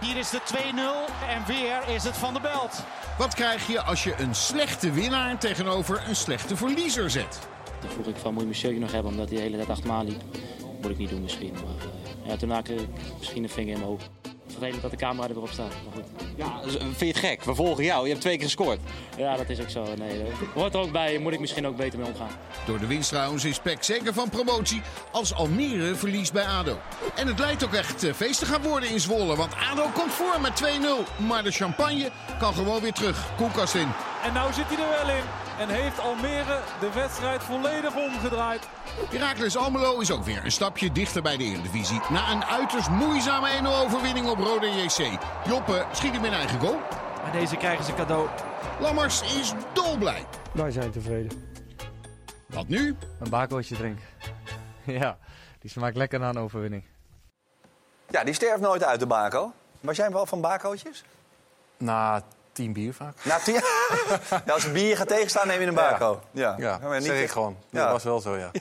Hier 0.00 0.16
is 0.16 0.30
de 0.30 0.40
2-0 0.40 0.54
en 1.28 1.46
weer 1.46 1.94
is 1.94 2.04
het 2.04 2.16
Van 2.16 2.32
der 2.32 2.42
Belt. 2.42 2.84
Wat 3.18 3.34
krijg 3.34 3.66
je 3.66 3.80
als 3.82 4.04
je 4.04 4.14
een 4.18 4.34
slechte 4.34 4.92
winnaar 4.92 5.38
tegenover 5.38 6.02
een 6.08 6.16
slechte 6.16 6.56
verliezer 6.56 7.10
zet? 7.10 7.48
Toen 7.80 7.90
vroeg 7.90 8.06
ik 8.06 8.16
van, 8.16 8.32
moet 8.32 8.40
je 8.40 8.48
mijn 8.48 8.58
shirtje 8.58 8.80
nog 8.80 8.92
hebben 8.92 9.10
omdat 9.10 9.28
hij 9.28 9.36
de 9.36 9.42
hele 9.42 9.56
tijd 9.56 9.70
achter 9.70 9.86
me 9.86 9.92
aan 9.92 10.04
liep. 10.04 10.22
Moet 10.82 10.90
ik 10.90 10.98
niet 10.98 11.10
doen 11.10 11.22
misschien. 11.22 11.52
Maar 11.52 11.62
eh, 11.62 12.28
ja, 12.28 12.36
toen 12.36 12.48
maakte 12.48 12.74
ik 12.74 12.88
misschien 13.18 13.42
een 13.42 13.48
vinger 13.48 13.72
in 13.72 13.78
mijn 13.78 13.90
oog. 13.90 14.00
Vervelend 14.54 14.82
dat 14.82 14.90
de 14.90 14.96
camera 14.96 15.28
er 15.28 15.34
weer 15.34 15.42
op 15.42 15.50
staat. 15.50 15.68
Maar 15.68 15.92
goed. 15.94 16.04
Ja, 16.36 16.60
dus, 16.62 16.72
vind 16.72 16.98
je 16.98 17.06
het 17.06 17.16
gek? 17.16 17.42
We 17.42 17.54
volgen 17.54 17.84
jou. 17.84 18.02
Je 18.02 18.08
hebt 18.08 18.20
twee 18.20 18.34
keer 18.34 18.44
gescoord. 18.44 18.78
Ja, 19.16 19.36
dat 19.36 19.48
is 19.48 19.60
ook 19.60 19.70
zo. 19.70 19.84
Nee, 19.98 20.18
dat 20.18 20.48
hoort 20.54 20.74
er 20.74 20.80
ook 20.80 20.92
bij. 20.92 21.18
Moet 21.18 21.32
ik 21.32 21.40
misschien 21.40 21.66
ook 21.66 21.76
beter 21.76 21.98
mee 21.98 22.08
omgaan. 22.08 22.30
Door 22.66 22.78
de 22.78 22.86
winst 22.86 23.08
trouwens 23.08 23.44
is 23.44 23.58
PEC 23.58 23.82
zeker 23.82 24.12
van 24.12 24.28
promotie 24.28 24.82
als 25.10 25.34
Almere 25.34 25.94
verliest 25.94 26.32
bij 26.32 26.44
ADO. 26.44 26.78
En 27.14 27.26
het 27.26 27.38
lijkt 27.38 27.64
ook 27.64 27.74
echt 27.74 28.04
eh, 28.04 28.12
feest 28.12 28.38
te 28.38 28.46
gaan 28.46 28.62
worden 28.62 28.88
in 28.88 29.00
Zwolle. 29.00 29.36
Want 29.36 29.54
ADO 29.70 29.88
komt 29.94 30.12
voor 30.12 30.40
met 30.40 30.62
2-0. 30.62 31.26
Maar 31.26 31.42
de 31.42 31.50
champagne 31.50 32.10
kan 32.38 32.54
gewoon 32.54 32.80
weer 32.80 32.92
terug. 32.92 33.36
Koelkast 33.36 33.74
in. 33.74 33.88
En 34.24 34.32
nou 34.32 34.52
zit 34.52 34.64
hij 34.68 34.84
er 34.84 35.06
wel 35.06 35.16
in. 35.16 35.43
En 35.58 35.68
heeft 35.68 36.00
Almere 36.00 36.60
de 36.80 36.92
wedstrijd 36.92 37.42
volledig 37.42 37.96
omgedraaid. 37.96 38.68
Heracles 39.10 39.56
Almelo 39.56 39.98
is 40.00 40.10
ook 40.10 40.24
weer 40.24 40.44
een 40.44 40.52
stapje 40.52 40.92
dichter 40.92 41.22
bij 41.22 41.36
de 41.36 41.44
Eredivisie. 41.44 42.00
Na 42.10 42.30
een 42.30 42.44
uiterst 42.44 42.88
moeizame 42.88 43.48
1-0 43.62 43.66
overwinning 43.66 44.28
op 44.28 44.38
Rode 44.38 44.66
JC. 44.66 45.18
Joppe 45.46 45.86
schiet 45.92 46.12
hem 46.12 46.24
in 46.24 46.32
eigen 46.32 46.60
goal. 46.60 46.78
Maar 47.22 47.32
deze 47.32 47.56
krijgen 47.56 47.84
ze 47.84 47.94
cadeau. 47.94 48.28
Lammers 48.80 49.22
is 49.22 49.52
dolblij. 49.72 50.24
Wij 50.52 50.70
zijn 50.70 50.90
tevreden. 50.90 51.52
Wat 52.46 52.68
nu? 52.68 52.96
Een 53.20 53.30
bakootje 53.30 53.76
drinken. 53.76 54.04
ja, 55.00 55.18
die 55.58 55.70
smaakt 55.70 55.96
lekker 55.96 56.18
na 56.18 56.28
een 56.28 56.38
overwinning. 56.38 56.84
Ja, 58.10 58.24
die 58.24 58.34
sterft 58.34 58.60
nooit 58.60 58.84
uit 58.84 59.00
de 59.00 59.06
bako. 59.06 59.52
Was 59.80 59.96
jij 59.96 60.10
wel 60.10 60.26
van 60.26 60.40
bakootjes? 60.40 61.04
Na 61.76 62.22
tien 62.54 62.72
bier 62.72 62.94
vaak. 62.94 63.24
Na 63.24 63.38
tien... 63.38 63.54
ja, 64.46 64.52
als 64.52 64.64
een 64.64 64.72
bier 64.72 64.96
gaat 64.96 65.08
tegenstaan, 65.08 65.46
neem 65.46 65.60
je 65.60 65.66
een 65.66 65.74
bako. 65.74 66.20
Ja, 66.30 66.54
Ja, 66.58 66.78
maar 66.82 66.98
niet 66.98 67.06
zeg 67.06 67.22
ik 67.22 67.30
gewoon. 67.30 67.56
Ja. 67.70 67.82
Dat 67.82 67.92
was 67.92 68.04
wel 68.04 68.20
zo, 68.20 68.36
ja. 68.36 68.50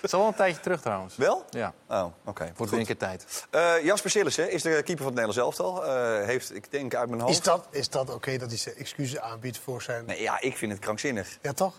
Het 0.00 0.06
is 0.06 0.12
al 0.12 0.18
wel 0.18 0.28
een 0.28 0.34
tijdje 0.34 0.60
terug 0.60 0.80
trouwens. 0.80 1.16
Wel? 1.16 1.44
Ja. 1.50 1.72
Oh, 1.88 2.04
oké. 2.24 2.52
Wordt 2.56 2.72
weer 2.72 2.80
een 2.80 2.86
keer 2.86 2.96
tijd. 2.96 3.46
Eh, 3.50 3.84
Jasper 3.84 4.10
Sillissen 4.10 4.50
is 4.50 4.62
de 4.62 4.70
keeper 4.70 5.04
van 5.04 5.06
het 5.06 5.14
Nederlands 5.14 5.36
elftal. 5.36 5.86
Eh, 5.86 6.26
heeft, 6.26 6.54
ik 6.54 6.70
denk 6.70 6.94
uit 6.94 7.08
mijn 7.08 7.20
hoofd... 7.20 7.32
Is 7.32 7.42
dat, 7.42 7.66
is 7.70 7.88
dat 7.88 8.14
oké 8.14 8.36
dat 8.36 8.48
hij 8.48 8.58
zijn 8.58 8.76
excuses 8.76 9.18
aanbiedt 9.18 9.58
voor 9.58 9.82
zijn... 9.82 10.04
Nee, 10.04 10.22
ja, 10.22 10.40
ik 10.40 10.56
vind 10.56 10.72
het 10.72 10.80
krankzinnig. 10.80 11.38
Ja, 11.42 11.52
toch? 11.52 11.74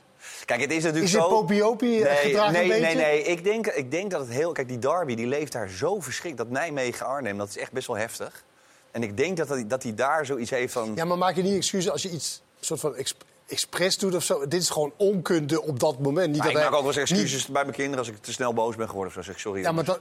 Kijk, 0.46 0.62
het 0.62 0.72
is 0.72 0.84
natuurlijk 0.84 1.06
Is 1.06 1.12
zo... 1.12 1.20
het 1.20 1.30
popiopi 1.30 2.00
nee, 2.00 2.16
gedrag 2.16 2.52
nee, 2.52 2.62
een 2.62 2.68
beetje? 2.68 2.86
nee, 2.86 2.96
nee. 2.96 3.24
Ik 3.24 3.44
denk, 3.44 3.68
ik 3.68 3.92
denk 3.92 4.12
dat 4.12 4.20
het 4.20 4.30
heel... 4.30 4.52
Kijk, 4.52 4.68
die 4.68 4.80
derby 4.80 5.16
die 5.16 5.28
leeft 5.28 5.52
daar 5.52 5.70
zo 5.70 6.00
verschrikt. 6.00 6.38
Dat 6.38 6.50
Nijmegen-Arnhem, 6.50 7.38
dat 7.38 7.50
is 7.50 7.58
echt 7.58 7.72
best 7.72 7.88
wel 7.88 7.98
heftig. 7.98 8.44
En 8.92 9.04
ik 9.04 9.18
denk 9.18 9.38
dat 9.38 9.50
hij, 9.50 9.68
dat 9.68 9.84
hij 9.84 9.96
daar 9.96 10.26
zoiets 10.26 10.50
heeft 10.50 10.74
van... 10.74 10.92
Ja, 10.96 11.06
maar 11.06 11.18
maak 11.18 11.36
je 11.36 11.42
niet 11.42 11.56
excuses 11.56 11.92
als 11.92 12.02
je 12.02 12.10
iets 12.10 12.42
soort 12.60 12.80
van 12.80 12.96
exp 12.96 13.24
expres 13.48 13.98
doet 13.98 14.16
of 14.16 14.24
zo? 14.24 14.48
Dit 14.48 14.62
is 14.62 14.70
gewoon 14.70 14.94
onkunde 14.98 15.62
op 15.62 15.80
dat 15.80 16.00
moment. 16.00 16.28
Niet 16.28 16.38
Maar 16.38 16.46
dat 16.48 16.56
ik 16.56 16.62
hij- 16.62 16.70
maak 16.70 16.80
ook 16.80 16.86
wel 16.86 17.00
eens 17.02 17.10
niet- 17.12 17.20
excuses 17.20 17.48
bij 17.48 17.64
mijn 17.64 17.76
kinderen 17.76 18.00
als 18.00 18.08
ik 18.08 18.18
te 18.22 18.32
snel 18.32 18.54
boos 18.54 18.76
ben 18.76 18.88
geworden. 18.88 19.08
Of 19.10 19.14
zo 19.14 19.22
zeg 19.22 19.34
ik 19.36 19.40
sorry. 19.42 19.62
Ja, 19.62 19.72
maar 19.72 19.84
dat, 19.84 20.00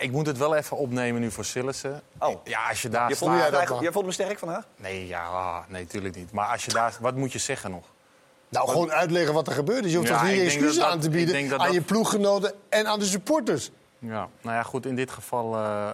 Ik 0.00 0.10
moet 0.10 0.26
het 0.26 0.38
wel 0.38 0.54
even 0.54 0.76
opnemen 0.76 1.20
nu 1.20 1.30
voor 1.30 1.44
Sillissen. 1.44 2.02
Oh. 2.18 2.34
Ja, 2.44 2.68
als 2.68 2.82
je 2.82 2.88
daar 2.88 3.08
je, 3.08 3.16
vond, 3.16 3.36
staat- 3.38 3.80
jij, 3.80 3.92
vond 3.92 4.04
hem 4.04 4.12
sterk 4.14 4.38
vandaag? 4.38 4.64
Nee, 4.76 5.06
ja, 5.06 5.26
ah, 5.26 5.58
nee, 5.68 5.82
natuurlijk 5.82 6.16
niet. 6.16 6.32
Maar 6.32 6.46
als 6.48 6.64
je 6.64 6.72
daar... 6.72 6.96
Wat 7.00 7.14
moet 7.14 7.32
je 7.32 7.38
zeggen 7.38 7.70
nog? 7.70 7.84
nou, 8.48 8.68
gewoon 8.68 8.92
uitleggen 8.92 9.34
wat 9.34 9.46
er 9.46 9.52
gebeurd 9.52 9.84
is. 9.84 9.90
Je 9.90 9.96
hoeft 9.96 10.08
Ja, 10.08 10.18
toch 10.18 10.28
niet 10.28 10.40
excuses 10.40 10.76
dat 10.76 10.84
aan 10.84 11.00
te 11.00 11.10
bieden 11.10 11.48
dat 11.48 11.58
aan 11.58 11.64
dat- 11.66 11.74
je 11.74 11.80
ploeggenoten 11.80 12.52
en 12.68 12.86
aan 12.86 12.98
de 12.98 13.04
supporters. 13.04 13.70
Ja, 13.98 14.28
nou 14.40 14.56
ja, 14.56 14.62
goed, 14.62 14.86
in 14.86 14.96
dit 14.96 15.10
geval 15.10 15.54
eh, 15.56 15.88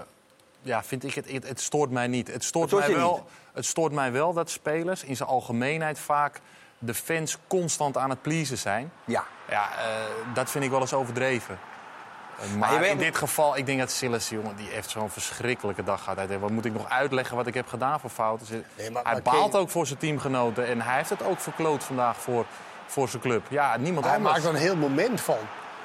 ja, 0.66 0.82
vind 0.84 1.04
ik 1.04 1.14
het, 1.14 1.30
het, 1.32 1.48
het 1.48 1.60
stoort 1.60 1.90
mij 1.90 2.06
niet. 2.06 2.28
Het 2.32 2.44
stoort, 2.44 2.70
mij 2.72 2.94
wel, 2.94 3.26
het 3.52 3.64
stoort 3.64 3.92
mij 3.92 4.12
wel 4.12 4.32
dat 4.32 4.50
spelers 4.50 5.04
in 5.04 5.16
zijn 5.16 5.28
algemeenheid 5.28 5.98
vaak 5.98 6.40
de 6.78 6.94
fans 6.94 7.36
constant 7.46 7.96
aan 7.96 8.10
het 8.10 8.22
pleasen 8.22 8.58
zijn. 8.58 8.92
Ja. 9.04 9.24
Ja, 9.48 9.68
eh, 9.78 9.84
dat 10.34 10.50
vind 10.50 10.64
ik 10.64 10.70
wel 10.70 10.80
eens 10.80 10.92
overdreven. 10.94 11.58
Eh, 12.40 12.54
Maar 12.58 12.84
in 12.84 12.98
dit 12.98 13.16
geval, 13.16 13.56
ik 13.56 13.66
denk 13.66 13.78
dat 13.78 13.90
Silas, 13.90 14.28
jongen, 14.28 14.56
die 14.56 14.68
heeft 14.68 14.90
zo'n 14.90 15.10
verschrikkelijke 15.10 15.82
dag 15.84 16.00
gehad. 16.02 16.16
Hij 16.16 16.26
denkt, 16.26 16.42
Wat 16.42 16.50
moet 16.50 16.64
ik 16.64 16.72
nog 16.72 16.88
uitleggen 16.88 17.36
wat 17.36 17.46
ik 17.46 17.54
heb 17.54 17.68
gedaan 17.68 18.00
voor 18.00 18.10
fouten? 18.10 18.64
Nee, 18.76 18.90
maar- 18.90 19.02
hij 19.04 19.12
maar 19.12 19.22
baalt 19.22 19.54
ook 19.56 19.70
voor 19.70 19.86
zijn 19.86 19.98
teamgenoten 19.98 20.66
en 20.66 20.80
hij 20.80 20.96
heeft 20.96 21.10
het 21.10 21.22
ook 21.22 21.40
verkloot 21.40 21.84
vandaag 21.84 22.16
voor, 22.16 22.46
voor 22.86 23.08
zijn 23.08 23.22
club. 23.22 23.46
Ja, 23.50 23.76
niemand 23.76 24.04
Hij 24.06 24.14
anders. 24.16 24.32
maakt 24.34 24.44
er 24.46 24.50
een 24.54 24.60
heel 24.60 24.76
moment 24.76 25.20
van. 25.20 25.38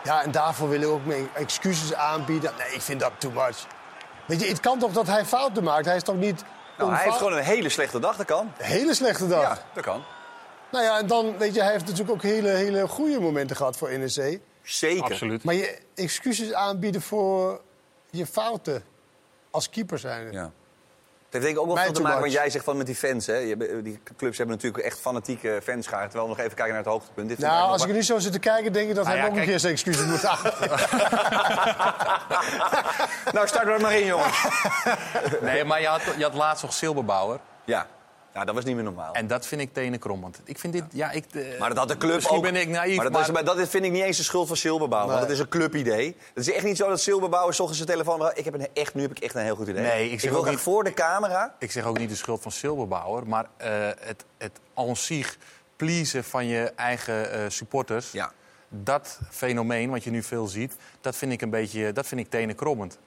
Ja, 0.04 0.24
en 0.24 0.32
daarvoor 0.32 0.70
willen 0.70 0.88
we 0.88 0.94
ook 0.94 1.06
mee 1.06 1.28
excuses 1.34 1.94
aanbieden. 1.94 2.52
Nee, 2.58 2.74
ik 2.74 2.82
vind 2.82 3.00
dat 3.00 3.12
too 3.18 3.32
much. 3.32 3.66
Weet 4.32 4.42
je, 4.42 4.48
het 4.48 4.60
kan 4.60 4.80
toch 4.80 4.92
dat 4.92 5.08
hij 5.08 5.26
fouten 5.26 5.64
maakt? 5.64 5.86
Hij 5.86 5.96
is 5.96 6.04
toch 6.04 6.16
niet... 6.16 6.44
Nou, 6.78 6.94
hij 6.94 7.04
heeft 7.04 7.18
gewoon 7.18 7.34
een 7.34 7.44
hele 7.44 7.70
slechte 7.70 8.00
dag, 8.00 8.16
dat 8.16 8.26
kan. 8.26 8.52
Een 8.58 8.66
hele 8.66 8.94
slechte 8.94 9.28
dag. 9.28 9.42
Ja, 9.42 9.64
dat 9.74 9.84
kan. 9.84 10.04
Nou 10.72 10.84
ja, 10.84 11.00
en 11.00 11.08
dan, 11.08 11.38
weet 11.38 11.54
je, 11.56 11.62
hij 11.62 11.72
heeft 11.72 11.86
natuurlijk 11.86 12.12
ook 12.12 12.22
hele, 12.22 12.50
hele 12.50 12.88
goede 12.88 13.20
momenten 13.20 13.56
gehad 13.56 13.78
voor 13.78 13.98
NEC. 13.98 14.40
Zeker. 14.64 15.04
Absoluut. 15.04 15.44
Maar 15.44 15.54
je 15.54 15.80
excuses 15.96 16.54
aanbieden 16.54 17.02
voor 17.02 17.62
je 18.10 18.26
fouten 18.26 18.84
als 19.50 19.70
keeper 19.70 20.00
zijn. 20.00 20.32
Ja. 20.32 20.52
Het 21.32 21.42
heeft 21.42 21.54
denk 21.56 21.66
ik 21.66 21.72
ook 21.72 21.76
wel 21.76 21.84
veel 21.86 21.94
te 21.94 22.02
maken 22.02 22.22
wat 22.22 22.32
jij 22.32 22.50
zegt 22.50 22.64
van 22.66 22.78
met 22.78 22.86
die 22.86 22.96
fans. 22.96 23.26
Hè. 23.26 23.58
Die 23.82 24.00
clubs 24.18 24.38
hebben 24.38 24.56
natuurlijk 24.56 24.84
echt 24.84 25.00
fanatieke 25.00 25.60
fanscharen. 25.64 26.10
Terwijl 26.10 26.30
we 26.30 26.36
nog 26.36 26.40
even 26.46 26.56
kijken 26.56 26.74
naar 26.74 26.84
het 26.84 26.92
hoogtepunt. 26.94 27.30
Dit 27.30 27.38
Nou, 27.40 27.70
als 27.72 27.82
ik 27.84 27.88
er 27.90 27.94
nu 27.94 28.04
zo 28.04 28.20
zit 28.20 28.32
te 28.32 28.40
kijken, 28.40 28.74
denk 28.74 28.90
ik 28.90 28.96
dat 28.96 29.06
Nou 29.06 29.18
hij 29.18 29.26
ja, 29.26 29.32
ook 29.32 29.38
een 29.40 29.46
keer 29.46 29.60
zijn 29.60 29.74
excuses 29.74 30.06
moet 30.06 30.26
aanbieden. 30.34 30.70
nog- 30.70 30.90
Nou, 33.34 33.48
start 33.48 33.68
er 33.68 33.82
maar 33.82 33.94
in, 33.94 34.06
jongens. 34.06 34.46
Nee, 35.42 35.64
maar 35.64 35.82
je 35.82 35.88
had, 35.88 36.02
je 36.18 36.24
had 36.24 36.34
laatst 36.34 36.64
nog 36.64 36.74
Silberbouwer. 36.74 37.40
Ja. 37.66 37.88
Ja, 38.34 38.46
dat 38.46 38.56
was 38.56 38.64
niet 38.64 38.76
meer 38.76 38.84
normaal. 38.84 39.14
En 39.14 39.28
dat 39.28 39.48
vind 39.48 39.62
ik 39.62 39.74
tenenkrommend. 39.74 40.42
Ik 40.44 40.60
vind 40.60 40.74
dit, 40.74 40.84
ja, 40.92 41.12
ik... 41.12 41.26
eh, 41.32 41.60
Maar 41.60 41.70
dat 41.70 41.78
had 41.78 41.88
de 41.88 41.98
club 41.98 42.14
Misschien 42.16 42.38
ook. 42.38 42.44
ben 42.44 42.56
ik 42.56 42.68
naïef, 42.68 42.96
maar 42.96 43.04
dat, 43.06 43.14
maar... 43.14 43.22
is, 43.22 43.32
maar 43.32 43.44
dat 43.44 43.70
vind 43.70 43.86
ik 43.86 43.92
niet 43.92 44.04
eens 44.04 44.18
de 44.18 44.24
schuld 44.24 44.48
van 44.48 44.58
Silberbouw. 44.58 45.08
Want 45.08 45.20
het 45.20 45.30
is 45.30 45.40
een 45.40 45.50
clubidee. 45.50 46.16
Het 46.34 46.48
is 46.48 46.54
echt 46.54 46.64
niet 46.66 46.78
zo 46.78 46.90
dat 46.90 47.00
Silberbouw 47.02 47.52
s 47.52 47.60
ochtends 47.60 47.78
zijn 47.86 47.90
telefoon... 48.00 48.32
Ik 48.34 48.46
heb 48.46 48.54
een, 48.54 48.68
echt, 48.74 48.94
nu 48.94 49.02
heb 49.02 49.12
ik 49.12 49.20
echt 49.20 49.36
een 49.36 49.44
heel 49.44 49.56
goed 49.56 49.68
idee. 49.68 49.84
Nee, 49.84 50.10
ik 50.10 50.20
zeg 50.20 50.30
wil 50.30 50.40
ook 50.40 50.46
graag 50.46 50.56
niet- 50.56 50.64
voor 50.64 50.84
de 50.84 50.94
camera... 50.94 51.56
Ik 51.60 51.72
zeg 51.72 51.86
ook 51.86 51.98
niet 51.98 52.10
de 52.10 52.16
schuld 52.16 52.42
van 52.42 52.52
Silberbouwer, 52.52 53.28
maar 53.28 53.46
eh, 53.58 53.70
het, 54.00 54.26
het 54.38 54.60
zich 54.94 55.38
pleasen 55.76 56.24
van 56.24 56.46
je 56.48 56.72
eigen 56.76 57.32
eh, 57.32 57.40
supporters... 57.48 58.12
Ja. 58.12 58.32
dat 58.70 59.20
fenomeen, 59.30 59.90
wat 59.90 60.04
je 60.04 60.10
nu 60.12 60.24
veel 60.24 60.48
ziet, 60.48 60.76
dat 61.02 61.16
vind 61.16 61.32
ik 61.32 61.42
een 61.42 61.50
beetje... 61.50 61.92
dat 61.92 62.08
vind 62.08 62.22
ik 62.22 62.30
tenenkrommend. 62.30 63.00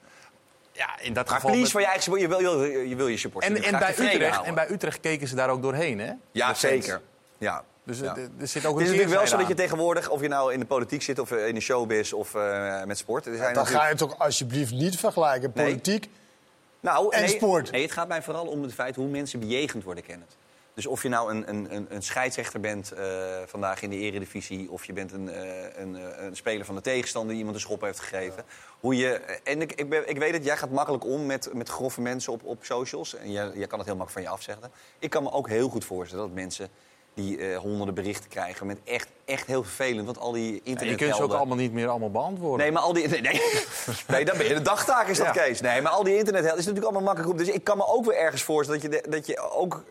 Ja, 0.77 0.99
in 0.99 1.13
dat 1.13 1.25
Maar 1.25 1.35
geval... 1.35 1.49
please 1.51 1.61
met- 1.63 1.71
van 1.71 1.81
je 1.81 1.85
eigen 1.87 2.03
support, 2.03 2.21
je 2.21 2.27
wil 2.27 2.61
je, 2.63 2.89
je, 2.89 2.95
wil 2.95 3.07
je 3.07 3.17
supporters 3.17 3.53
en, 3.59 3.63
en, 3.73 3.79
bij 3.79 3.91
Utrecht, 3.91 4.41
en 4.43 4.53
bij 4.55 4.69
Utrecht 4.69 4.99
keken 4.99 5.27
ze 5.27 5.35
daar 5.35 5.49
ook 5.49 5.61
doorheen, 5.61 5.99
hè? 5.99 6.05
Ja, 6.05 6.13
De 6.31 6.43
fans. 6.43 6.59
zeker. 6.59 7.01
Ja. 7.37 7.63
Dus 7.83 7.99
Ja. 7.99 8.15
er- 8.15 8.29
er 8.39 8.47
zit 8.47 8.65
ook 8.65 8.71
Het 8.71 8.79
een 8.87 8.93
is 8.93 8.97
natuurlijk 8.97 9.17
wel 9.17 9.27
zo 9.27 9.37
dat 9.37 9.47
je 9.47 9.53
tegenwoordig, 9.53 10.09
of 10.09 10.21
je 10.21 10.27
nou 10.27 10.53
in 10.53 10.59
de 10.59 10.65
politiek 10.65 11.01
zit 11.01 11.19
of 11.19 11.31
eh, 11.31 11.47
in 11.47 11.55
de 11.55 11.61
showbiz 11.61 12.11
of 12.11 12.35
eh, 12.35 12.83
met 12.83 12.97
sport. 12.97 13.25
Er 13.25 13.31
zijn 13.35 13.43
Dan 13.53 13.63
natuurlijk- 13.63 13.83
ga 13.83 13.89
je 13.91 13.95
toch 13.95 14.19
alsjeblieft 14.19 14.71
niet 14.71 14.99
vergelijken. 14.99 15.51
Nee. 15.53 15.65
Politiek 15.65 16.09
nou, 16.79 17.13
en 17.15 17.19
nee, 17.21 17.29
sport. 17.29 17.71
Nee, 17.71 17.81
het 17.81 17.91
gaat 17.91 18.07
mij 18.07 18.21
vooral 18.21 18.45
om 18.45 18.61
het 18.63 18.73
feit 18.73 18.95
hoe 18.95 19.07
mensen 19.07 19.39
bejegend 19.39 19.83
worden 19.83 20.03
kennend. 20.03 20.35
Dus 20.75 20.85
of 20.85 21.01
je 21.01 21.09
nou 21.09 21.31
een, 21.31 21.49
een, 21.49 21.85
een, 21.89 22.03
scheidsrechter 22.03 22.59
bent 22.59 22.91
eh, 22.91 23.05
vandaag 23.45 23.81
in 23.81 23.89
de 23.89 23.95
eredivisie... 23.95 24.71
of 24.71 24.85
je 24.85 24.93
bent 24.93 25.11
een, 25.11 25.29
eh, 25.29 25.81
een, 25.81 25.95
eh, 25.95 26.25
een 26.25 26.35
speler 26.35 26.65
van 26.65 26.75
de 26.75 26.81
tegenstander 26.81 27.29
die 27.29 27.37
iemand 27.37 27.55
een 27.55 27.63
schop 27.63 27.81
heeft 27.81 27.99
gegeven. 27.99 28.43
Hoe 28.79 28.95
je, 28.95 29.09
en 29.43 29.61
ik, 29.61 29.71
ik, 29.71 29.89
ben, 29.89 30.09
ik 30.09 30.17
weet 30.17 30.33
het, 30.33 30.45
jij 30.45 30.57
gaat 30.57 30.69
makkelijk 30.69 31.05
om 31.05 31.25
met, 31.25 31.49
met 31.53 31.69
grove 31.69 32.01
mensen 32.01 32.33
op, 32.33 32.43
op 32.43 32.57
socials. 32.61 33.15
En 33.15 33.31
jij, 33.31 33.51
jij 33.53 33.67
kan 33.67 33.79
het 33.79 33.87
heel 33.87 33.97
makkelijk 33.97 34.11
van 34.11 34.21
je 34.21 34.29
afzeggen. 34.29 34.71
Ik 34.99 35.09
kan 35.09 35.23
me 35.23 35.31
ook 35.31 35.47
heel 35.49 35.69
goed 35.69 35.85
voorstellen 35.85 36.25
dat 36.25 36.33
mensen 36.35 36.69
die 37.13 37.55
honderden 37.55 37.95
berichten 37.95 38.29
krijgen... 38.29 38.67
met 38.67 38.77
echt, 38.83 39.07
echt 39.25 39.47
heel 39.47 39.63
vervelend, 39.63 40.05
want 40.05 40.19
al 40.19 40.31
die 40.31 40.41
En 40.41 40.51
je 40.53 40.57
internethelden... 40.63 40.97
kunt 40.97 41.15
ze 41.15 41.23
ook 41.23 41.39
allemaal 41.39 41.57
niet 41.57 41.71
meer 41.71 41.87
allemaal 41.87 42.11
beantwoorden. 42.11 42.59
Nee, 42.59 42.71
maar 42.71 42.81
al 42.81 42.93
die... 42.93 43.07
Nee, 43.07 43.21
nee, 43.21 43.41
nee 44.07 44.25
dan 44.25 44.37
ben 44.37 44.47
je 44.47 44.53
de 44.53 44.61
dagtaak, 44.61 45.07
is 45.07 45.17
dat, 45.17 45.25
Ja. 45.25 45.31
Kees. 45.31 45.61
Nee, 45.61 45.81
maar 45.81 45.91
al 45.91 46.03
die 46.03 46.17
internet 46.17 46.43
is 46.43 46.51
natuurlijk 46.51 46.83
allemaal 46.83 47.01
makkelijk 47.01 47.31
op. 47.31 47.37
Dus 47.37 47.47
ik 47.47 47.63
kan 47.63 47.77
me 47.77 47.87
ook 47.87 48.05
weer 48.05 48.17
ergens 48.17 48.43
voorstellen 48.43 48.81
dat 48.81 48.91
je, 48.91 49.09
dat 49.09 49.25
je 49.25 49.39
ook 49.39 49.83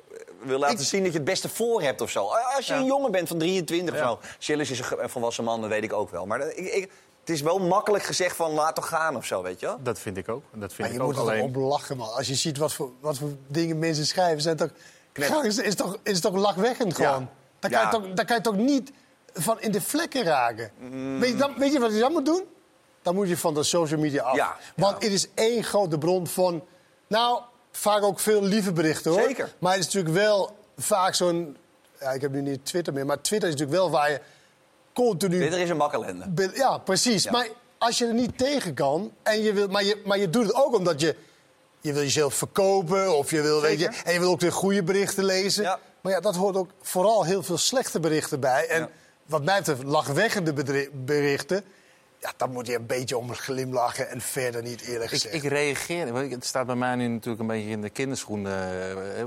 wil 0.44 0.58
laten 0.58 0.84
zien 0.84 1.02
dat 1.02 1.12
je 1.12 1.18
het 1.18 1.26
beste 1.26 1.48
voor 1.48 1.82
hebt 1.82 2.00
of 2.00 2.10
zo. 2.10 2.26
Als 2.56 2.66
je 2.66 2.72
Ja. 2.74 2.78
een 2.78 2.84
jongen 2.86 3.10
bent 3.10 3.28
van 3.28 3.38
23 3.38 3.94
Ja. 3.94 4.12
of 4.12 4.18
zo. 4.22 4.28
Chillis 4.38 4.70
is 4.70 4.78
een 4.98 5.08
volwassen 5.10 5.44
man, 5.44 5.60
dat 5.60 5.70
weet 5.70 5.82
ik 5.82 5.92
ook 5.92 6.10
wel. 6.10 6.26
Maar 6.26 6.38
dat- 6.38 6.50
ik, 6.56 6.72
ik, 6.72 6.90
het 7.20 7.30
is 7.34 7.40
wel 7.40 7.58
makkelijk 7.58 8.04
gezegd 8.04 8.36
van 8.36 8.50
laat 8.52 8.74
toch 8.74 8.88
gaan 8.88 9.16
of 9.16 9.24
zo, 9.26 9.42
weet 9.42 9.60
je 9.60 9.66
wel? 9.66 9.78
Dat 9.82 9.98
vind 9.98 10.16
ik 10.16 10.28
ook. 10.28 10.42
Dat 10.50 10.60
Maar 10.60 10.68
vind 10.70 10.88
je 10.88 10.94
ik 10.94 11.00
moet 11.00 11.10
ook 11.10 11.14
er 11.26 11.30
alleen. 11.32 11.42
op 11.42 11.54
lachen, 11.56 11.96
man. 11.96 12.12
Als 12.12 12.26
je 12.26 12.34
ziet 12.34 12.58
wat 12.58 12.72
voor, 12.72 12.90
wat 13.00 13.18
voor 13.18 13.30
dingen 13.48 13.78
mensen 13.78 14.06
schrijven, 14.06 14.42
zijn 14.42 14.56
toch, 14.56 14.70
is, 15.44 15.58
is, 15.58 15.74
toch, 15.74 15.96
is 16.02 16.20
toch 16.20 16.34
lachwekkend 16.34 16.94
gewoon. 16.94 17.28
Daar, 17.58 17.70
kan 17.70 17.80
Ja. 17.80 17.90
je 17.90 17.96
toch, 17.96 18.12
daar 18.14 18.24
kan 18.24 18.36
je 18.36 18.42
toch 18.42 18.56
niet 18.56 18.92
van 19.32 19.60
in 19.60 19.72
de 19.72 19.80
vlekken 19.80 20.22
raken. 20.24 20.70
Weet, 21.20 21.30
je, 21.30 21.36
dan, 21.36 21.54
weet 21.58 21.72
je 21.72 21.78
wat 21.78 21.92
je 21.92 21.98
dan 21.98 22.12
moet 22.12 22.26
doen? 22.26 22.42
Dan 23.02 23.14
moet 23.14 23.28
je 23.28 23.36
van 23.36 23.54
de 23.54 23.62
social 23.62 24.00
media 24.00 24.22
af. 24.22 24.36
Ja, 24.36 24.56
Want 24.76 25.02
het 25.02 25.12
is 25.12 25.28
één 25.34 25.64
grote 25.64 25.98
bron 25.98 26.26
van... 26.26 26.64
Nou, 27.06 27.40
vaak 27.76 28.02
ook 28.02 28.20
veel 28.20 28.42
lieve 28.42 28.72
berichten, 28.72 29.10
hoor. 29.10 29.22
Zeker. 29.22 29.52
Maar 29.58 29.72
het 29.72 29.80
is 29.80 29.86
natuurlijk 29.86 30.14
wel 30.14 30.56
vaak 30.76 31.14
zo'n... 31.14 31.56
Ja, 32.00 32.10
ik 32.10 32.20
heb 32.20 32.32
nu 32.32 32.40
niet 32.40 32.66
Twitter 32.66 32.92
meer, 32.92 33.06
maar 33.06 33.20
Twitter 33.20 33.48
is 33.48 33.54
natuurlijk 33.54 33.80
wel 33.80 33.90
waar 33.90 34.10
je 34.10 34.20
continu... 34.92 35.38
Dit 35.38 35.54
is 35.54 35.68
een 35.68 35.76
makkelende. 35.76 36.50
Ja, 36.54 36.78
precies. 36.78 37.22
Ja. 37.24 37.30
Maar 37.30 37.48
als 37.78 37.98
je 37.98 38.06
er 38.06 38.14
niet 38.14 38.38
tegen 38.38 38.74
kan, 38.74 39.12
en 39.22 39.42
je 39.42 39.52
wil, 39.52 39.68
maar, 39.68 39.84
je, 39.84 40.02
maar 40.04 40.18
je 40.18 40.30
doet 40.30 40.46
het 40.46 40.54
ook 40.54 40.74
omdat 40.74 41.00
je, 41.00 41.16
je 41.80 41.92
wil 41.92 42.02
jezelf 42.02 42.34
verkopen... 42.34 43.16
of 43.16 43.30
je 43.30 43.40
wil, 43.40 43.60
weet 43.60 43.80
je, 43.80 43.90
en 44.04 44.12
je 44.12 44.18
wil 44.20 44.30
ook 44.30 44.40
de 44.40 44.50
goede 44.50 44.82
berichten 44.82 45.24
lezen. 45.24 45.62
Ja. 45.62 45.78
Maar 46.00 46.12
ja, 46.12 46.20
dat 46.20 46.36
hoort 46.36 46.56
ook 46.56 46.70
vooral 46.82 47.24
heel 47.24 47.42
veel 47.42 47.58
slechte 47.58 48.00
berichten 48.00 48.40
bij. 48.40 48.66
En 48.68 48.80
Ja. 48.80 48.88
wat 49.26 49.44
mij 49.44 49.58
betreft 49.58 49.82
lachwekkende 49.82 50.52
berichten... 50.92 51.64
Ja, 52.24 52.32
dan 52.36 52.52
moet 52.52 52.66
je 52.66 52.74
een 52.74 52.86
beetje 52.86 53.16
om 53.18 53.34
glimlachen 53.34 54.08
en 54.08 54.20
verder 54.20 54.62
niet 54.62 54.80
eerlijk 54.80 55.02
Ik, 55.02 55.08
gezegd. 55.20 55.34
ik 55.34 55.42
reageer. 55.42 56.12
want 56.12 56.30
Het 56.32 56.44
staat 56.44 56.66
bij 56.66 56.74
mij 56.74 56.94
nu 56.94 57.06
natuurlijk 57.08 57.40
een 57.40 57.46
beetje 57.46 57.70
in 57.70 57.80
de 57.80 57.90
kinderschoenen. 57.90 58.52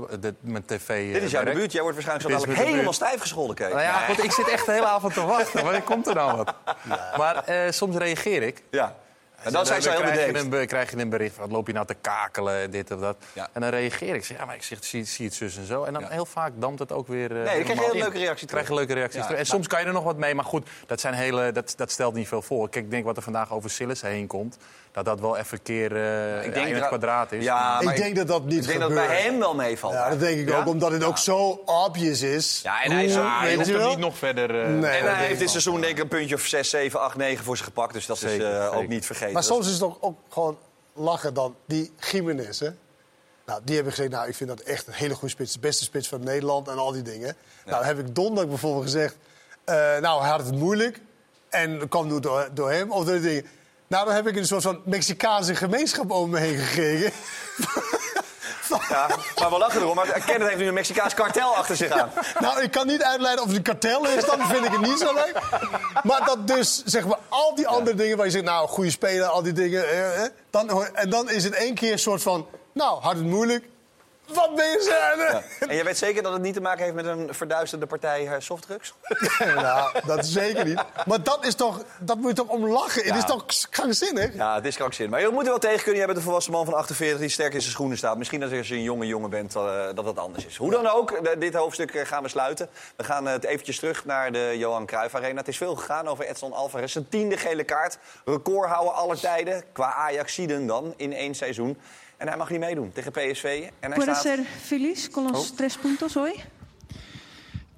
de- 0.20 0.34
Mijn 0.40 0.64
tv. 0.64 1.12
Dit 1.12 1.22
is 1.22 1.30
jouw 1.30 1.44
debuut. 1.44 1.72
Jij 1.72 1.82
wordt 1.82 1.96
waarschijnlijk 1.96 2.30
zo 2.30 2.36
Dit 2.36 2.46
dadelijk 2.46 2.70
helemaal 2.74 2.92
stijf 2.92 3.20
gescholden, 3.20 3.56
Kees. 3.56 3.68
Nou 3.68 3.80
ja, 3.80 3.92
goed, 3.98 4.24
ik 4.24 4.32
zit 4.32 4.48
echt 4.48 4.66
de 4.66 4.72
hele 4.72 4.86
avond 4.86 5.14
te 5.14 5.24
wachten. 5.26 5.62
Wanneer 5.64 5.82
komt 5.82 6.06
er 6.06 6.14
nou 6.14 6.36
wat? 6.36 6.54
Maar 7.18 7.44
eh, 7.44 7.70
soms 7.70 7.96
reageer 7.96 8.42
ik. 8.42 8.62
Ja. 8.70 8.96
En 9.42 9.52
dan 9.52 9.66
zijn 9.66 9.82
ze 9.82 9.90
heel 9.90 10.00
krijg 10.00 10.30
je, 10.32 10.38
een, 10.38 10.66
krijg 10.66 10.90
je 10.90 10.96
een 10.96 11.08
bericht 11.08 11.34
van, 11.34 11.50
loop 11.50 11.66
je 11.66 11.72
nou 11.72 11.86
te 11.86 11.94
kakelen, 11.94 12.70
dit 12.70 12.90
of 12.90 13.00
dat. 13.00 13.16
En 13.52 13.60
dan 13.60 13.70
reageer 13.70 14.08
ik. 14.08 14.14
Ik 14.14 14.24
zeg, 14.24 14.38
ja, 14.38 14.44
maar 14.44 14.54
ik 14.54 14.62
zeg, 14.62 14.84
zie, 14.84 15.04
zie 15.04 15.26
het 15.26 15.34
zus 15.34 15.56
en 15.56 15.66
zo. 15.66 15.84
En 15.84 15.92
dan 15.92 16.04
heel 16.04 16.26
vaak 16.26 16.52
dampt 16.56 16.78
het 16.78 16.92
ook 16.92 17.08
weer 17.08 17.28
dan 17.28 17.38
eh, 17.38 17.44
krijg 17.44 17.66
je 17.66 17.84
hele 17.84 17.98
leuke 17.98 18.18
reacties 18.18 18.48
krijg 18.48 18.68
je 18.68 18.74
leuke 18.74 18.94
reacties 18.94 19.20
Ja, 19.20 19.26
terug. 19.26 19.38
En 19.40 19.46
maar- 19.46 19.54
soms 19.54 19.66
kan 19.66 19.80
je 19.80 19.86
er 19.86 19.92
nog 19.92 20.04
wat 20.04 20.16
mee. 20.16 20.34
Maar 20.34 20.44
goed, 20.44 20.68
dat, 20.86 21.00
zijn 21.00 21.14
hele, 21.14 21.52
dat, 21.52 21.74
dat 21.76 21.90
stelt 21.90 22.14
niet 22.14 22.28
veel 22.28 22.42
voor. 22.42 22.68
Kijk, 22.68 22.84
ik 22.84 22.90
denk 22.90 23.04
wat 23.04 23.16
er 23.16 23.22
vandaag 23.22 23.52
over 23.52 23.70
Sillis 23.70 24.00
heen 24.00 24.26
komt... 24.26 24.58
dat 25.04 25.18
dat 25.18 25.20
wel 25.20 25.36
even 25.36 25.56
een 25.58 25.62
keer 25.62 25.96
eh 25.96 26.44
Ik 26.46 26.54
denk 26.54 26.66
in 26.66 26.72
het 26.72 26.80
dat- 26.80 26.88
kwadraat 26.88 27.32
is. 27.32 27.44
Ja, 27.44 27.80
maar 27.80 27.94
ik 27.94 28.00
denk 28.02 28.16
dat 28.16 28.28
dat 28.28 28.44
niet 28.44 28.58
Ik 28.62 28.66
denk 28.66 28.78
dat 28.80 28.88
gebeurt. 28.88 29.06
bij 29.06 29.20
hem 29.22 29.38
wel 29.38 29.54
meevalt. 29.54 29.92
Ja, 29.92 30.08
dat 30.10 30.20
denk 30.20 30.38
ik 30.38 30.48
Ja? 30.48 30.58
ook, 30.58 30.66
omdat 30.66 30.92
het 30.92 31.04
ook 31.04 31.18
zo 31.18 31.62
obvious 31.64 32.22
is. 32.22 32.60
Ja, 32.62 32.82
en 32.84 32.90
hij 32.90 33.04
is 33.04 33.68
er 33.68 33.86
niet 33.88 33.98
nog 33.98 34.16
verder... 34.18 34.50
eh, 34.62 34.68
Nee, 34.68 34.90
en 34.90 35.04
dat 35.04 35.14
hij 35.14 35.24
heeft 35.26 35.38
dit 35.40 35.50
seizoen 35.50 35.80
denk 35.80 35.96
ik 35.96 36.02
een 36.02 36.08
puntje 36.08 36.34
of 36.34 36.40
6, 36.46 36.70
7, 36.70 37.00
8, 37.00 37.16
9 37.16 37.44
voor 37.44 37.56
zich 37.56 37.64
gepakt. 37.66 37.92
Dus 37.92 38.06
dat 38.06 38.22
is 38.22 38.38
eh, 38.38 38.76
ook 38.76 38.88
niet 38.88 39.06
vergeten. 39.06 39.32
Maar 39.32 39.42
Dat 39.42 39.50
soms 39.52 39.66
is 39.66 39.72
het 39.72 39.82
ook, 39.82 39.96
ook 40.00 40.18
gewoon 40.28 40.58
lachen 40.92 41.34
dan. 41.34 41.54
Die 41.66 41.92
Jiménez, 42.10 42.60
hè? 42.60 42.68
Nou, 43.46 43.60
die 43.64 43.74
hebben 43.74 43.92
gezegd, 43.92 44.12
nou, 44.12 44.28
ik 44.28 44.34
vind 44.34 44.48
dat 44.48 44.60
echt 44.60 44.86
een 44.86 44.92
hele 44.92 45.14
goede 45.14 45.28
spits. 45.34 45.52
De 45.52 45.58
beste 45.58 45.84
spits 45.84 46.08
van 46.08 46.24
Nederland 46.24 46.68
en 46.68 46.78
al 46.78 46.92
die 46.92 47.02
dingen. 47.02 47.36
Nou, 47.66 47.84
heb 47.84 47.98
ik 47.98 48.14
donderdag 48.14 48.48
bijvoorbeeld 48.48 48.84
gezegd... 48.84 49.16
eh, 49.64 49.74
nou, 50.00 50.20
hij 50.20 50.30
had 50.30 50.40
het 50.46 50.54
moeilijk. 50.54 51.00
En 51.48 51.78
dat 51.78 51.88
kwam 51.88 52.20
door, 52.20 52.48
door 52.54 52.70
hem. 52.70 52.90
Of 52.90 53.04
door 53.04 53.14
die 53.14 53.22
dingen. 53.22 53.46
Nou, 53.88 54.04
dan 54.06 54.14
heb 54.14 54.26
ik 54.26 54.36
een 54.36 54.46
soort 54.46 54.62
van 54.62 54.80
Mexicaanse 54.84 55.54
gemeenschap 55.54 56.10
om 56.10 56.30
me 56.30 56.38
heen 56.38 56.58
gekregen. 56.58 57.12
Ja, 58.88 59.06
maar 59.40 59.50
we 59.50 59.58
lachen 59.58 59.80
erom. 59.80 59.94
Maar 59.94 60.22
Kenneth 60.26 60.48
heeft 60.48 60.60
nu 60.60 60.66
een 60.66 60.74
Mexicaans 60.74 61.14
kartel 61.14 61.56
achter 61.56 61.76
zich 61.76 61.90
aan. 61.90 62.10
Nou, 62.38 62.62
ik 62.62 62.70
kan 62.70 62.86
niet 62.86 63.02
uitleiden 63.02 63.42
of 63.44 63.48
het 63.48 63.56
een 63.56 63.62
kartel 63.62 64.06
is, 64.06 64.24
dan 64.24 64.46
vind 64.46 64.64
ik 64.64 64.70
het 64.72 64.80
niet 64.80 64.98
zo 64.98 65.14
leuk. 65.14 65.40
Maar 66.02 66.24
dat 66.24 66.46
dus, 66.46 66.82
zeg 66.84 67.06
maar, 67.06 67.18
al 67.28 67.54
die 67.54 67.68
andere 67.68 67.96
dingen 67.96 68.16
waar 68.16 68.26
je 68.26 68.32
zegt, 68.32 68.44
nou, 68.44 68.68
goede 68.68 68.90
speler, 68.90 69.26
al 69.26 69.42
die 69.42 69.52
dingen. 69.52 69.88
eh, 69.88 70.24
eh, 70.24 70.30
dan, 70.50 70.84
en 70.94 71.10
dan 71.10 71.30
is 71.30 71.44
het 71.44 71.54
één 71.54 71.74
keer 71.74 71.92
een 71.92 71.98
soort 71.98 72.22
van, 72.22 72.46
nou, 72.72 73.00
had 73.02 73.14
het 73.14 73.24
moeilijk. 73.24 73.64
Wat 74.34 74.54
ben 74.54 74.64
je 74.66 74.80
zijn? 74.80 75.42
En 75.70 75.74
jij 75.74 75.84
weet 75.84 75.98
zeker 75.98 76.22
dat 76.22 76.32
het 76.32 76.42
niet 76.42 76.54
te 76.54 76.60
maken 76.60 76.82
heeft 76.82 76.94
met 76.94 77.06
een 77.06 77.28
verduisterde 77.34 77.86
partij 77.86 78.26
eh, 78.26 78.34
softdrugs? 78.38 78.94
nou, 79.54 80.00
dat 80.06 80.18
is 80.18 80.32
zeker 80.32 80.64
niet. 80.64 80.82
Maar 81.06 81.22
dat 81.22 81.46
is 81.46 81.54
toch, 81.54 81.82
dat 82.00 82.16
moet 82.16 82.28
je 82.28 82.34
toch 82.34 82.46
om 82.48 82.66
lachen? 82.68 83.02
Het 83.04 83.10
Ja. 83.12 83.16
is 83.16 83.24
toch 83.24 83.44
krankzinnig? 83.70 84.34
Ja, 84.34 84.54
het 84.54 84.64
is 84.66 84.76
krankzinnig. 84.76 85.14
Maar 85.14 85.26
je 85.28 85.32
moet 85.32 85.42
er 85.44 85.48
wel 85.50 85.58
tegen 85.58 85.78
kunnen. 85.78 85.96
Jij 85.96 86.06
bent 86.06 86.18
een 86.18 86.24
volwassen 86.24 86.52
man 86.52 86.64
van 86.64 86.74
48 86.74 87.18
die 87.20 87.28
sterk 87.28 87.54
in 87.54 87.60
zijn 87.60 87.72
schoenen 87.72 87.96
staat. 87.96 88.16
Misschien 88.18 88.40
dat 88.40 88.52
als 88.52 88.68
je 88.68 88.74
een 88.74 88.82
jonge 88.82 89.06
jongen 89.06 89.30
bent, 89.30 89.54
eh, 89.54 89.84
dat 89.94 90.04
dat 90.04 90.18
anders 90.18 90.46
is. 90.46 90.56
Hoe 90.56 90.70
dan 90.70 90.86
ook, 90.86 91.40
dit 91.40 91.54
hoofdstuk 91.54 91.94
eh, 91.94 92.06
gaan 92.06 92.22
we 92.22 92.28
sluiten. 92.28 92.68
We 92.96 93.04
gaan 93.04 93.26
het 93.26 93.44
eventjes 93.44 93.78
terug 93.78 94.04
naar 94.04 94.32
de 94.32 94.54
Johan 94.56 94.86
Cruijff 94.86 95.14
Arena. 95.14 95.38
Het 95.38 95.48
is 95.48 95.56
veel 95.56 95.74
gegaan 95.76 96.08
over 96.08 96.24
Edson 96.24 96.52
Alvarez. 96.52 96.92
Zijn 96.92 97.08
tiende 97.08 97.36
gele 97.36 97.64
kaart. 97.64 97.98
Record 98.24 98.68
houden 98.68 98.94
aller 98.94 99.20
tijden. 99.20 99.62
Qua 99.72 99.92
Ajaxiden 99.92 100.66
dan, 100.66 100.94
in 100.96 101.12
één 101.12 101.34
seizoen. 101.34 101.78
En 102.18 102.28
hij 102.28 102.36
mag 102.36 102.50
niet 102.50 102.60
meedoen 102.60 102.92
tegen 102.92 103.12
PSV. 103.12 103.44
En 103.80 103.90
hij 103.90 103.98
¿Puedes 103.98 104.18
staat... 104.18 104.36
ser 104.36 104.44
feliz 104.44 105.08
con 105.10 105.24
los 105.32 105.50
Oh. 105.50 105.56
tres 105.56 105.76
puntos 105.76 106.16
hoy? 106.16 106.34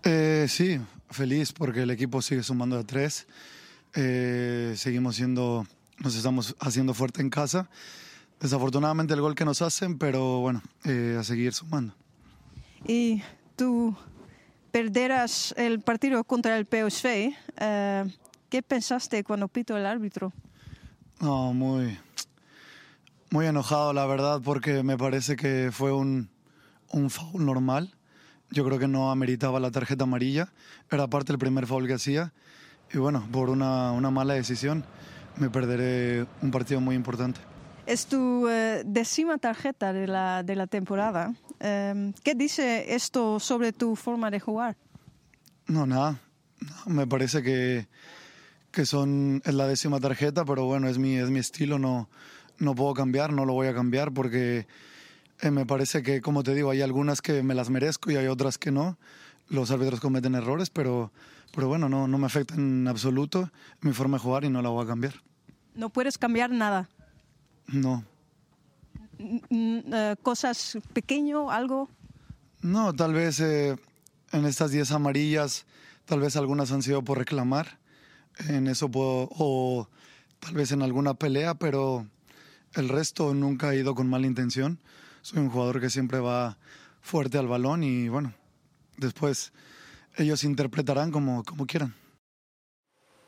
Eh, 0.02 0.44
sí, 0.48 0.80
feliz 1.10 1.52
porque 1.52 1.82
el 1.82 1.90
equipo 1.90 2.20
sigue 2.22 2.42
sumando 2.42 2.78
a 2.78 2.84
tres. 2.84 3.26
Eh, 3.94 4.72
seguimos 4.76 5.16
siendo, 5.16 5.66
nos 5.98 6.14
estamos 6.16 6.54
haciendo 6.58 6.94
fuerte 6.94 7.20
en 7.20 7.28
casa. 7.30 7.68
Desafortunadamente 8.40 9.12
el 9.12 9.20
gol 9.20 9.34
que 9.34 9.44
nos 9.44 9.60
hacen, 9.60 9.98
pero 9.98 10.40
bueno, 10.40 10.62
eh, 10.84 11.16
a 11.20 11.22
seguir 11.24 11.52
sumando. 11.52 11.92
Y 12.86 13.22
tú 13.56 13.94
perderás 14.70 15.52
el 15.58 15.80
partido 15.80 16.24
contra 16.24 16.56
el 16.56 16.64
PSV. 16.66 17.34
eh, 17.58 18.04
¿Qué 18.48 18.62
pensaste 18.62 19.22
cuando 19.22 19.46
pito 19.48 19.76
el 19.76 19.84
árbitro? 19.86 20.32
No, 21.20 21.52
muy, 21.52 21.98
muy 23.30 23.46
enojado 23.46 23.92
la 23.92 24.06
verdad 24.06 24.40
porque 24.42 24.82
me 24.82 24.98
parece 24.98 25.36
que 25.36 25.70
fue 25.72 25.92
un, 25.92 26.30
un 26.90 27.10
foul 27.10 27.44
normal. 27.44 27.94
Yo 28.50 28.64
creo 28.64 28.78
que 28.78 28.88
no 28.88 29.10
ameritaba 29.12 29.60
la 29.60 29.70
tarjeta 29.70 30.04
amarilla. 30.04 30.52
Era 30.90 31.06
parte 31.06 31.32
del 31.32 31.38
primer 31.38 31.66
foul 31.66 31.86
que 31.86 31.94
hacía. 31.94 32.32
Y 32.92 32.98
bueno, 32.98 33.26
por 33.30 33.50
una, 33.50 33.92
una 33.92 34.10
mala 34.10 34.34
decisión 34.34 34.84
me 35.36 35.48
perderé 35.48 36.26
un 36.42 36.50
partido 36.50 36.80
muy 36.80 36.96
importante. 36.96 37.40
Es 37.86 38.06
tu 38.06 38.48
eh, 38.48 38.82
décima 38.84 39.38
tarjeta 39.38 39.92
de 39.92 40.06
la, 40.06 40.42
de 40.42 40.56
la 40.56 40.66
temporada. 40.66 41.32
Eh, 41.60 42.12
¿Qué 42.24 42.34
dice 42.34 42.94
esto 42.94 43.38
sobre 43.38 43.72
tu 43.72 43.94
forma 43.94 44.30
de 44.30 44.40
jugar? 44.40 44.76
No, 45.66 45.86
nada. 45.86 46.20
No, 46.60 46.92
me 46.92 47.06
parece 47.06 47.42
que, 47.42 47.88
que 48.70 48.84
son, 48.84 49.40
es 49.44 49.54
la 49.54 49.66
décima 49.66 50.00
tarjeta, 50.00 50.44
pero 50.44 50.66
bueno, 50.66 50.88
es 50.88 50.98
mi, 50.98 51.16
es 51.16 51.30
mi 51.30 51.38
estilo, 51.38 51.78
no, 51.78 52.08
no 52.60 52.74
puedo 52.76 52.94
cambiar, 52.94 53.32
no 53.32 53.44
lo 53.44 53.52
voy 53.54 53.66
a 53.66 53.74
cambiar 53.74 54.12
porque 54.12 54.66
eh, 55.40 55.50
me 55.50 55.66
parece 55.66 56.02
que, 56.04 56.20
como 56.20 56.42
te 56.44 56.54
digo, 56.54 56.70
hay 56.70 56.80
algunas 56.82 57.20
que 57.20 57.42
me 57.42 57.54
las 57.54 57.68
merezco 57.70 58.10
y 58.12 58.16
hay 58.16 58.26
otras 58.28 58.56
que 58.58 58.70
no. 58.70 58.96
Los 59.48 59.72
árbitros 59.72 59.98
cometen 59.98 60.36
errores, 60.36 60.70
pero, 60.70 61.10
pero 61.52 61.66
bueno, 61.66 61.88
no, 61.88 62.06
no 62.06 62.18
me 62.18 62.26
afecta 62.26 62.54
en 62.54 62.86
absoluto 62.86 63.50
mi 63.80 63.92
forma 63.92 64.16
de 64.18 64.22
jugar 64.22 64.44
y 64.44 64.48
no 64.50 64.62
la 64.62 64.68
voy 64.68 64.84
a 64.84 64.86
cambiar. 64.86 65.14
No 65.74 65.88
puedes 65.90 66.16
cambiar 66.18 66.50
nada. 66.50 66.88
No, 67.66 68.04
N- 69.18 69.42
n- 69.50 69.84
eh, 69.92 70.16
cosas 70.22 70.78
pequeño, 70.92 71.50
algo. 71.50 71.88
No, 72.62 72.94
tal 72.94 73.12
vez 73.14 73.40
eh, 73.40 73.76
en 74.32 74.44
estas 74.46 74.70
10 74.70 74.92
amarillas, 74.92 75.66
tal 76.04 76.20
vez 76.20 76.36
algunas 76.36 76.72
han 76.72 76.82
sido 76.82 77.02
por 77.02 77.18
reclamar. 77.18 77.78
En 78.48 78.66
eso 78.68 78.90
puedo, 78.90 79.28
o 79.32 79.88
tal 80.38 80.54
vez 80.54 80.72
en 80.72 80.82
alguna 80.82 81.14
pelea, 81.14 81.54
pero 81.54 82.06
el 82.74 82.88
resto 82.88 83.32
nunca 83.34 83.72
he 83.72 83.76
ido 83.78 83.94
con 83.94 84.08
mala 84.08 84.26
intención. 84.26 84.78
Soy 85.22 85.38
un 85.38 85.50
jugador 85.50 85.80
que 85.80 85.90
siempre 85.90 86.18
va 86.20 86.56
fuerte 87.00 87.38
al 87.38 87.46
balón 87.46 87.82
y 87.82 88.08
bueno, 88.08 88.32
después 88.96 89.52
ellos 90.16 90.42
interpretarán 90.44 91.10
como, 91.10 91.42
como 91.44 91.66
quieran. 91.66 91.94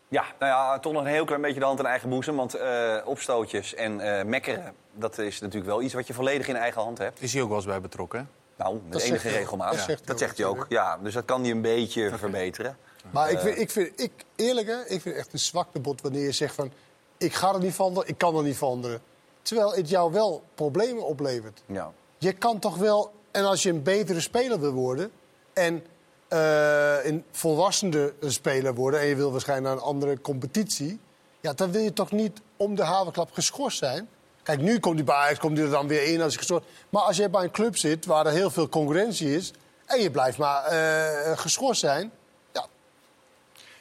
Ja, 0.09 0.25
nou 0.39 0.51
ja, 0.53 0.79
toch 0.79 0.93
nog 0.93 1.03
een 1.03 1.09
heel 1.09 1.25
klein 1.25 1.41
beetje 1.43 1.61
de 1.61 1.67
hand 1.67 1.79
in 1.79 1.87
eigen 1.87 2.09
boezem. 2.09 2.37
Want 2.37 2.55
eh, 2.55 2.97
opstootjes 3.05 3.75
en 3.75 4.01
eh, 4.01 4.25
mekkeren, 4.25 4.75
dat 4.95 5.19
is 5.19 5.41
natuurlijk 5.41 5.67
wel 5.71 5.83
iets 5.83 5.95
wat 5.95 6.07
je 6.07 6.15
volledig 6.15 6.49
in 6.49 6.57
eigen 6.57 6.83
hand 6.83 6.99
hebt. 6.99 7.23
Is 7.23 7.33
hij 7.33 7.43
ook 7.43 7.49
wel 7.49 7.57
eens 7.57 7.67
bij 7.67 7.81
betrokken? 7.81 8.19
hè? 8.19 8.25
Nou, 8.65 8.75
met 8.83 8.93
Dat 8.93 9.03
enige 9.03 9.29
regelmaat. 9.29 9.71
Dat 9.71 9.79
Ja, 9.79 9.85
zegt 9.85 9.99
hij 9.99 10.07
dat 10.07 10.15
ook 10.15 10.19
zegt 10.21 10.39
hij 10.39 10.47
ook. 10.47 10.67
Ja, 10.69 10.99
dus 10.99 11.15
dat 11.15 11.25
kan 11.25 11.41
hij 11.43 11.51
een 11.51 11.61
beetje 11.63 12.11
verbeteren. 12.19 12.77
Maar 13.11 13.31
ik 13.31 13.37
Eh, 13.37 13.43
vind, 13.43 13.59
ik 13.59 13.71
vind 13.71 14.01
ik, 14.01 14.13
eerlijk, 14.37 14.67
hè, 14.67 14.81
ik 14.81 15.01
vind 15.01 15.05
het 15.05 15.17
echt 15.17 15.33
een 15.33 15.39
zwaktebod 15.39 16.01
wanneer 16.01 16.23
je 16.25 16.33
zegt 16.33 16.55
van... 16.55 16.73
ik 17.19 17.35
ga 17.35 17.53
er 17.55 17.61
niet 17.61 17.75
veranderen, 17.75 18.09
ik 18.09 18.19
kan 18.19 18.37
er 18.37 18.43
niet 18.43 18.57
veranderen. 18.57 19.01
Terwijl 19.43 19.75
het 19.75 19.89
jou 19.89 20.13
wel 20.13 20.43
problemen 20.55 21.07
oplevert. 21.07 21.63
Ja. 21.67 21.93
Je 22.19 22.33
kan 22.33 22.59
toch 22.59 22.77
wel, 22.77 23.13
en 23.31 23.45
als 23.45 23.63
je 23.63 23.71
een 23.71 23.83
betere 23.83 24.21
speler 24.21 24.61
wil 24.61 24.73
worden... 24.73 25.11
en 25.53 25.85
eh, 26.29 27.05
een 27.05 27.25
volwassene 27.31 28.13
speler 28.21 28.75
worden... 28.75 29.01
en 29.01 29.07
je 29.07 29.17
wil 29.17 29.31
waarschijnlijk 29.33 29.69
naar 29.69 29.77
een 29.77 29.89
andere 29.89 30.21
competitie... 30.21 31.01
Ja, 31.41 31.53
dan 31.53 31.73
wil 31.73 31.83
je 31.83 31.93
toch 31.93 32.11
niet 32.11 32.41
om 32.57 32.75
de 32.75 32.85
havenklap 32.85 33.33
geschorst 33.33 33.79
zijn? 33.79 34.09
Kijk, 34.43 34.61
nu 34.61 34.79
komt 34.79 34.95
hij 34.95 35.05
bij 35.05 35.37
komt 35.39 35.57
hij 35.57 35.67
er 35.67 35.73
dan 35.73 35.89
weer 35.89 36.03
in 36.03 36.21
als 36.21 36.33
hij 36.33 36.43
geschorst... 36.43 36.67
Maar 36.89 37.03
als 37.03 37.17
je 37.17 37.29
bij 37.29 37.43
een 37.43 37.51
club 37.51 37.77
zit 37.77 38.07
waar 38.07 38.27
er 38.27 38.33
heel 38.33 38.51
veel 38.51 38.69
concurrentie 38.69 39.37
is... 39.37 39.53
en 39.87 40.01
je 40.01 40.11
blijft 40.11 40.39
maar 40.39 40.65
eh 40.65 41.39
geschorst 41.39 41.81
zijn... 41.81 42.13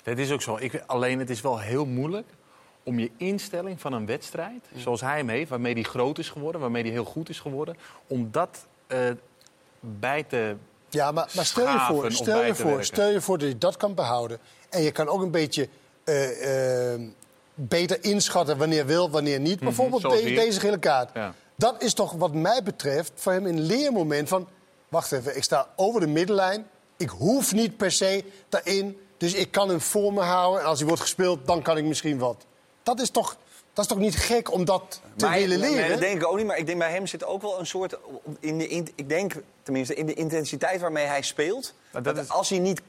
Dat 0.04 0.18
is 0.18 0.32
ook 0.32 0.42
zo. 0.42 0.58
Ik, 0.60 0.84
alleen 0.86 1.20
het 1.20 1.30
is 1.30 1.42
wel 1.42 1.60
heel 1.60 1.86
moeilijk 1.86 2.28
om 2.84 3.00
je 3.00 3.12
instelling 3.18 3.82
van 3.82 3.94
een 3.94 4.06
wedstrijd, 4.06 4.66
zoals 4.76 5.02
hij 5.02 5.18
hem 5.18 5.30
heeft, 5.30 5.50
waarmee 5.50 5.74
hij 5.74 5.84
groot 5.84 6.18
is 6.18 6.30
geworden, 6.30 6.62
waarmee 6.62 6.84
hij 6.84 6.92
heel 6.92 7.04
goed 7.04 7.30
is 7.30 7.40
geworden, 7.40 7.78
om 8.08 8.28
dat 8.32 8.66
eh, 8.88 9.00
bij 9.80 10.24
te 10.24 10.56
Ja, 10.90 11.12
maar, 11.12 11.30
maar 11.36 11.46
stel 11.46 11.68
je 11.68 11.80
voor, 11.80 12.12
stel 12.12 12.44
je 12.44 12.56
voor, 12.56 12.66
werken. 12.66 12.86
stel 12.86 13.10
je 13.10 13.22
voor 13.22 13.38
dat 13.38 13.48
je 13.48 13.58
dat 13.58 13.78
kan 13.78 13.94
behouden. 13.94 14.40
En 14.70 14.82
je 14.82 14.92
kan 14.92 15.08
ook 15.08 15.22
een 15.22 15.32
beetje 15.32 15.70
eh, 16.04 16.94
eh, 16.94 17.02
beter 17.54 18.04
inschatten 18.04 18.58
wanneer 18.58 18.86
wil, 18.86 19.10
wanneer 19.10 19.40
niet. 19.40 19.60
Bijvoorbeeld 19.60 20.02
de- 20.02 20.18
hier. 20.18 20.36
deze 20.36 20.60
gele 20.60 20.80
kaart. 20.80 21.10
Ja. 21.14 21.34
Dat 21.56 21.84
is 21.84 21.94
toch 21.94 22.12
wat 22.12 22.34
mij 22.34 22.64
betreft 22.64 23.12
voor 23.16 23.32
hem 23.32 23.46
een 23.46 23.62
leermoment 23.62 24.28
van... 24.30 24.48
wacht 24.90 25.12
even, 25.12 25.36
ik 25.38 25.44
sta 25.44 25.68
over 25.76 26.00
de 26.02 26.08
middenlijn. 26.08 26.66
Ik 26.98 27.10
hoef 27.10 27.54
niet 27.54 27.78
per 27.78 27.92
se 27.92 28.24
daarin. 28.50 29.00
Dus 29.18 29.34
ik 29.34 29.52
kan 29.52 29.70
hem 29.70 29.82
voor 29.82 30.14
me 30.14 30.22
houden. 30.22 30.62
En 30.62 30.68
als 30.68 30.78
hij 30.80 30.88
wordt 30.88 31.02
gespeeld, 31.04 31.48
dan 31.48 31.62
kan 31.62 31.78
ik 31.78 31.84
misschien 31.86 32.18
wat. 32.18 32.46
Dat 32.84 33.00
is 33.00 33.10
toch, 33.10 33.38
dat 33.74 33.84
is 33.86 33.92
toch 33.92 34.00
niet 34.00 34.16
gek 34.16 34.52
om 34.52 34.66
dat 34.66 35.02
te 35.16 35.26
Maar- 35.26 35.38
willen 35.38 35.60
leren? 35.60 35.80
Nee, 35.80 35.90
dat 35.90 36.00
denk 36.00 36.22
ik 36.22 36.28
ook 36.28 36.38
niet. 36.38 36.46
Maar 36.46 36.58
ik 36.58 36.66
denk 36.66 36.78
bij 36.80 36.92
hem 36.92 37.08
zit 37.08 37.24
ook 37.26 37.42
wel 37.42 37.60
een 37.60 37.66
soort... 37.68 37.98
In 38.40 38.58
de, 38.58 38.68
in, 38.68 38.88
ik 38.96 39.10
denk 39.10 39.34
tenminste 39.64 39.96
in 39.96 40.06
de 40.06 40.14
intensiteit 40.14 40.82
waarmee 40.82 41.06
hij 41.06 41.22
speelt... 41.22 41.74
dat 41.92 42.04
dat 42.04 42.30
als 42.30 42.50
hij 42.50 42.60
niet 42.60 42.82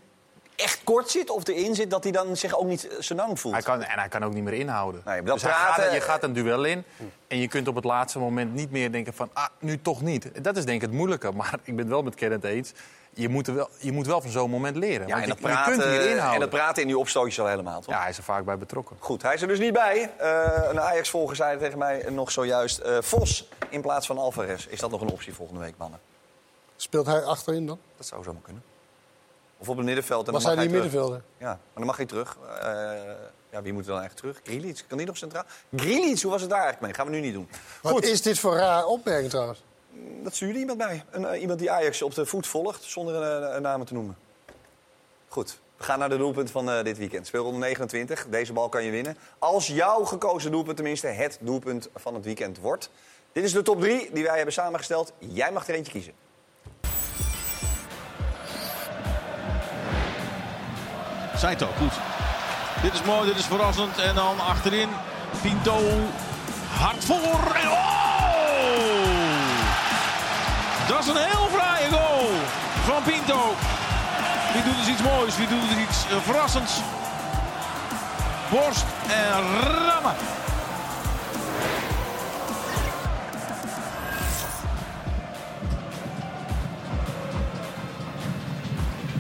echt 0.57 0.80
kort 0.84 1.11
zit 1.11 1.30
of 1.30 1.49
erin 1.49 1.74
zit, 1.74 1.90
dat 1.90 2.03
hij 2.03 2.12
dan 2.12 2.36
zich 2.36 2.57
ook 2.59 2.66
niet 2.66 2.88
zo 3.01 3.14
lang 3.14 3.40
voelt. 3.40 3.55
Hij 3.55 3.62
kan, 3.62 3.82
en 3.82 3.99
hij 3.99 4.09
kan 4.09 4.24
ook 4.24 4.32
niet 4.34 4.45
meer 4.45 4.53
inhouden. 4.53 5.03
Nee, 5.05 5.22
dus 5.22 5.43
gaat, 5.43 5.93
je 5.93 6.01
gaat 6.01 6.22
een 6.22 6.32
duel 6.32 6.64
in 6.64 6.84
en 7.28 7.38
je 7.38 7.49
kunt 7.49 7.68
op 7.68 7.74
het 7.74 7.84
laatste 7.84 8.18
moment 8.18 8.55
niet 8.55 8.70
meer 8.70 8.93
denken 8.93 9.14
van... 9.14 9.30
ah, 9.32 9.47
nu 9.59 9.80
toch 9.82 10.03
niet. 10.03 10.45
Dat 10.45 10.57
is 10.57 10.64
denk 10.64 10.82
ik 10.82 10.88
het 10.88 10.97
moeilijke. 10.97 11.32
Maar 11.43 11.55
ik 11.55 11.76
ben 11.76 11.78
het 11.78 11.88
wel 11.88 12.03
met 12.03 12.14
Kenneth 12.14 12.45
eens. 12.45 12.72
Je 13.14 13.28
moet, 13.28 13.46
er 13.48 13.54
wel, 13.54 13.68
je 13.78 13.92
moet 13.92 14.06
wel 14.06 14.20
van 14.20 14.30
zo'n 14.30 14.50
moment 14.50 14.76
leren. 14.76 15.06
Ja, 15.06 15.22
en 15.22 15.28
dat, 15.28 15.38
je, 15.38 15.44
je 15.46 15.52
praten, 15.52 15.72
kunt 15.72 15.84
hier 15.84 16.00
inhouden. 16.10 16.34
en 16.34 16.40
dat 16.40 16.48
praten 16.50 16.82
in 16.82 16.88
die 16.88 16.98
opstootjes 16.98 17.40
al 17.40 17.46
helemaal, 17.46 17.80
toch? 17.80 17.94
Ja, 17.94 18.00
hij 18.00 18.10
is 18.10 18.16
er 18.16 18.22
vaak 18.22 18.44
bij 18.44 18.58
betrokken. 18.58 18.96
Goed, 18.98 19.22
hij 19.22 19.34
is 19.34 19.42
er 19.42 19.48
dus 19.48 19.58
niet 19.58 19.72
bij. 19.72 20.10
Eh, 20.18 20.68
een 20.70 20.80
Ajax-volger 20.80 21.36
zei 21.36 21.58
tegen 21.58 21.78
mij 21.78 22.04
nog 22.10 22.30
zojuist... 22.30 22.78
eh, 22.78 22.96
Vos 23.00 23.48
in 23.68 23.80
plaats 23.80 24.06
van 24.06 24.18
Alvarez. 24.18 24.66
Is 24.66 24.80
dat 24.80 24.90
nog 24.90 25.00
een 25.00 25.10
optie 25.10 25.34
volgende 25.34 25.60
week, 25.60 25.74
mannen? 25.76 26.00
Speelt 26.76 27.06
hij 27.06 27.22
achterin 27.24 27.66
dan? 27.66 27.78
Dat 27.96 28.06
zou 28.06 28.22
zomaar 28.22 28.42
kunnen. 28.42 28.62
Of 29.58 29.68
op 29.68 29.76
het 29.76 29.86
middenveld. 29.86 30.26
En 30.26 30.32
Was 30.32 30.42
dan 30.42 30.52
hij 30.54 30.62
niet 30.62 30.72
middenvelder? 30.72 31.22
Ja, 31.38 31.46
maar 31.46 31.58
dan 31.74 31.86
mag 31.86 31.96
hij 31.96 32.06
terug. 32.06 32.36
Eh, 32.60 32.66
ja, 33.50 33.62
wie 33.62 33.72
moet 33.72 33.82
er 33.86 33.90
dan 33.92 34.00
eigenlijk 34.00 34.14
terug? 34.14 34.40
Grealish, 34.44 34.80
kan 34.88 34.98
die 34.98 35.06
nog 35.06 35.16
centraal? 35.16 35.44
Grealish, 35.76 36.22
hoe 36.22 36.30
was 36.30 36.40
het 36.40 36.50
daar 36.50 36.62
eigenlijk 36.62 36.86
mee? 36.86 36.94
Gaan 36.94 37.06
we 37.06 37.12
nu 37.12 37.20
niet 37.20 37.34
doen. 37.34 37.48
Wat 37.82 38.04
is 38.04 38.22
dit 38.22 38.38
voor 38.38 38.56
raar 38.56 38.84
opmerking 38.84 39.30
trouwens? 39.30 39.62
Dat 40.22 40.34
stuurde 40.34 40.59
iemand 40.59 40.78
bij. 40.78 41.05
Een, 41.11 41.26
eh, 41.26 41.40
iemand 41.40 41.59
die 41.59 41.70
Ajax 41.70 42.03
op 42.03 42.14
de 42.14 42.26
voet 42.26 42.47
volgt, 42.47 42.82
zonder 42.82 43.14
een, 43.14 43.57
een 43.57 43.62
naam 43.62 43.84
te 43.84 43.95
noemen. 43.95 44.16
Goed, 45.28 45.59
we 45.76 45.84
gaan 45.84 45.99
naar 45.99 46.09
de 46.09 46.16
doelpunt 46.16 46.51
van 46.51 46.70
eh, 46.70 46.84
dit 46.84 46.99
weekend. 46.99 47.26
Speelronde 47.26 47.59
29, 47.59 48.26
deze 48.30 48.53
bal 48.53 48.68
kan 48.68 48.84
je 48.84 48.90
winnen. 48.90 49.16
Als 49.38 49.66
jouw 49.66 50.05
gekozen 50.05 50.51
doelpunt 50.51 50.76
tenminste 50.76 51.07
het 51.07 51.38
doelpunt 51.40 51.88
van 51.95 52.14
het 52.14 52.24
weekend 52.24 52.59
wordt. 52.59 52.90
Dit 53.32 53.45
is 53.45 53.53
de 53.53 53.62
top 53.62 53.80
3 53.80 54.11
die 54.12 54.24
wij 54.24 54.36
hebben 54.36 54.55
samengesteld. 54.55 55.12
Jij 55.18 55.53
mag 55.53 55.68
er 55.68 55.74
eentje 55.74 55.93
kiezen. 55.93 56.12
Saito, 61.36 61.66
goed. 61.66 61.93
Dit 62.82 62.93
is 62.93 63.03
mooi, 63.03 63.28
dit 63.28 63.38
is 63.38 63.47
verrassend. 63.47 63.99
En 63.99 64.14
dan 64.14 64.40
achterin 64.40 64.88
Pinto 65.43 65.78
hard 66.68 67.05
voor. 67.05 67.16
Oh! 67.16 67.91
Is 71.03 71.09
een 71.09 71.16
heel 71.16 71.48
fraaie 71.53 71.90
goal 71.90 72.30
van 72.84 73.03
Pinto. 73.03 73.55
Wie 74.53 74.62
doet 74.62 74.76
dus 74.76 74.88
iets 74.88 75.03
moois, 75.03 75.36
wie 75.36 75.48
doet 75.48 75.61
dus 75.68 75.78
iets 75.78 76.05
eh, 76.11 76.16
verrassends. 76.22 76.80
Borst 78.50 78.84
en 79.09 79.61
rammen. 79.62 80.14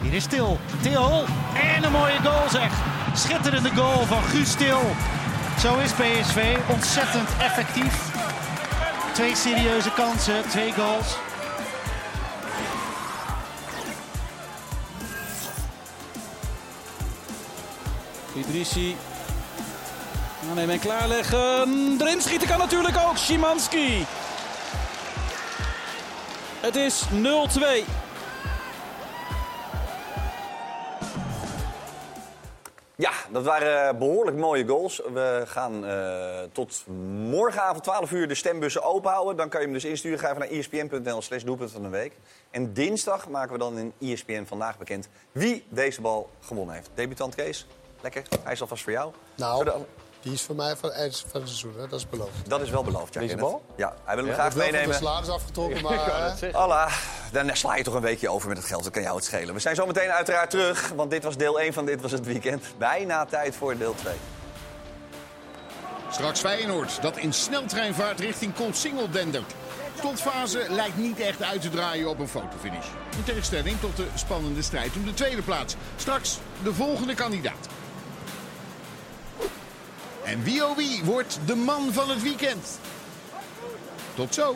Hier 0.02 0.12
is 0.12 0.26
Til. 0.26 0.58
Til. 0.80 1.24
En 1.74 1.84
een 1.84 1.92
mooie 1.92 2.18
goal 2.22 2.48
zeg. 2.50 2.72
Schitterende 3.14 3.70
goal 3.74 4.06
van 4.06 4.22
Guus 4.22 4.54
Til. 4.54 4.80
Zo 5.58 5.78
is 5.78 5.92
PSV. 5.92 6.56
Ontzettend 6.66 7.28
effectief. 7.38 7.94
Twee 9.12 9.36
serieuze 9.36 9.90
kansen, 9.90 10.48
twee 10.48 10.72
goals. 10.72 11.16
Idrissi. 18.48 18.96
Aannemen 20.48 20.74
en 20.74 20.80
klaarleggen. 20.80 21.96
Erin 22.00 22.20
schieten 22.20 22.48
kan 22.48 22.58
natuurlijk 22.58 22.96
ook. 23.08 23.16
Szymanski. 23.16 24.04
Het 26.60 26.76
is 26.76 27.04
0-2. 27.10 28.02
Ja, 32.96 33.12
dat 33.30 33.44
waren 33.44 33.98
behoorlijk 33.98 34.36
mooie 34.36 34.66
goals. 34.66 35.02
We 35.12 35.42
gaan 35.46 35.86
eh, 35.86 36.42
tot 36.52 36.84
morgenavond 37.30 37.82
12 37.82 38.10
uur 38.10 38.28
de 38.28 38.34
stembussen 38.34 38.82
openhouden. 38.82 39.36
Dan 39.36 39.48
kan 39.48 39.60
je 39.60 39.66
hem 39.66 39.74
dus 39.74 39.84
insturen. 39.84 40.18
Ga 40.18 40.28
even 40.28 40.38
naar 40.38 40.48
espn.nl 40.48 41.22
slash 41.22 41.42
doelpunt 41.42 41.70
van 41.70 41.82
de 41.82 41.88
week. 41.88 42.12
En 42.50 42.72
dinsdag 42.72 43.28
maken 43.28 43.52
we 43.52 43.58
dan 43.58 43.78
in 43.78 43.92
E 43.98 44.12
ESPN 44.12 44.44
vandaag 44.44 44.78
bekend 44.78 45.08
wie 45.32 45.64
deze 45.68 46.00
bal 46.00 46.30
gewonnen 46.40 46.74
heeft. 46.74 46.90
Debutant 46.94 47.34
Kees, 47.34 47.66
lekker. 48.02 48.22
Hij 48.42 48.52
is 48.52 48.60
alvast 48.60 48.82
voor 48.82 48.92
jou. 48.92 49.12
Nou, 49.34 49.70
die 50.20 50.32
is 50.32 50.42
voor 50.42 50.54
mij 50.54 50.76
van 50.76 50.88
het 50.88 50.98
eind 50.98 51.24
van 51.30 51.40
het 51.40 51.48
seizoen, 51.50 51.74
hè? 51.80 51.88
dat 51.88 51.98
is 51.98 52.08
beloofd. 52.08 52.48
Dat 52.48 52.60
is 52.60 52.70
wel 52.70 52.84
beloofd, 52.84 53.14
ja. 53.14 53.20
Deze 53.20 53.36
bal? 53.36 53.64
Ja, 53.76 53.94
hij 54.04 54.14
wil 54.14 54.24
hem 54.24 54.34
Ja? 54.34 54.40
graag 54.40 54.54
meenemen. 54.54 54.88
de 54.88 54.94
salaris 54.94 55.28
afgetrokken, 55.28 55.82
maar... 55.82 56.52
Allah, 56.52 56.92
dan 57.32 57.56
sla 57.56 57.76
je 57.76 57.82
toch 57.82 57.94
een 57.94 58.00
weekje 58.00 58.28
over 58.28 58.48
met 58.48 58.56
het 58.56 58.66
geld. 58.66 58.84
Dat 58.84 58.92
kan 58.92 59.02
jou 59.02 59.16
het 59.16 59.24
schelen. 59.24 59.54
We 59.54 59.60
zijn 59.60 59.74
zo 59.74 59.86
meteen 59.86 60.10
uiteraard 60.10 60.50
terug, 60.50 60.88
want 60.88 61.10
dit 61.10 61.24
was 61.24 61.36
deel 61.36 61.60
1 61.60 61.72
van 61.72 61.84
Dit 61.84 62.00
Was 62.00 62.10
Het 62.10 62.26
Weekend. 62.26 62.64
Bijna 62.78 63.24
tijd 63.24 63.56
voor 63.56 63.76
deel 63.76 63.94
2. 63.94 64.14
Straks 66.10 66.40
Feyenoord, 66.40 67.02
dat 67.02 67.16
in 67.16 67.32
sneltreinvaart 67.32 68.20
richting 68.20 68.54
Koolsingel 68.54 69.10
dendert. 69.10 69.54
Slotfase 69.98 70.66
lijkt 70.68 70.96
niet 70.96 71.20
echt 71.20 71.42
uit 71.42 71.60
te 71.60 71.70
draaien 71.70 72.08
op 72.08 72.18
een 72.18 72.28
fotofinish. 72.28 72.86
In 73.16 73.24
tegenstelling 73.24 73.80
tot 73.80 73.96
de 73.96 74.06
spannende 74.14 74.62
strijd 74.62 74.96
om 74.96 75.04
de 75.04 75.14
tweede 75.14 75.42
plaats. 75.42 75.76
Straks 75.96 76.38
de 76.62 76.74
volgende 76.74 77.14
kandidaat. 77.14 77.66
En 80.32 80.42
wie 80.42 80.64
oh 80.64 80.76
wie 80.76 81.04
wordt 81.04 81.38
de 81.46 81.54
man 81.54 81.92
van 81.92 82.10
het 82.10 82.22
weekend? 82.22 82.78
Tot 84.14 84.34
zo. 84.34 84.54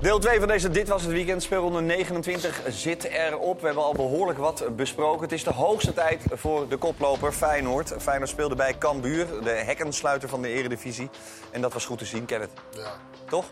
Deel 0.00 0.18
2 0.18 0.38
van 0.38 0.48
deze 0.48 0.70
Dit 0.70 0.88
Was 0.88 1.02
Het 1.02 1.12
Weekend, 1.12 1.42
speelronde 1.42 1.80
29, 1.80 2.60
zit 2.68 3.04
erop. 3.04 3.60
We 3.60 3.66
hebben 3.66 3.84
al 3.84 3.92
behoorlijk 3.92 4.38
wat 4.38 4.76
besproken. 4.76 5.22
Het 5.22 5.32
is 5.32 5.44
de 5.44 5.52
hoogste 5.52 5.92
tijd 5.92 6.22
voor 6.30 6.68
de 6.68 6.76
koploper 6.76 7.32
Feyenoord. 7.32 7.94
Feyenoord 7.98 8.30
speelde 8.30 8.54
bij 8.54 8.78
Cambuur, 8.78 9.26
de 9.42 9.50
hekkensluiter 9.50 10.28
van 10.28 10.42
de 10.42 10.48
eredivisie. 10.48 11.10
En 11.50 11.60
dat 11.60 11.72
was 11.72 11.84
goed 11.84 11.98
te 11.98 12.04
zien, 12.04 12.24
Kenneth. 12.24 12.50
Ja. 12.70 12.92
Toch? 13.28 13.44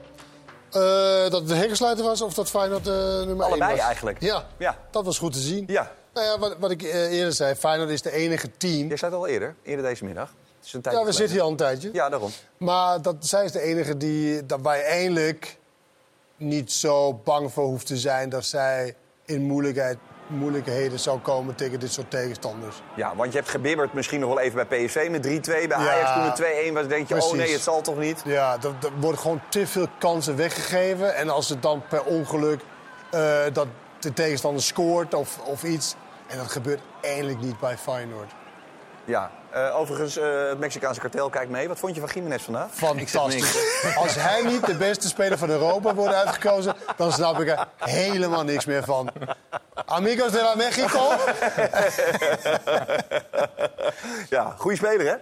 Eh, 0.72 0.80
dat 1.30 1.32
het 1.32 1.48
de 1.48 1.54
hekkensluiter 1.54 2.04
was 2.04 2.20
of 2.22 2.34
dat 2.34 2.50
Feyenoord 2.50 2.86
eh 2.86 2.94
nummer 2.94 3.28
1 3.36 3.42
Allebei 3.42 3.70
was? 3.76 3.80
eigenlijk. 3.80 4.20
Ja, 4.20 4.46
Ja. 4.56 4.76
dat 4.90 5.04
was 5.04 5.18
goed 5.18 5.32
te 5.32 5.38
zien. 5.38 5.64
Ja. 5.66 5.92
Nou 6.14 6.26
ja, 6.26 6.38
wat, 6.38 6.56
wat 6.58 6.70
ik 6.70 6.82
eh, 6.82 7.12
eerder 7.12 7.32
zei, 7.32 7.54
Feyenoord 7.54 7.90
is 7.90 8.02
de 8.02 8.12
enige 8.12 8.50
team... 8.56 8.88
Je 8.88 8.96
zei 8.96 9.10
het 9.10 9.20
al 9.20 9.26
eerder, 9.26 9.54
eerder 9.62 9.84
deze 9.84 10.04
middag. 10.04 10.34
Is 10.64 10.72
een 10.72 10.80
Ja, 10.82 10.90
we 10.90 10.96
geleden. 10.96 11.14
zitten 11.14 11.34
hier 11.34 11.44
al 11.44 11.50
een 11.50 11.56
tijdje. 11.56 11.90
Ja, 11.92 12.08
daarom. 12.08 12.30
Maar 12.56 13.02
dat, 13.02 13.16
zij 13.20 13.44
is 13.44 13.52
de 13.52 13.60
enige 13.60 13.96
die, 13.96 14.46
dat 14.46 14.58
waar 14.62 14.76
je 14.76 14.82
eindelijk 14.82 15.58
niet 16.36 16.72
zo 16.72 17.14
bang 17.14 17.52
voor 17.52 17.64
hoeft 17.64 17.86
te 17.86 17.96
zijn... 17.96 18.28
dat 18.28 18.44
zij 18.44 18.94
in 19.24 19.42
moeilijkheid, 19.42 19.98
moeilijkheden 20.30 20.98
zou 20.98 21.18
komen 21.18 21.54
tegen 21.54 21.80
dit 21.80 21.92
soort 21.92 22.10
tegenstanders. 22.10 22.82
Ja, 22.94 23.16
want 23.16 23.32
je 23.32 23.38
hebt 23.38 23.50
gebibberd 23.50 23.92
misschien 23.92 24.20
nog 24.20 24.28
wel 24.28 24.40
even 24.40 24.66
bij 24.68 24.84
PSV 24.84 25.08
met 25.10 25.26
3-2. 25.26 25.50
Bij 25.50 25.66
Ja. 25.68 25.76
Ajax 25.76 26.12
toen 26.12 26.46
het 26.46 26.68
2-1 26.70 26.72
was, 26.72 26.86
denk 26.88 27.08
je, 27.08 27.22
oh 27.22 27.32
nee, 27.32 27.52
het 27.52 27.60
zal 27.60 27.80
toch 27.80 27.98
niet? 27.98 28.22
Ja, 28.24 28.56
er, 28.62 28.68
er 28.82 28.92
worden 29.00 29.20
gewoon 29.20 29.40
te 29.48 29.66
veel 29.66 29.86
kansen 29.98 30.36
weggegeven. 30.36 31.14
En 31.14 31.30
als 31.30 31.48
het 31.48 31.62
dan 31.62 31.82
per 31.88 32.02
ongeluk 32.02 32.60
eh, 33.10 33.38
dat 33.52 33.66
de 33.98 34.12
tegenstander 34.12 34.62
scoort 34.62 35.14
of, 35.14 35.38
of 35.38 35.62
iets... 35.62 35.94
En 36.26 36.36
dat 36.38 36.50
gebeurt 36.50 36.80
eindelijk 37.00 37.40
niet 37.40 37.60
bij 37.60 37.76
Feyenoord. 37.78 38.30
Ja, 39.04 39.30
eh, 39.50 39.76
overigens, 39.76 40.16
eh, 40.16 40.48
het 40.48 40.58
Mexicaanse 40.58 41.00
kartel 41.00 41.30
kijkt 41.30 41.50
mee. 41.50 41.68
Wat 41.68 41.78
vond 41.78 41.94
je 41.94 42.00
van 42.00 42.10
Jiménez 42.14 42.42
vandaag? 42.42 42.68
Fantastisch. 42.70 43.56
Als 44.02 44.14
hij 44.14 44.42
niet 44.42 44.66
de 44.66 44.74
beste 44.74 45.08
speler 45.08 45.38
van 45.38 45.50
Europa 45.50 45.94
wordt 45.94 46.14
uitgekozen, 46.14 46.74
dan 46.96 47.12
snap 47.12 47.40
ik 47.40 47.48
er 47.48 47.68
helemaal 47.76 48.44
niks 48.44 48.64
meer 48.64 48.84
van. 48.84 49.10
Amigos 49.90 50.32
de 50.32 50.40
la 50.42 50.54
Mexico. 50.54 51.08
Ja, 54.28 54.54
goede 54.58 54.76
speler, 54.76 55.06
hè? 55.06 55.16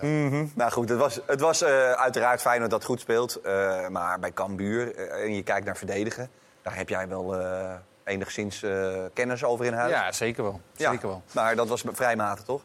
Mhm. 0.00 0.46
Nou 0.54 0.70
goed, 0.72 0.88
het 0.88 0.98
was, 0.98 1.20
het 1.26 1.40
was 1.40 1.62
eh, 1.62 1.92
uiteraard 1.92 2.40
Feyenoord 2.40 2.70
dat 2.70 2.84
goed 2.84 3.00
speelt. 3.00 3.36
eh, 3.40 3.88
maar 3.88 4.18
bij 4.18 4.32
Cambuur, 4.32 4.94
eh, 4.96 5.22
en 5.24 5.34
je 5.34 5.42
kijkt 5.42 5.66
naar 5.66 5.76
verdedigen... 5.76 6.30
daar 6.62 6.76
heb 6.76 6.88
jij 6.88 7.08
wel 7.08 7.40
eh, 7.40 7.72
enigszins 8.04 8.62
eh, 8.62 8.88
kennis 9.14 9.44
over 9.44 9.64
in 9.64 9.72
huis. 9.72 9.90
Ja, 9.92 10.12
zeker 10.12 10.42
wel. 10.42 10.60
Ja, 10.76 10.90
Zeker 10.90 11.08
wel. 11.08 11.22
Maar 11.32 11.56
dat 11.56 11.68
was 11.68 11.84
vrij 11.92 12.16
matig, 12.16 12.44
toch? 12.44 12.62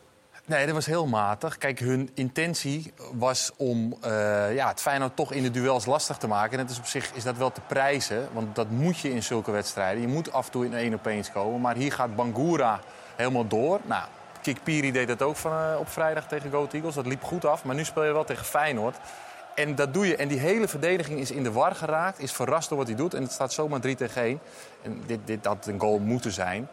Nee, 0.47 0.65
dat 0.65 0.75
was 0.75 0.85
heel 0.85 1.07
matig. 1.07 1.57
Kijk, 1.57 1.79
hun 1.79 2.09
intentie 2.13 2.93
was 3.13 3.51
om 3.57 3.97
eh, 4.01 4.55
ja, 4.55 4.67
het 4.67 4.81
Feyenoord 4.81 5.15
toch 5.15 5.31
in 5.31 5.43
de 5.43 5.51
duels 5.51 5.85
lastig 5.85 6.17
te 6.17 6.27
maken. 6.27 6.51
En 6.51 6.59
het 6.59 6.69
is 6.69 6.77
op 6.77 6.85
zich 6.85 7.13
is 7.13 7.23
dat 7.23 7.37
wel 7.37 7.51
te 7.51 7.61
prijzen, 7.61 8.27
want 8.31 8.55
dat 8.55 8.69
moet 8.69 8.99
je 8.99 9.11
in 9.11 9.23
zulke 9.23 9.51
wedstrijden. 9.51 10.01
Je 10.01 10.07
moet 10.07 10.31
af 10.31 10.45
en 10.45 10.51
toe 10.51 10.65
in 10.65 10.73
één 10.73 10.93
op 10.93 11.05
eens 11.05 11.31
komen. 11.31 11.61
Maar 11.61 11.75
hier 11.75 11.91
gaat 11.91 12.15
Bangura 12.15 12.79
helemaal 13.15 13.47
door. 13.47 13.79
Nou, 13.85 14.03
Kikpiri 14.41 14.91
deed 14.91 15.07
dat 15.07 15.21
ook 15.21 15.35
van, 15.35 15.51
eh, 15.51 15.79
op 15.79 15.89
vrijdag 15.89 16.27
tegen 16.27 16.51
Go 16.51 16.67
Eagles. 16.71 16.95
Dat 16.95 17.05
liep 17.05 17.23
goed 17.23 17.45
af, 17.45 17.63
maar 17.63 17.75
nu 17.75 17.85
speel 17.85 18.03
je 18.03 18.13
wel 18.13 18.23
tegen 18.23 18.45
Feyenoord. 18.45 18.97
En 19.55 19.75
dat 19.75 19.93
doe 19.93 20.07
je. 20.07 20.15
En 20.15 20.27
die 20.27 20.39
hele 20.39 20.67
verdediging 20.67 21.19
is 21.19 21.31
in 21.31 21.43
de 21.43 21.51
war 21.51 21.75
geraakt. 21.75 22.19
Is 22.19 22.31
verrast 22.31 22.69
door 22.69 22.77
wat 22.77 22.87
hij 22.87 22.95
doet. 22.95 23.13
En 23.13 23.21
het 23.21 23.31
staat 23.31 23.53
zomaar 23.53 23.79
3 23.79 23.95
tegen 23.95 24.21
1. 24.21 24.39
En 24.81 25.03
dit, 25.05 25.19
dit 25.25 25.45
had 25.45 25.65
een 25.65 25.79
goal 25.79 25.99
moeten 25.99 26.31
zijn. 26.31 26.67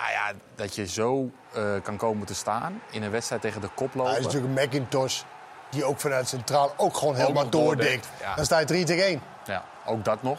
Maar 0.00 0.12
ja, 0.12 0.32
dat 0.54 0.74
je 0.74 0.86
zo 0.86 1.30
eh, 1.52 1.62
kan 1.82 1.96
komen 1.96 2.26
te 2.26 2.34
staan 2.34 2.82
in 2.90 3.02
een 3.02 3.10
wedstrijd 3.10 3.42
tegen 3.42 3.60
de 3.60 3.68
koploper. 3.74 4.10
Hij 4.10 4.20
is 4.20 4.24
natuurlijk 4.24 4.58
een 4.58 4.64
Macintosh. 4.64 5.22
die 5.70 5.84
ook 5.84 6.00
vanuit 6.00 6.28
centraal 6.28 6.74
ook 6.76 6.96
gewoon 6.96 7.14
Ook 7.14 7.20
helemaal 7.20 7.76
ja. 8.20 8.34
Dan 8.34 8.44
sta 8.44 8.58
je 8.58 8.66
3 8.66 8.84
tegen 8.84 9.04
1. 9.04 9.22
Ja, 9.44 9.64
ook 9.86 10.04
dat 10.04 10.22
nog. 10.22 10.38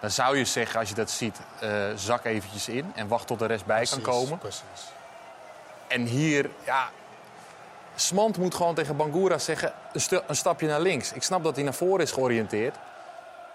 Dan 0.00 0.10
zou 0.10 0.36
je 0.36 0.44
zeggen, 0.44 0.80
als 0.80 0.88
je 0.88 0.94
dat 0.94 1.10
ziet, 1.10 1.40
eh, 1.60 1.70
zak 1.96 2.24
eventjes 2.24 2.68
in 2.68 2.92
en 2.94 3.08
wacht 3.08 3.26
tot 3.26 3.38
de 3.38 3.46
rest 3.46 3.66
bij 3.66 3.86
kan 3.90 4.00
komen. 4.00 4.38
Precies. 4.38 4.92
En 5.88 6.02
hier, 6.04 6.50
ja, 6.64 6.88
Smant 7.94 8.38
moet 8.38 8.54
gewoon 8.54 8.74
tegen 8.74 8.96
Bangura 8.96 9.38
zeggen, 9.38 9.72
een, 10.26 10.36
stapje 10.36 10.66
naar 10.66 10.80
links. 10.80 11.12
Ik 11.12 11.22
snap 11.22 11.44
dat 11.44 11.54
hij 11.54 11.64
naar 11.64 11.74
voren 11.74 12.04
is 12.04 12.12
georiënteerd. 12.12 12.76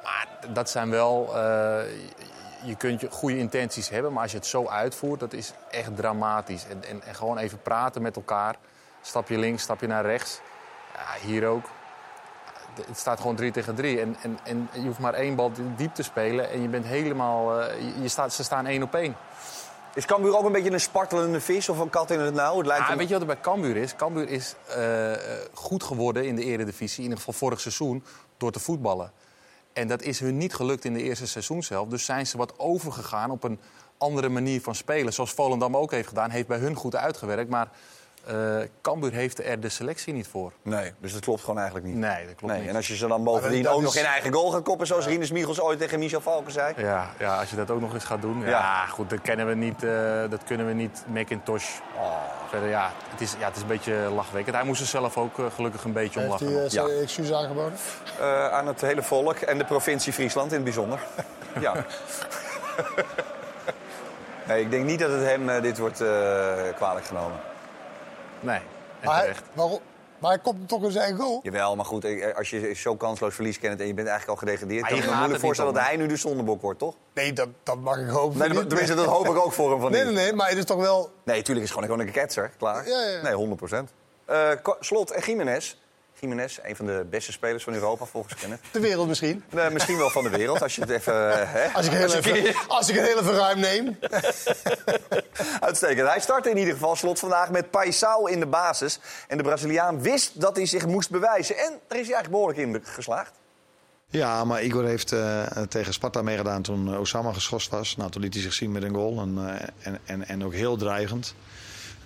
Maar 0.04 0.28
dat 0.54 0.70
zijn 0.70 0.90
wel, 0.90 1.36
eh, 1.36 1.80
je- 2.68 2.72
je 2.72 2.76
kunt 2.78 3.02
je 3.02 3.12
goede 3.12 3.38
intenties 3.38 3.90
hebben, 3.90 4.14
maar 4.14 4.22
als 4.22 4.32
je 4.32 4.38
het 4.38 4.46
zo 4.48 4.68
uitvoert, 4.68 5.20
dat 5.20 5.34
is 5.34 5.54
echt 5.72 5.96
dramatisch. 5.96 6.66
En, 6.70 6.84
en, 6.84 7.04
en 7.04 7.16
gewoon 7.16 7.38
even 7.38 7.62
praten 7.62 8.02
met 8.02 8.16
elkaar. 8.16 8.56
Stapje 9.02 9.38
links, 9.38 9.64
stapje 9.64 9.88
naar 9.88 10.06
rechts. 10.06 10.40
Ja, 10.94 11.28
hier 11.28 11.48
ook. 11.48 11.66
Het 12.88 12.98
staat 12.98 13.20
gewoon 13.20 13.36
3 13.36 13.52
tegen 13.52 13.76
3. 13.76 14.02
En, 14.02 14.18
en, 14.22 14.40
en 14.44 14.70
je 14.74 14.82
hoeft 14.88 15.00
maar 15.00 15.14
één 15.14 15.36
bal 15.36 15.52
diep 15.76 15.96
te 15.96 16.04
spelen. 16.04 16.50
En 16.50 16.62
je 16.62 16.68
bent 16.68 16.86
helemaal. 16.86 17.62
eh, 17.62 17.80
je- 17.96 18.02
je 18.02 18.08
staat, 18.08 18.34
ze 18.34 18.44
staan 18.44 18.66
één 18.66 18.84
op 18.84 18.96
één. 18.96 19.16
Is 19.94 20.06
Cambuur 20.06 20.38
ook 20.38 20.46
een 20.46 20.52
beetje 20.52 20.72
een 20.72 20.80
spartelende 20.80 21.42
vis 21.42 21.70
of 21.70 21.80
een 21.80 21.90
kat 21.90 22.12
in 22.12 22.20
het 22.20 22.34
nauw? 22.34 22.58
Het 22.58 22.66
lijkt 22.66 22.84
Ah, 22.84 22.90
een- 22.92 22.98
weet 22.98 23.08
je 23.08 23.14
wat 23.14 23.22
er 23.22 23.28
bij 23.28 23.40
Cambuur 23.42 23.78
is? 23.78 23.96
Cambuur 23.96 24.30
is 24.30 24.56
eh, 24.68 25.14
eh, 25.14 25.20
goed 25.54 25.84
geworden 25.84 26.26
in 26.26 26.36
de 26.36 26.44
eredivisie. 26.44 26.98
In 26.98 27.04
ieder 27.04 27.18
geval 27.18 27.34
vorig 27.34 27.60
seizoen. 27.60 28.04
Door 28.38 28.52
te 28.52 28.60
voetballen. 28.60 29.12
En 29.78 29.88
dat 29.88 30.02
is 30.02 30.20
hun 30.20 30.38
niet 30.38 30.54
gelukt 30.54 30.86
in 30.86 30.94
de 30.94 31.04
eerste 31.04 31.28
seizoenshelft. 31.28 31.90
Dus 31.90 32.06
zijn 32.06 32.28
ze 32.28 32.38
wat 32.38 32.60
overgegaan 32.60 33.32
op 33.32 33.44
een 33.44 33.60
andere 33.98 34.30
manier 34.30 34.62
van 34.62 34.76
spelen. 34.76 35.14
Zoals 35.14 35.32
Volendam 35.32 35.78
ook 35.78 35.92
heeft 35.92 36.08
gedaan. 36.08 36.30
Heeft 36.30 36.48
bij 36.48 36.58
hun 36.58 36.76
goed 36.76 36.96
uitgewerkt. 36.96 37.50
Maar 37.50 37.70
eh 38.28 38.68
Cambuur 38.82 39.12
heeft 39.12 39.46
er 39.46 39.60
de 39.60 39.70
selectie 39.70 40.14
niet 40.14 40.28
voor. 40.28 40.52
Nee, 40.62 40.94
dus 41.00 41.14
dat 41.14 41.22
klopt 41.22 41.42
gewoon 41.42 41.58
eigenlijk 41.58 41.88
niet. 41.88 41.96
Nee, 41.96 42.26
dat 42.26 42.36
klopt 42.36 42.54
Nee, 42.54 42.62
niet. 42.62 42.70
en 42.70 42.76
als 42.76 42.88
je 42.88 42.96
ze 42.96 43.08
dan 43.08 43.24
bovendien 43.24 43.68
ook 43.70 43.78
is- 43.78 43.84
nog 43.84 43.96
in 43.96 44.06
eigen 44.06 44.34
goal 44.34 44.50
gaat 44.52 44.64
koppen... 44.64 44.88
zoals 44.88 45.06
Rinus 45.06 45.32
Michels 45.32 45.60
ooit 45.62 45.80
tegen 45.80 46.00
Michel 46.00 46.22
Valken 46.22 46.52
zei... 46.52 46.74
Ja, 46.78 47.10
ja, 47.20 47.40
als 47.40 47.50
je 47.50 47.56
dat 47.56 47.72
ook 47.72 47.80
nog 47.82 47.94
eens 47.94 48.04
gaat 48.04 48.22
doen. 48.22 48.40
Ja, 48.42 48.48
Ja. 48.48 48.86
goed, 48.86 49.10
dat, 49.10 49.22
kennen 49.22 49.48
we 49.48 49.56
niet, 49.56 49.84
eh, 49.84 49.90
dat 50.30 50.44
kunnen 50.46 50.68
we 50.68 50.74
niet. 50.74 51.04
Macintosh. 51.08 51.66
Verder, 52.50 52.70
ja, 52.70 52.92
het 53.12 53.22
is, 53.22 53.36
ja, 53.40 53.46
het 53.46 53.56
is 53.56 53.62
een 53.62 53.68
beetje 53.68 53.94
lachwekkend. 53.94 54.56
Hij 54.56 54.66
moest 54.66 54.82
er 54.82 54.88
zelf 54.88 55.18
ook 55.18 55.40
eh, 55.40 55.46
gelukkig 55.56 55.84
een 55.84 55.94
beetje 55.94 56.20
om 56.20 56.26
Heeft 56.30 56.42
lachen. 56.42 56.60
hij 56.60 56.70
zijn 56.70 56.88
Ja. 56.88 57.02
excuus 57.02 57.32
aangeboden? 57.34 57.78
Eh, 58.20 58.50
aan 58.52 58.68
het 58.68 58.82
hele 58.82 59.04
volk 59.04 59.36
en 59.38 59.58
de 59.58 59.66
provincie 59.66 60.14
Friesland 60.14 60.48
in 60.50 60.56
het 60.56 60.64
bijzonder. 60.64 61.00
ja. 61.60 61.74
nee, 64.48 64.62
ik 64.62 64.72
denk 64.72 64.86
niet 64.86 65.00
dat 65.00 65.12
het 65.12 65.24
hem 65.24 65.62
dit 65.62 65.78
wordt 65.78 66.02
eh, 66.02 66.08
kwalijk 66.76 67.06
genomen. 67.06 67.38
Nee, 68.48 68.60
en 69.02 69.08
Maar 69.08 69.18
hij, 69.24 69.34
waarom? 69.54 69.80
maar 70.20 70.32
hij 70.32 70.40
komt 70.40 70.68
toch 70.68 70.84
in 70.84 70.92
zijn 70.92 71.16
goal. 71.16 71.40
Jawel, 71.44 71.76
maar 71.76 71.86
goed, 71.86 72.06
als 72.36 72.50
je 72.50 72.74
zo 72.74 72.96
kansloos 72.96 73.36
verlies 73.36 73.60
kent 73.60 73.80
en 73.80 73.88
je 73.88 73.94
bent 73.94 74.08
eigenlijk 74.08 74.40
al 74.40 74.48
gedegradeerd... 74.48 74.82
Maar 74.82 74.90
kan 74.90 74.98
ik 75.00 75.04
hier 75.04 75.14
me 75.14 75.18
moeilijk 75.20 75.44
voorstellen 75.44 75.74
dat 75.74 75.84
hij 75.84 75.96
nu 75.96 76.08
de 76.08 76.16
zondebok 76.16 76.62
wordt, 76.62 76.80
toch? 76.80 76.96
Nee, 77.14 77.34
dat, 77.34 77.48
dat 77.64 77.78
mag 77.80 77.98
ik 77.98 78.08
hopen. 78.08 78.38
Nee, 78.40 78.50
niet. 78.50 78.70
tenminste, 78.70 78.96
dat 78.96 79.06
hoop 79.06 79.26
ik 79.28 79.36
ook 79.36 79.54
voor 79.54 79.72
hem 79.72 79.80
van 79.82 79.92
Nee, 79.92 80.04
niet. 80.04 80.14
nee, 80.14 80.24
nee, 80.24 80.34
maar 80.34 80.50
het 80.50 80.58
is 80.58 80.66
toch 80.66 80.78
wel... 80.80 81.12
Nee, 81.24 81.42
tuurlijk 81.42 81.66
is 81.68 81.74
het 81.74 81.80
gewoon, 81.84 81.84
gewoon 81.84 82.00
een 82.08 82.22
ketser, 82.22 82.52
klaar. 82.58 82.88
Ja, 82.88 83.02
ja. 83.10 83.22
Nee, 83.22 83.34
100 83.34 83.58
procent. 83.58 83.92
Eh, 84.26 84.50
Ko- 84.62 84.78
Slot 84.80 85.12
en 85.12 85.22
Jiménez. 85.22 85.78
Jiménez, 86.20 86.58
een 86.64 86.76
van 86.76 86.86
de 86.86 87.06
beste 87.10 87.32
spelers 87.32 87.64
van 87.64 87.74
Europa 87.74 88.06
volgens 88.06 88.36
Kenneth. 88.36 88.60
De 88.72 88.80
wereld 88.80 89.08
misschien. 89.08 89.44
Nee, 89.50 89.70
misschien 89.70 89.98
wel 89.98 90.10
van 90.10 90.24
de 90.24 90.30
wereld, 90.30 90.62
als 90.62 90.76
je 90.76 90.82
het 90.82 90.90
even... 90.90 91.48
Hè? 91.50 91.68
Als 91.74 91.86
ik, 91.86 91.92
heel 91.92 92.04
Als 92.04 92.14
je- 92.26 92.34
even, 92.34 92.68
als 92.68 92.90
ik 92.90 92.96
het 92.96 93.06
heel 93.08 93.20
even 93.20 93.34
ruim 93.34 93.60
neem. 93.60 93.98
Uitstekend. 95.60 96.08
Hij 96.08 96.20
startte 96.20 96.50
in 96.50 96.58
ieder 96.58 96.74
geval 96.74 96.96
slot 96.96 97.20
vandaag 97.20 97.50
met 97.52 97.72
Paisao 97.72 98.26
in 98.26 98.40
de 98.40 98.46
basis. 98.46 99.00
En 99.28 99.38
de 99.38 99.44
Braziliaan 99.44 100.02
wist 100.02 100.42
dat 100.42 100.56
hij 100.56 100.66
zich 100.66 100.86
moest 100.86 101.10
bewijzen. 101.10 101.58
En 101.58 101.64
daar 101.88 102.00
is 102.00 102.08
hij 102.08 102.16
eigenlijk 102.16 102.30
behoorlijk 102.30 102.60
in 102.60 102.82
geslaagd. 102.94 103.32
Ja, 104.10 104.44
maar 104.46 104.64
Igor 104.64 104.86
heeft 104.86 105.12
eh, 105.12 105.42
tegen 105.70 105.94
Sparta 105.94 106.22
meegedaan 106.22 106.62
toen 106.62 106.94
eh, 106.94 107.00
Osama 107.00 107.34
geschorst 107.34 107.70
was. 107.70 107.96
Nou, 107.96 108.12
toen 108.12 108.22
liet 108.22 108.34
hij 108.34 108.44
zich 108.44 108.54
zien 108.54 108.72
met 108.72 108.84
een 108.84 108.94
goal 108.94 109.20
en, 109.22 109.38
eh, 109.38 109.68
en, 109.82 110.00
en, 110.06 110.28
en 110.28 110.44
ook 110.46 110.54
heel 110.54 110.78
dreigend. 110.78 111.34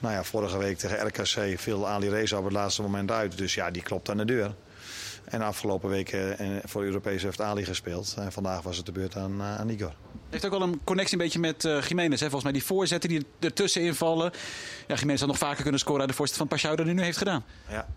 Nou 0.01 0.13
ja, 0.13 0.23
vorige 0.23 0.57
week 0.57 0.77
tegen 0.77 1.07
RKC 1.07 1.59
viel 1.59 1.87
Ali 1.87 2.09
Reza 2.09 2.37
op 2.37 2.43
het 2.43 2.53
laatste 2.53 2.81
moment 2.81 3.11
uit. 3.11 3.37
Dus 3.37 3.53
ja, 3.53 3.71
die 3.71 3.81
klopt 3.81 4.09
aan 4.09 4.17
de 4.17 4.25
deur. 4.25 4.53
En 5.25 5.41
afgelopen 5.41 5.89
week 5.89 6.11
eh, 6.11 6.29
voor 6.63 6.83
Europees 6.83 7.23
heeft 7.23 7.41
Ali 7.41 7.65
gespeeld. 7.65 8.15
En 8.17 8.31
vandaag 8.31 8.61
was 8.61 8.77
het 8.77 8.85
de 8.85 8.91
beurt 8.91 9.15
aan, 9.15 9.41
eh, 9.41 9.59
aan 9.59 9.69
Igor. 9.69 9.93
Heeft 10.29 10.45
ook 10.45 10.51
wel 10.51 10.61
een 10.61 10.81
connectie 10.83 11.17
een 11.17 11.23
beetje 11.23 11.39
met 11.39 11.65
eh 11.65 11.81
Jiménez. 11.81 12.19
Hè? 12.19 12.25
Volgens 12.25 12.43
mij 12.43 12.51
die 12.51 12.63
voorzetten 12.63 13.09
die 13.09 13.25
ertussen 13.39 13.81
invallen. 13.81 14.31
Ja, 14.87 14.95
Jiménez 14.95 15.19
had 15.19 15.29
nog 15.29 15.37
vaker 15.37 15.61
kunnen 15.61 15.79
scoren 15.79 15.99
uit 15.99 16.09
de 16.09 16.15
voorzet 16.15 16.37
van 16.37 16.47
Pashao 16.47 16.75
dan 16.75 16.85
hij 16.85 16.95
nu 16.95 17.01
heeft 17.01 17.17
gedaan. 17.17 17.45
Ja. 17.69 17.87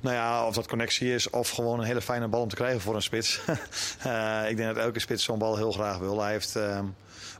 Nou 0.00 0.14
ja, 0.14 0.46
of 0.46 0.54
dat 0.54 0.66
connectie 0.66 1.14
is 1.14 1.30
of 1.30 1.50
gewoon 1.50 1.78
een 1.78 1.86
hele 1.86 2.02
fijne 2.02 2.28
bal 2.28 2.42
om 2.42 2.48
te 2.48 2.56
krijgen 2.56 2.80
voor 2.80 2.94
een 2.94 3.02
spits. 3.02 3.40
Ik 4.50 4.56
denk 4.56 4.74
dat 4.74 4.76
elke 4.76 5.00
spits 5.00 5.24
zo'n 5.24 5.38
bal 5.38 5.56
heel 5.56 5.72
graag 5.72 5.98
wil. 5.98 6.20
Hij 6.20 6.32
heeft, 6.32 6.56
uh, 6.56 6.78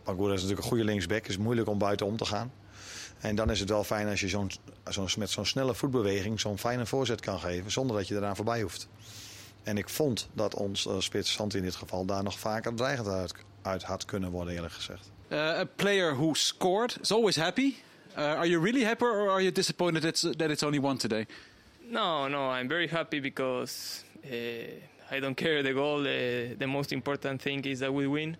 is 0.06 0.16
natuurlijk 0.16 0.58
een 0.58 0.62
goede 0.62 0.84
linksback. 0.84 1.22
Het 1.22 1.28
is 1.28 1.36
moeilijk 1.36 1.68
om 1.68 1.78
buiten 1.78 2.06
om 2.06 2.16
te 2.16 2.24
gaan. 2.24 2.52
En 3.20 3.34
dan 3.34 3.50
is 3.50 3.60
het 3.60 3.68
wel 3.68 3.84
fijn 3.84 4.08
als 4.08 4.20
je 4.20 4.28
zo'n, 4.28 4.50
zo'n, 4.88 5.08
met 5.18 5.30
zo'n 5.30 5.46
snelle 5.46 5.74
voetbeweging 5.74 6.40
zo'n 6.40 6.58
fijne 6.58 6.86
voorzet 6.86 7.20
kan 7.20 7.40
geven. 7.40 7.70
Zonder 7.70 7.96
dat 7.96 8.08
je 8.08 8.16
eraan 8.16 8.36
voorbij 8.36 8.62
hoeft. 8.62 8.88
En 9.62 9.78
ik 9.78 9.88
vond 9.88 10.28
dat 10.32 10.54
ons 10.54 10.86
uh, 10.86 10.94
spits 10.98 11.32
Santi 11.32 11.56
in 11.56 11.64
dit 11.64 11.74
geval 11.74 12.04
daar 12.04 12.22
nog 12.22 12.38
vaker 12.38 12.74
dreigend 12.74 13.08
uit, 13.08 13.34
uit 13.62 13.82
had 13.82 14.04
kunnen 14.04 14.30
worden 14.30 14.54
eerlijk 14.54 14.72
gezegd. 14.72 15.10
Uh, 15.30 15.38
a 15.38 15.64
player 15.76 16.14
who 16.14 16.34
scored 16.34 16.98
is 17.00 17.12
always 17.12 17.36
happy. 17.36 17.74
Uh, 18.16 18.24
are 18.24 18.48
you 18.48 18.62
really 18.62 18.84
happy 18.84 19.04
or 19.04 19.30
are 19.30 19.42
you 19.42 19.52
disappointed 19.52 20.04
it's, 20.04 20.20
that 20.20 20.50
it's 20.50 20.62
only 20.62 20.78
one 20.78 20.96
today? 20.96 21.26
No, 21.90 22.28
no, 22.28 22.50
I'm 22.50 22.68
very 22.68 22.88
happy 22.88 23.20
because 23.20 24.04
uh, 24.24 25.16
I 25.16 25.20
don't 25.20 25.36
care 25.36 25.62
the 25.62 25.72
goal. 25.72 26.00
Uh, 26.00 26.54
the 26.58 26.66
most 26.66 26.92
important 26.92 27.42
thing 27.42 27.64
is 27.64 27.78
that 27.78 27.92
we 27.92 28.06
win. 28.06 28.36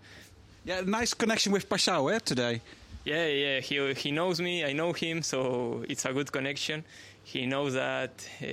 Yeah, 0.65 0.81
nice 0.85 1.15
connection 1.15 1.53
with 1.53 1.69
Pashao 1.69 2.13
eh, 2.13 2.19
today. 2.19 2.61
Yeah, 3.03 3.27
yeah, 3.27 3.63
he, 3.63 3.95
he 3.95 4.11
knows 4.11 4.39
me, 4.39 4.71
I 4.71 4.73
know 4.73 4.93
him, 4.93 5.23
so 5.23 5.83
it's 5.87 6.05
a 6.05 6.13
good 6.13 6.31
connection. 6.31 6.85
He 7.23 7.47
knows 7.47 7.73
that 7.73 8.11
uh, 8.43 8.47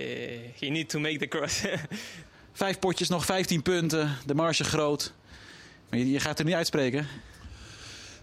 he 0.60 0.70
needs 0.70 0.94
to 0.94 1.00
make 1.00 1.20
the 1.20 1.28
cross. 1.28 1.64
Vijf 2.54 2.80
potjes, 2.80 3.10
nog 3.10 3.26
15 3.26 3.62
punten, 3.62 4.18
de 4.26 4.36
marge 4.36 4.64
groot. 4.64 5.14
Maar 5.90 6.00
je, 6.00 6.12
je 6.12 6.20
gaat 6.20 6.40
er 6.40 6.46
niet 6.46 6.54
uitspreken. 6.54 7.08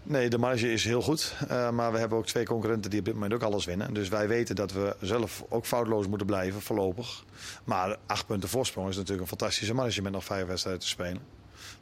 Nee, 0.03 0.29
de 0.29 0.37
marge 0.37 0.71
is 0.71 0.83
heel 0.83 1.01
goed. 1.01 1.33
Uh, 1.43 1.69
maar 1.69 1.91
we 1.91 1.97
hebben 1.97 2.17
ook 2.17 2.25
twee 2.25 2.45
concurrenten 2.45 2.89
die 2.89 2.99
op 2.99 3.05
dit 3.05 3.13
moment 3.13 3.33
ook 3.33 3.41
alles 3.41 3.65
winnen. 3.65 3.93
Dus 3.93 4.09
wij 4.09 4.27
weten 4.27 4.55
dat 4.55 4.71
we 4.71 4.95
zelf 5.01 5.43
ook 5.49 5.65
foutloos 5.65 6.07
moeten 6.07 6.27
blijven, 6.27 6.61
voorlopig. 6.61 7.23
Maar 7.63 7.97
acht 8.05 8.25
punten 8.25 8.49
voorsprong 8.49 8.89
is 8.89 8.95
natuurlijk 8.95 9.21
een 9.21 9.37
fantastische 9.37 9.73
marge 9.73 10.01
met 10.01 10.11
nog 10.11 10.23
vijf 10.23 10.45
wedstrijden 10.45 10.81
te 10.81 10.87
spelen. 10.87 11.21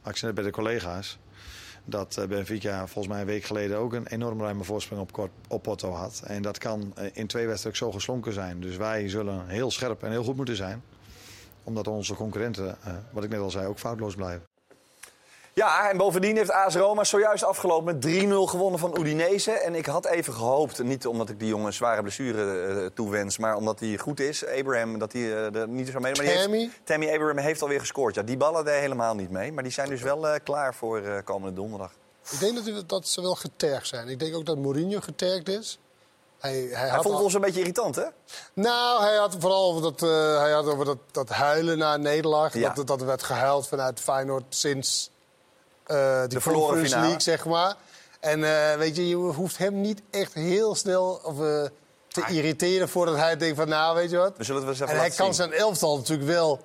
Maar 0.01 0.11
ik 0.11 0.17
zei 0.17 0.31
net 0.31 0.35
bij 0.35 0.43
de 0.43 0.57
collega's 0.57 1.17
dat 1.86 2.17
uh, 2.19 2.25
Benfica 2.25 2.88
volgens 2.88 3.07
mij 3.07 3.19
een 3.21 3.27
week 3.27 3.43
geleden 3.43 3.77
ook 3.77 3.93
een 3.93 4.07
enorm 4.07 4.41
ruime 4.41 4.63
voorsprong 4.63 5.01
op, 5.01 5.29
op 5.47 5.63
Porto 5.63 5.91
had. 5.91 6.21
En 6.25 6.41
dat 6.41 6.57
kan 6.57 6.93
uh, 6.99 7.05
in 7.13 7.27
twee 7.27 7.47
wedstrijden 7.47 7.82
zo 7.82 7.91
geslonken 7.91 8.34
zijn. 8.34 8.61
Dus 8.61 8.77
wij 8.77 9.09
zullen 9.09 9.47
heel 9.47 9.71
scherp 9.71 10.03
en 10.03 10.11
heel 10.11 10.23
goed 10.23 10.36
moeten 10.36 10.55
zijn. 10.55 10.84
Omdat 11.63 11.88
onze 11.88 12.13
concurrenten, 12.13 12.77
wat 13.11 13.23
ik 13.23 13.29
net 13.29 13.39
al 13.39 13.49
zei, 13.49 13.67
ook 13.67 13.79
foutloos 13.79 14.15
blijven. 14.15 14.51
Ja, 15.54 15.89
en 15.89 15.97
bovendien 15.97 16.38
heeft 16.38 16.52
AS 16.52 16.76
Roma 16.76 17.04
zojuist 17.04 17.43
afgelopen 17.43 17.95
met 17.95 18.06
3-0 18.06 18.49
gewonnen 18.49 18.80
van 18.80 18.99
Udinese. 18.99 19.52
En 19.52 19.76
ik 19.76 19.86
had 19.86 20.06
even 20.06 20.34
gehoopt, 20.34 20.84
niet 20.84 21.08
omdat 21.08 21.30
ik 21.30 21.39
die 21.39 21.47
jongen 21.47 21.66
een 21.66 21.74
zware 21.74 22.02
blessure 22.02 22.68
uh, 22.68 22.86
toewens... 22.93 23.38
maar 23.38 23.56
omdat 23.56 23.80
hij 23.80 23.97
goed 23.97 24.20
is, 24.20 24.45
Abraham, 24.45 24.99
dat 24.99 25.14
hij 25.14 25.22
uh, 25.22 25.56
er 25.56 25.68
niet 25.68 25.88
zo 25.88 25.99
mee... 25.99 26.16
Maar 26.16 26.26
Tammy? 26.26 26.58
Heeft, 26.58 26.80
Tammy 26.84 27.14
Abraham 27.14 27.38
heeft 27.38 27.62
alweer 27.62 27.80
gescoord. 27.80 28.16
Ja, 28.16 28.22
die 28.22 28.38
ballen 28.38 28.66
deed 28.66 28.80
helemaal 28.80 29.16
niet 29.16 29.30
mee. 29.30 29.52
Maar 29.52 29.64
die 29.64 29.72
zijn 29.72 29.89
dus 29.89 30.02
wel 30.02 30.28
uh, 30.28 30.34
klaar 30.43 30.76
voor 30.76 31.24
komende 31.24 31.56
donderdag. 31.56 31.91
Ik 32.32 32.39
denk 32.39 32.66
dat, 32.66 32.89
dat 32.89 33.08
ze 33.08 33.22
wel 33.22 33.36
getergd 33.36 33.88
zijn. 33.88 34.08
Ik 34.08 34.20
denk 34.20 34.36
ook 34.36 34.45
dat 34.45 34.58
Mourinho 34.58 34.99
getergd 34.99 35.49
is. 35.49 35.80
Hij, 36.39 36.68
hij, 36.72 36.89
hij 36.89 37.02
vond 37.02 37.16
al... 37.16 37.24
ons 37.24 37.34
een 37.34 37.41
beetje 37.41 37.60
irritant, 37.60 37.95
hè? 37.95 38.06
Nou, 38.54 39.04
hij 39.04 39.16
had 39.16 39.36
vooral 39.39 39.70
over 39.70 39.82
dat, 39.82 39.99
hij 40.39 40.52
had 40.52 40.66
over 40.66 40.86
dat, 40.86 40.97
dat 41.12 41.30
huilen 41.30 41.78
na 41.78 41.97
Nederland. 41.97 42.54
Ja. 42.54 42.74
Dat, 42.74 42.88
dat 42.88 43.02
er 43.02 43.08
werd 43.08 43.24
gehuild 43.24 43.68
vanuit 43.68 43.99
Feyenoord 43.99 44.43
sinds 44.49 45.12
uh, 45.91 46.19
die 46.19 46.27
de 46.27 46.41
verloren 46.41 46.67
Conference 46.67 46.87
finale. 46.87 47.07
League, 47.07 47.21
zeg 47.21 47.45
maar. 47.45 47.75
En 48.19 48.39
uh, 48.39 48.75
weet 48.75 48.95
je, 48.95 49.07
je 49.07 49.15
hoeft 49.15 49.57
hem 49.57 49.81
niet 49.81 50.01
echt 50.09 50.33
heel 50.33 50.75
snel 50.75 51.21
of, 51.23 51.39
uh, 51.39 51.63
te 52.07 52.21
hij... 52.21 52.33
irriteren 52.33 52.89
voordat 52.89 53.15
hij 53.15 53.37
denkt 53.37 53.57
van, 53.57 53.67
nou, 53.67 53.95
weet 53.95 54.09
je 54.09 54.17
wat. 54.17 54.37
We 54.37 54.43
zullen 54.43 54.65
het 54.65 54.79
wel 54.79 54.79
eens 54.79 54.91
en 54.91 54.97
even 54.97 55.09
hij 55.09 55.25
kan 55.25 55.33
zien. 55.33 55.49
zijn 55.49 55.61
elftal 55.61 55.97
natuurlijk 55.97 56.29
wel 56.29 56.59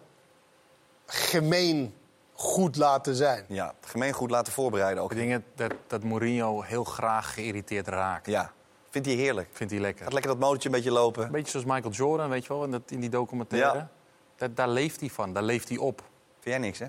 gemeen 1.06 1.94
goed 2.32 2.76
laten 2.76 3.14
zijn. 3.14 3.44
Ja, 3.48 3.74
gemeen 3.80 4.12
goed 4.12 4.30
laten 4.30 4.52
voorbereiden 4.52 5.02
ook. 5.02 5.12
Ik 5.12 5.16
denk 5.16 5.42
dat, 5.54 5.72
dat 5.86 6.02
Mourinho 6.02 6.62
heel 6.62 6.84
graag 6.84 7.34
geïrriteerd 7.34 7.88
raakt. 7.88 8.26
Ja. 8.26 8.52
Vindt 8.90 9.08
hij 9.08 9.16
heerlijk. 9.16 9.48
Vindt 9.52 9.72
hij 9.72 9.82
lekker. 9.82 10.04
Gaat 10.04 10.12
lekker 10.12 10.30
dat 10.30 10.40
motortje 10.40 10.68
een 10.68 10.74
beetje 10.74 10.90
lopen. 10.90 11.24
Een 11.24 11.30
beetje 11.30 11.50
zoals 11.50 11.66
Michael 11.66 11.94
Jordan, 11.94 12.28
weet 12.28 12.42
je 12.42 12.48
wel, 12.48 12.64
in, 12.64 12.70
dat, 12.70 12.82
in 12.86 13.00
die 13.00 13.10
documentaire. 13.10 13.78
Ja. 13.78 13.88
Dat, 14.36 14.56
daar 14.56 14.68
leeft 14.68 15.00
hij 15.00 15.08
van, 15.08 15.32
daar 15.32 15.42
leeft 15.42 15.68
hij 15.68 15.78
op. 15.78 16.02
Vind 16.40 16.54
jij 16.54 16.58
niks, 16.58 16.78
hè? 16.78 16.86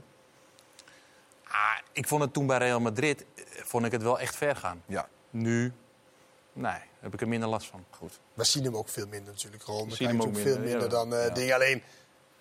Ah, 1.57 1.77
ik 1.91 2.07
vond 2.07 2.21
het 2.21 2.33
toen 2.33 2.47
bij 2.47 2.57
Real 2.57 2.79
Madrid 2.79 3.25
vond 3.63 3.85
ik 3.85 3.91
het 3.91 4.01
wel 4.01 4.19
echt 4.19 4.35
ver 4.35 4.55
gaan. 4.55 4.83
Ja. 4.85 5.09
Nu, 5.29 5.73
nee, 6.53 6.79
heb 6.99 7.13
ik 7.13 7.21
er 7.21 7.27
minder 7.27 7.49
last 7.49 7.67
van. 7.67 7.85
Goed. 7.89 8.19
We 8.33 8.43
zien 8.43 8.63
hem 8.63 8.75
ook 8.75 8.89
veel 8.89 9.07
minder 9.07 9.33
natuurlijk. 9.33 9.63
Rome 9.63 9.95
zien 9.95 10.07
kijkt 10.07 10.11
hem 10.11 10.21
ook 10.21 10.35
veel 10.35 10.43
minder, 10.59 10.61
minder 10.61 10.81
ja. 10.81 10.87
dan 10.87 11.13
uh, 11.13 11.27
Ja. 11.27 11.33
dingen. 11.33 11.55
Alleen 11.55 11.83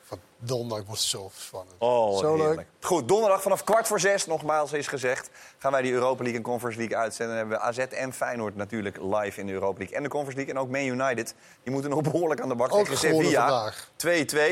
Van 0.09 0.21
donderdag 0.39 0.87
wordt 0.87 1.01
het 1.01 1.11
zo 1.11 1.31
spannend. 1.37 1.77
Oh, 1.79 2.19
Zo 2.19 2.37
leuk. 2.37 2.67
Goed, 2.81 3.09
donderdag 3.09 3.43
vanaf 3.43 3.65
kwart 3.65 3.87
voor 3.87 4.01
zes, 4.01 4.27
nogmaals 4.27 4.73
is 4.73 4.87
gezegd... 4.87 5.31
gaan 5.59 5.73
wij 5.73 5.83
die 5.83 5.93
Europa 5.93 6.23
League 6.23 6.37
en 6.39 6.43
Conference 6.43 6.79
League 6.79 6.97
uitzenden. 6.97 7.37
Dan 7.37 7.49
hebben 7.49 7.59
we 7.59 7.83
AZ 7.83 7.95
en 7.95 8.13
Feyenoord 8.13 8.57
natuurlijk 8.57 8.97
live 8.97 9.41
in 9.41 9.47
de 9.47 9.53
Europa 9.53 9.79
League. 9.79 9.97
En 9.97 10.03
de 10.03 10.09
Conference 10.09 10.37
League 10.45 10.55
en 10.55 10.61
ook 10.61 10.71
Man 10.71 11.01
United. 11.01 11.35
Die 11.63 11.73
moeten 11.73 11.91
nog 11.91 12.01
behoorlijk 12.03 12.41
aan 12.41 12.49
de 12.49 12.55
bak 12.55 12.73
Ook 12.75 12.85
tegen 12.85 12.99
Sevilla. 12.99 13.49
vandaag. 13.49 13.91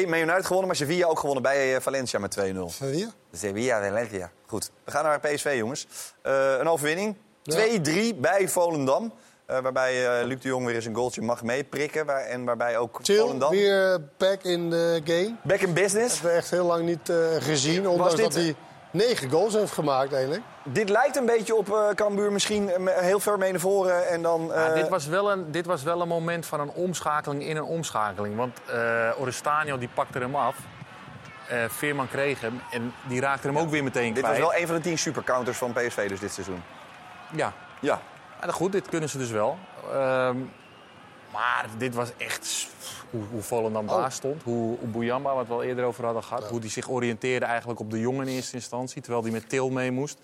2-2. 0.04 0.08
Man 0.08 0.18
United 0.18 0.42
gewonnen, 0.42 0.66
maar 0.66 0.76
Sevilla 0.76 1.06
ook 1.06 1.18
gewonnen 1.18 1.42
bij 1.42 1.74
eh, 1.74 1.80
Valencia 1.80 2.18
met 2.18 2.38
2-0. 2.38 2.40
Sevilla? 2.66 3.10
Sevilla, 3.32 3.82
Valencia. 3.82 4.30
Goed, 4.46 4.70
we 4.84 4.90
gaan 4.90 5.04
naar 5.04 5.20
PSV, 5.20 5.54
jongens. 5.56 5.86
Eh, 6.22 6.58
een 6.58 6.68
overwinning. 6.68 7.16
Ja. 7.42 7.78
2-3 8.14 8.14
bij 8.16 8.48
Volendam. 8.48 9.12
Eh, 9.46 9.58
waarbij 9.58 10.18
eh, 10.20 10.26
Luc 10.26 10.40
de 10.40 10.48
Jong 10.48 10.66
weer 10.66 10.74
eens 10.74 10.84
een 10.84 10.94
goaltje 10.94 11.22
mag 11.22 11.42
meeprikken. 11.42 12.06
Waar, 12.06 12.20
en 12.20 12.44
waarbij 12.44 12.76
ook 12.78 12.98
Chill, 13.02 13.18
Volendam... 13.18 13.50
weer 13.50 14.00
back 14.16 14.42
in 14.42 14.70
the 14.70 15.00
game. 15.04 15.34
Back 15.42 15.60
in 15.60 15.72
business. 15.72 16.12
Hebben 16.14 16.30
we 16.30 16.36
echt 16.36 16.50
heel 16.50 16.64
lang 16.66 16.84
niet 16.84 17.08
eh, 17.08 17.16
gezien. 17.38 17.88
Ondanks 17.88 18.14
dit- 18.14 18.24
dat 18.24 18.34
hij 18.34 18.54
negen 18.90 19.30
goals 19.30 19.54
heeft 19.54 19.72
gemaakt 19.72 20.12
eigenlijk. 20.12 20.42
Dit 20.64 20.88
lijkt 20.88 21.16
een 21.16 21.26
beetje 21.26 21.54
op 21.54 21.68
eh 21.72 21.88
Cambuur 21.94 22.32
misschien 22.32 22.70
heel 22.86 23.20
ver 23.20 23.38
mee 23.38 23.50
naar 23.50 23.60
voren. 23.60 24.08
En 24.08 24.22
dan, 24.22 24.50
Ja, 24.54 24.74
dit, 24.74 24.88
was 24.88 25.06
wel 25.06 25.30
een, 25.32 25.50
dit 25.50 25.66
was 25.66 25.82
wel 25.82 26.00
een 26.00 26.08
moment 26.08 26.46
van 26.46 26.60
een 26.60 26.70
omschakeling 26.70 27.42
in 27.46 27.56
een 27.56 27.62
omschakeling. 27.64 28.36
Want 28.36 28.58
eh 28.66 29.10
Oristanio 29.20 29.78
die 29.78 29.88
pakte 29.94 30.18
hem 30.18 30.34
af. 30.36 30.56
Eh, 31.48 31.58
Veerman 31.68 32.08
kreeg 32.08 32.40
hem 32.40 32.60
en 32.70 32.94
die 33.08 33.20
raakte 33.20 33.46
hem 33.46 33.58
ook 33.58 33.70
weer 33.70 33.84
meteen 33.84 34.14
Dit 34.14 34.22
was 34.22 34.30
kwijt. 34.36 34.46
wel 34.50 34.60
een 34.60 34.66
van 34.66 34.76
de 34.76 34.82
tien 34.82 34.98
supercounters 34.98 35.56
van 35.58 35.72
PSV 35.72 36.08
dus 36.08 36.20
dit 36.20 36.32
seizoen. 36.32 36.62
Ja. 37.32 37.52
Ja. 37.80 38.00
Ja, 38.44 38.50
goed, 38.52 38.72
dit 38.72 38.88
kunnen 38.88 39.08
ze 39.08 39.18
dus 39.18 39.30
wel. 39.30 39.58
Ehm, 39.92 40.36
maar 41.32 41.66
dit 41.78 41.94
was 41.94 42.08
echt 42.16 42.66
hoe, 43.10 43.22
hoe 43.30 43.42
Volendam 43.42 43.88
Oh. 43.88 43.96
daar 43.96 44.12
stond. 44.12 44.42
Hoe, 44.42 44.78
hoe 44.78 44.88
Bouyamba, 44.88 45.34
wat 45.34 45.46
we 45.46 45.52
al 45.52 45.62
eerder 45.62 45.84
over 45.84 46.04
hadden 46.04 46.22
gehad. 46.24 46.48
Hoe 46.48 46.60
die 46.60 46.70
zich 46.70 46.88
oriënteerde 46.90 47.46
eigenlijk 47.46 47.80
op 47.80 47.90
de 47.90 48.00
jongen 48.00 48.28
in 48.28 48.34
eerste 48.34 48.54
instantie. 48.54 49.02
Terwijl 49.02 49.22
die 49.22 49.32
met 49.32 49.48
Til 49.48 49.70
mee 49.70 49.90
moest. 49.90 50.18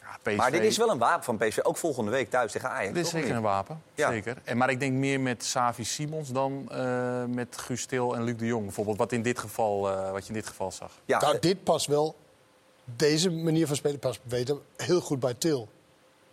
Ja, 0.00 0.16
PSV, 0.22 0.36
Maar 0.36 0.50
dit 0.50 0.62
is 0.62 0.76
wel 0.76 0.90
een 0.90 0.98
wapen 0.98 1.24
van 1.24 1.36
PSV. 1.36 1.58
Ook 1.62 1.76
volgende 1.76 2.10
week 2.10 2.30
thuis 2.30 2.52
tegen 2.52 2.70
Ajax. 2.70 2.92
Dit 2.94 3.04
is 3.04 3.10
zeker 3.10 3.26
niet? 3.26 3.36
een 3.36 3.42
wapen. 3.42 3.82
Ja. 3.94 4.10
Zeker. 4.10 4.36
En, 4.44 4.56
maar 4.56 4.70
ik 4.70 4.80
denk 4.80 4.92
meer 4.92 5.20
met 5.20 5.44
Savi 5.44 5.84
Simons 5.84 6.28
dan 6.32 6.68
eh, 6.70 7.24
met 7.24 7.56
Guus 7.58 7.84
Til 7.86 8.14
en 8.16 8.22
Luc 8.22 8.36
de 8.36 8.46
Jong. 8.46 8.64
Bijvoorbeeld 8.64 8.98
wat, 8.98 9.12
in 9.12 9.22
dit 9.22 9.38
geval, 9.38 9.90
eh, 9.90 10.10
wat 10.10 10.22
je 10.22 10.28
in 10.28 10.34
dit 10.38 10.46
geval 10.48 10.72
zag. 10.72 10.90
Ja, 11.04 11.20
Nou, 11.20 11.38
dit 11.38 11.62
past 11.64 11.86
wel, 11.86 12.16
deze 12.84 13.30
manier 13.30 13.66
van 13.66 13.76
spelen 13.76 13.98
past 13.98 14.20
weten, 14.22 14.60
heel 14.76 15.00
goed 15.00 15.20
bij 15.20 15.34
Til. 15.34 15.68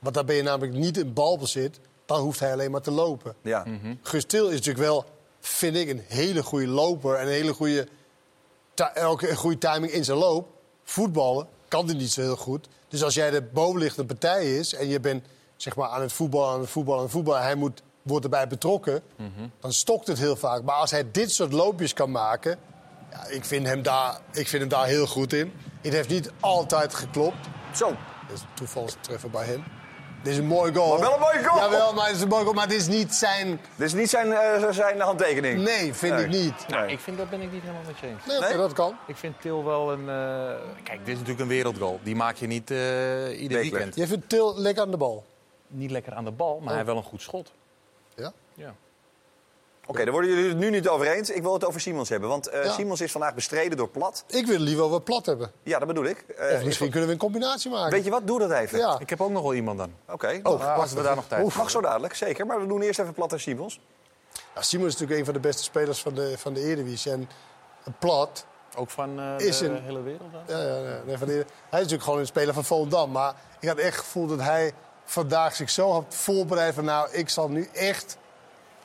Want 0.06 0.18
daar 0.18 0.26
ben 0.26 0.36
je 0.36 0.43
namelijk 0.43 0.74
niet 0.74 0.97
in 0.97 1.14
balbezit, 1.14 1.80
dan 2.06 2.20
hoeft 2.20 2.39
hij 2.39 2.51
alleen 2.51 2.72
maar 2.72 2.82
te 2.82 2.91
lopen. 2.91 3.36
Ja. 3.41 3.66
Guus 4.01 4.26
Til 4.26 4.45
is 4.45 4.51
natuurlijk 4.51 4.86
wel, 4.86 5.06
vind 5.39 5.76
ik, 5.76 5.89
een 5.89 6.03
hele 6.08 6.43
goede 6.43 6.68
loper. 6.68 7.16
En 7.16 7.26
een 7.26 7.32
hele 7.32 7.53
goede, 7.53 7.88
een 8.93 9.36
goede 9.36 9.58
timing 9.58 9.91
in 9.91 10.03
zijn 10.03 10.18
loop. 10.18 10.47
Voetballen 10.84 11.47
kan 11.68 11.86
hij 11.86 11.95
niet 11.95 12.12
zo 12.12 12.22
heel 12.22 12.36
goed. 12.36 12.68
Dus 12.88 13.03
als 13.03 13.14
jij 13.14 13.32
de 13.32 13.41
bovenliggende 13.41 14.08
partij 14.08 14.58
is 14.58 14.74
en 14.74 14.88
je 14.88 14.99
bent 14.99 15.26
zeg 15.56 15.76
maar, 15.76 15.89
aan 15.89 16.01
het 16.01 16.14
voetballen, 16.14 16.53
aan 16.53 16.60
het 16.60 16.70
voetballen, 16.70 16.99
aan 16.99 17.06
het 17.06 17.14
voetballen... 17.14 17.41
en 17.41 17.45
hij 17.47 17.56
moet, 17.56 17.82
wordt 18.01 18.24
erbij 18.24 18.47
betrokken, 18.47 19.01
dan 19.60 19.74
stokt 19.74 20.08
het 20.08 20.18
heel 20.18 20.36
vaak. 20.36 20.64
Maar 20.64 20.76
als 20.76 20.91
hij 20.91 21.12
dit 21.12 21.32
soort 21.32 21.51
loopjes 21.51 21.93
kan 21.93 22.12
maken... 22.12 22.58
Ja, 23.12 23.28
ik, 23.28 23.45
vind 23.45 23.68
hem 23.68 23.82
daar, 23.82 24.20
ik 24.32 24.47
vind 24.47 24.62
hem 24.62 24.70
daar 24.70 24.86
heel 24.86 25.08
goed 25.08 25.34
in. 25.34 25.53
Het 25.82 25.93
heeft 25.93 26.10
niet 26.10 26.32
altijd 26.39 26.93
geklopt. 26.93 27.47
Zo. 27.74 27.88
Dat 28.28 28.38
is 28.38 28.41
een 28.41 28.47
toevalstreffer 28.53 29.30
bij 29.30 29.45
hem. 29.45 29.64
Dit 30.26 30.34
is 30.34 30.40
een 30.40 30.46
mooi 30.46 30.74
goal. 30.74 30.90
Maar 30.90 31.00
wel 31.00 31.14
een 31.14 31.20
mooie 31.20 31.44
goal. 31.44 31.60
Jawel, 31.64 31.94
maar 31.94 32.06
het 32.08 32.16
is 32.16 32.22
een 32.22 32.28
mooi 32.28 32.44
goal. 32.44 32.54
Maar 32.56 32.64
het 32.66 32.74
is 32.74 32.88
niet 32.88 33.14
zijn... 33.14 33.48
Dit 33.76 33.88
is 33.88 33.94
niet 33.94 34.10
zijn, 34.10 34.32
eh, 34.34 34.70
zijn 34.72 35.00
handtekening. 35.00 35.64
Nee, 35.64 35.94
vind 35.94 36.14
Nee. 36.16 36.24
ik 36.24 36.30
niet. 36.30 36.68
Nou, 36.68 36.88
ik 36.88 37.00
vind, 37.00 37.18
dat 37.18 37.30
ben 37.30 37.42
ik 37.42 37.52
niet 37.52 37.62
helemaal 37.62 37.82
met 37.86 38.00
je 38.00 38.08
eens. 38.08 38.42
Nee, 38.50 38.58
dat 38.58 38.74
kan. 38.74 38.98
Ik 39.08 39.16
vind 39.18 39.42
Til 39.42 39.64
wel 39.66 39.92
een... 39.92 40.10
eh, 40.10 40.56
Kijk, 40.84 41.00
dit 41.00 41.08
is 41.08 41.14
natuurlijk 41.14 41.40
een 41.40 41.48
wereldgoal. 41.48 42.00
Die 42.04 42.16
maak 42.16 42.36
je 42.36 42.48
niet 42.48 42.72
eh, 42.72 43.42
ieder 43.42 43.60
weekend. 43.62 43.96
Jij 43.96 44.08
vindt 44.08 44.30
Til 44.30 44.54
lekker 44.60 44.84
aan 44.84 44.92
de 44.92 44.98
bal? 44.98 45.24
Niet 45.68 45.92
lekker 45.92 46.14
aan 46.14 46.24
de 46.26 46.32
bal, 46.32 46.56
maar 46.58 46.68
hij 46.68 46.76
heeft 46.76 46.88
wel 46.88 46.98
een 46.98 47.04
goed 47.04 47.22
schot. 47.22 47.52
Ja? 48.16 48.32
Ja. 48.54 48.74
Oké, 49.88 50.04
daar 50.04 50.12
worden 50.14 50.30
jullie 50.32 50.50
het 50.50 50.58
nu 50.58 50.70
niet 50.70 50.88
over 50.88 51.08
eens. 51.08 51.30
Ik 51.30 51.42
wil 51.42 51.54
het 51.54 51.66
over 51.66 51.82
Simons 51.82 52.10
hebben. 52.10 52.30
Want 52.30 52.48
eh, 52.48 52.64
Ja. 52.64 52.72
Simons 52.72 53.02
is 53.02 53.12
vandaag 53.12 53.34
bestreden 53.34 53.78
door 53.78 53.90
Plat. 53.90 54.24
Ik 54.28 54.46
wil 54.46 54.60
liever 54.60 54.90
wat 54.90 55.04
plat 55.04 55.26
hebben. 55.26 55.52
Ja, 55.64 55.78
dat 55.80 55.88
bedoel 55.88 56.06
ik. 56.06 56.18
Eh, 56.38 56.56
of 56.58 56.64
misschien 56.64 56.90
kunnen 56.90 57.08
we 57.08 57.14
een 57.14 57.20
combinatie 57.20 57.72
maken. 57.72 57.92
Weet 57.92 58.04
je 58.04 58.10
wat? 58.10 58.28
Doe 58.28 58.40
dat 58.40 58.52
even. 58.52 58.78
Ja. 58.80 59.00
Ik 59.00 59.10
heb 59.10 59.22
ook 59.22 59.30
nog 59.32 59.42
wel 59.42 59.54
iemand 59.54 59.78
dan. 59.78 59.94
Oké. 60.10 60.40
Oh, 60.44 60.52
als 60.54 60.62
wacht 60.64 60.94
we 60.94 61.02
daar 61.02 61.16
nog 61.16 61.26
tijd 61.28 61.44
Oef, 61.44 61.58
mag 61.58 61.70
zo 61.70 61.82
dadelijk, 61.82 62.14
zeker. 62.14 62.46
Maar 62.46 62.60
we 62.62 62.68
doen 62.68 62.82
eerst 62.82 63.00
even 63.00 63.14
Plat 63.14 63.34
en 63.34 63.40
Simons. 63.40 63.80
Ja, 64.56 64.62
Simon 64.62 64.86
is 64.88 64.92
natuurlijk 64.94 65.20
een 65.20 65.26
van 65.26 65.34
de 65.34 65.40
beste 65.40 65.64
spelers 65.64 66.02
van 66.02 66.14
de, 66.14 66.34
van 66.38 66.54
de 66.54 66.60
Eredivisie. 66.62 67.12
En 67.12 67.28
plat... 68.00 68.46
Ook 68.78 68.90
van 68.90 69.20
eh, 69.20 69.48
Is 69.48 69.58
de 69.58 69.66
een- 69.66 69.84
hele 69.84 70.02
wereld 70.02 70.32
dan? 70.32 70.58
Ja, 70.58 70.64
ja, 70.66 70.78
ja, 70.90 71.02
nee, 71.06 71.18
van 71.18 71.28
de, 71.28 71.34
hij 71.34 71.44
is 71.44 71.46
natuurlijk 71.72 72.04
gewoon 72.04 72.20
een 72.20 72.26
speler 72.26 72.54
van 72.54 72.64
Volendam. 72.66 73.12
Maar 73.12 73.36
ik 73.60 73.68
had 73.68 73.78
echt 73.78 73.96
het 73.96 74.06
gevoel 74.06 74.28
dat 74.28 74.42
hij 74.42 74.74
vandaag 75.06 75.56
zich 75.56 75.70
zo 75.70 75.92
had 75.92 76.06
voorbereid 76.10 76.74
van... 76.74 76.86
nou, 76.86 77.12
ik 77.12 77.30
zal 77.30 77.50
nu 77.50 77.70
echt 77.74 78.18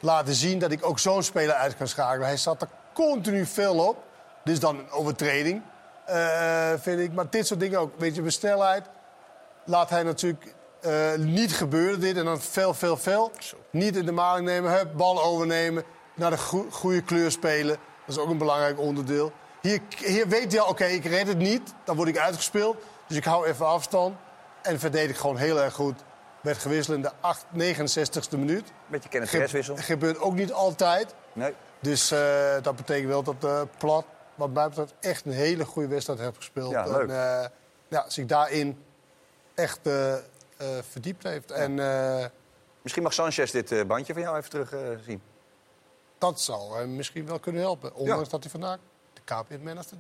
laten 0.01 0.35
zien 0.35 0.59
dat 0.59 0.71
ik 0.71 0.87
ook 0.87 0.99
zo'n 0.99 1.23
speler 1.23 1.55
uit 1.55 1.77
kan 1.77 1.89
schakelen. 1.89 2.27
Hij 2.27 2.37
zat 2.37 2.63
er 2.63 2.69
continu 2.93 3.47
veel 3.47 3.87
op. 3.87 3.97
Dit 4.45 4.55
is 4.55 4.61
dan 4.61 4.79
een 4.79 4.91
overtreding, 4.91 5.63
eh, 6.07 6.73
vind 6.79 7.01
ik. 7.01 7.13
Maar 7.13 7.31
dit 7.31 7.47
soort 7.47 7.61
dingen 7.61 7.79
ook. 7.79 7.93
Weet 7.99 8.15
je, 8.15 8.23
met 8.23 8.33
snelheid 8.33 8.87
laat 9.65 9.91
hij 9.91 10.03
natuurlijk 10.03 10.55
eh, 10.81 11.15
niet 11.17 11.53
gebeuren 11.53 12.01
dit. 12.01 12.17
En 12.17 12.25
dan 12.25 12.41
veel, 12.41 12.75
veel, 12.75 12.97
veel. 12.97 13.31
Niet 13.71 13.97
in 13.97 14.07
de 14.07 14.13
maling 14.13 14.47
nemen, 14.47 14.73
hup, 14.73 14.97
bal 14.97 15.23
overnemen. 15.23 15.85
Naar 16.15 16.31
de 16.31 16.39
goe- 16.39 16.71
goede 16.71 17.03
kleur 17.03 17.31
spelen. 17.31 17.77
Dat 18.07 18.17
is 18.17 18.23
ook 18.23 18.31
een 18.31 18.39
belangrijk 18.39 18.79
onderdeel. 18.79 19.33
Hier, 19.63 19.81
hier 19.97 20.29
weet 20.29 20.53
hij 20.53 20.61
al, 20.61 20.69
oké, 20.69 20.85
ik 20.85 21.05
red 21.05 21.27
het 21.27 21.39
niet. 21.39 21.75
Dan 21.85 21.97
word 21.97 22.09
ik 22.09 22.19
uitgespeeld. 22.19 22.77
Dus 23.07 23.17
ik 23.17 23.25
hou 23.25 23.47
even 23.47 23.67
afstand. 23.67 24.17
En 24.63 24.79
verdedig 24.79 25.19
gewoon 25.19 25.37
heel 25.37 25.61
erg 25.61 25.75
goed. 25.75 26.01
Werd 26.41 26.59
gewisseld 26.59 26.97
in 26.97 27.03
de 27.03 27.11
8, 27.21 27.45
69ste 27.55 28.39
minuut. 28.39 28.73
Beetje 28.87 29.09
Kenneth 29.09 29.29
Ge- 29.31 29.37
Perez 29.37 29.53
wissel. 29.53 29.77
Gebeurt 29.77 30.19
ook 30.19 30.35
niet 30.35 30.53
altijd. 30.53 31.15
Nee. 31.33 31.55
Dus 31.81 32.11
eh, 32.11 32.63
dat 32.63 32.77
betekent 32.77 33.09
wel 33.09 33.23
dat 33.23 33.45
eh 33.45 33.63
Plat, 33.79 34.05
wat 34.35 34.51
mij 34.51 34.69
betreft, 34.69 34.95
echt 35.01 35.25
een 35.27 35.33
hele 35.33 35.65
goede 35.65 35.89
wedstrijd 35.89 36.19
heeft 36.19 36.37
gespeeld. 36.37 36.71
Ja, 36.71 36.85
leuk. 36.87 37.09
En 37.09 37.41
eh, 37.43 37.49
ja, 37.89 38.05
zich 38.09 38.27
daarin 38.27 38.83
echt 39.55 39.81
verdiept 40.91 41.23
heeft. 41.23 41.51
En 41.51 41.75
Misschien 42.83 43.03
mag 43.03 43.13
Sanchez 43.13 43.51
dit 43.51 43.87
bandje 43.87 44.13
van 44.13 44.23
jou 44.23 44.37
even 44.37 44.51
terug 44.51 44.75
zien. 45.05 45.23
dat 46.19 46.41
zou 46.41 46.79
hem 46.79 46.97
misschien 46.97 47.27
wel 47.27 47.39
kunnen 47.39 47.61
helpen. 47.63 47.95
Ondanks 47.95 48.29
dat 48.29 48.43
hij 48.43 48.51
vandaag 48.51 48.79
de 49.31 49.45
KPN 49.45 49.63
Man 49.63 49.79
of 49.79 49.87
the, 49.87 49.97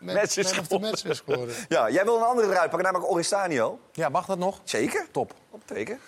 man, 0.00 0.14
Match 0.14 0.36
is 0.36 0.50
man 0.50 0.60
of 0.60 0.66
the 0.66 0.78
match 0.78 1.04
is 1.04 1.20
geworden. 1.20 1.54
Ja, 1.68 1.90
jij 1.90 2.04
wil 2.04 2.16
een 2.16 2.22
andere 2.22 2.46
eruit 2.48 2.70
pakken, 2.70 2.82
namelijk 2.82 3.10
Oristanio. 3.10 3.80
Ja, 3.92 4.08
mag 4.08 4.26
dat 4.26 4.38
nog? 4.38 4.60
Zeker. 4.64 5.06
Top. 5.10 5.34
Opteken. 5.50 6.00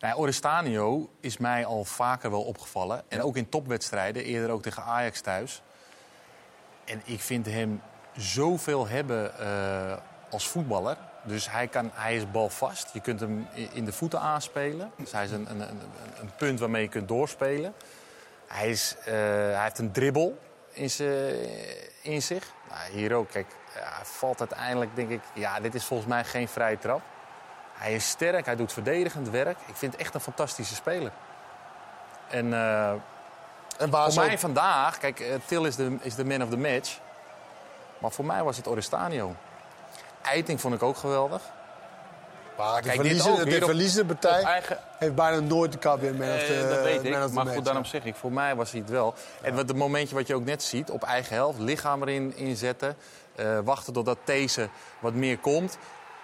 Nou, 0.00 0.16
Oristanio 0.16 1.10
is 1.20 1.36
mij 1.36 1.64
al 1.64 1.84
vaker 1.84 2.30
wel 2.30 2.42
opgevallen. 2.42 3.02
En 3.08 3.22
ook 3.22 3.36
in 3.36 3.48
topwedstrijden, 3.48 4.24
eerder 4.24 4.50
ook 4.50 4.62
tegen 4.62 4.82
Ajax 4.82 5.20
thuis. 5.20 5.62
En 6.84 7.02
ik 7.04 7.20
vind 7.20 7.46
hem 7.46 7.82
zoveel 8.16 8.88
hebben 8.88 9.38
eh, 9.38 9.96
als 10.30 10.48
voetballer. 10.48 10.96
Dus 11.24 11.50
hij, 11.50 11.68
kan, 11.68 11.90
hij 11.92 12.16
is 12.16 12.30
balvast. 12.30 12.90
Je 12.92 13.00
kunt 13.00 13.20
hem 13.20 13.46
in 13.72 13.84
de 13.84 13.92
voeten 13.92 14.20
aanspelen. 14.20 14.90
Dus 14.96 15.12
hij 15.12 15.24
is 15.24 15.30
een, 15.30 15.50
een, 15.50 15.60
een, 15.60 15.80
een 16.20 16.30
punt 16.36 16.60
waarmee 16.60 16.82
je 16.82 16.88
kunt 16.88 17.08
doorspelen. 17.08 17.74
Hij, 18.46 18.70
is, 18.70 18.96
eh, 19.04 19.14
hij 19.14 19.62
heeft 19.62 19.78
een 19.78 19.92
dribbel 19.92 20.38
in, 20.72 20.90
z'n- 20.90 21.46
in 22.02 22.22
zich. 22.22 22.44
Nou, 22.70 22.90
hier 22.92 23.14
ook, 23.14 23.30
kijk. 23.30 23.46
Ja, 23.74 24.04
valt 24.04 24.38
uiteindelijk, 24.40 24.96
denk 24.96 25.10
ik... 25.10 25.20
Ja, 25.32 25.60
dit 25.60 25.74
is 25.74 25.84
volgens 25.84 26.08
mij 26.08 26.24
geen 26.24 26.48
vrije 26.48 26.78
trap. 26.78 27.00
Hij 27.72 27.94
is 27.94 28.08
sterk, 28.08 28.46
hij 28.46 28.56
doet 28.56 28.72
verdedigend 28.72 29.28
werk. 29.30 29.58
Ik 29.66 29.76
vind 29.76 29.92
het 29.92 30.00
echt 30.00 30.14
een 30.14 30.20
fantastische 30.20 30.74
speler. 30.74 31.12
En, 32.28 32.52
eh, 32.52 32.90
En 33.78 33.90
voor 33.90 34.14
mij 34.14 34.38
vandaag... 34.38 34.98
Kijk, 34.98 35.20
eh, 35.20 35.34
Til 35.46 35.64
is 35.64 35.76
de, 35.76 35.96
is 36.00 36.14
de 36.14 36.24
man 36.24 36.42
of 36.42 36.48
the 36.48 36.56
match. 36.56 36.98
Maar 37.98 38.10
voor 38.10 38.24
mij 38.24 38.42
was 38.42 38.56
het 38.56 38.68
Oristanio. 38.68 39.34
Eiting 40.22 40.60
vond 40.60 40.74
ik 40.74 40.82
ook 40.82 40.96
geweldig. 40.96 41.42
Maar 42.58 42.82
de, 42.82 42.88
Kijk, 42.88 43.02
dit 43.02 43.22
verliezen, 43.22 43.30
ook 43.32 43.50
de 43.50 43.64
verliezende 43.66 44.04
partij 44.14 44.40
op 44.40 44.46
eigen- 44.46 44.78
heeft 44.98 45.14
bijna 45.14 45.40
nooit 45.40 45.72
de 45.72 45.78
KPN 45.78 45.88
Man 46.18 46.28
of 46.28 46.42
Eh, 46.42 46.46
the, 46.46 46.66
dat 46.68 46.82
weet 46.82 47.04
ik, 47.04 47.10
maar 47.10 47.30
match. 47.32 47.54
goed, 47.54 47.64
daarom 47.64 47.84
zeg 47.84 48.04
ik, 48.04 48.14
voor 48.14 48.32
mij 48.32 48.54
was 48.54 48.70
hij 48.70 48.80
het 48.80 48.90
wel. 48.90 49.14
En 49.42 49.54
wat 49.54 49.68
het 49.68 49.76
momentje 49.76 50.14
wat 50.14 50.26
je 50.26 50.34
ook 50.34 50.44
net 50.44 50.62
ziet, 50.62 50.90
op 50.90 51.02
eigen 51.02 51.34
helft, 51.34 51.58
lichaam 51.58 52.02
erin 52.02 52.36
inzetten. 52.36 52.96
eh, 53.36 53.58
wachten 53.64 53.92
totdat 53.92 54.18
deze 54.24 54.68
wat 55.00 55.14
meer 55.14 55.38
komt. 55.38 55.78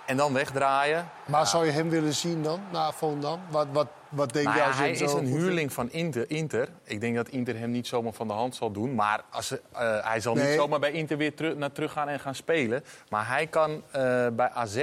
En 0.06 0.16
dan 0.16 0.32
wegdraaien. 0.32 1.08
Maar 1.26 1.46
zou 1.46 1.66
je 1.66 1.70
hem 1.72 1.88
willen 1.90 2.14
zien 2.14 2.42
dan, 2.42 2.60
na 2.72 2.92
Volendam? 2.92 3.40
Wat, 3.50 3.66
wat, 3.72 3.86
wat 4.08 4.32
denk 4.32 4.46
Nou 4.46 4.60
als 4.60 4.76
je 4.76 4.82
hij 4.82 4.90
is 4.90 5.12
een 5.12 5.26
huurling 5.26 5.72
van 5.72 5.90
Inter, 5.90 6.30
Inter. 6.30 6.68
Ik 6.84 7.00
denk 7.00 7.16
dat 7.16 7.28
Inter 7.28 7.58
hem 7.58 7.70
niet 7.70 7.86
zomaar 7.86 8.12
van 8.12 8.26
de 8.26 8.32
hand 8.32 8.56
zal 8.56 8.70
doen. 8.70 8.94
Maar 8.94 9.20
als 9.30 9.50
eh, 9.50 9.58
hij 10.04 10.20
zal 10.20 10.34
Nee. 10.34 10.46
niet 10.48 10.54
zomaar 10.58 10.78
bij 10.78 10.92
Inter 10.92 11.16
weer 11.16 11.34
teru- 11.34 11.54
naar 11.54 11.72
terug 11.72 11.92
gaan 11.92 12.08
en 12.08 12.20
gaan 12.20 12.34
spelen. 12.34 12.84
Maar 13.08 13.28
hij 13.28 13.46
kan 13.46 13.82
bij 14.32 14.50
AZ 14.54 14.82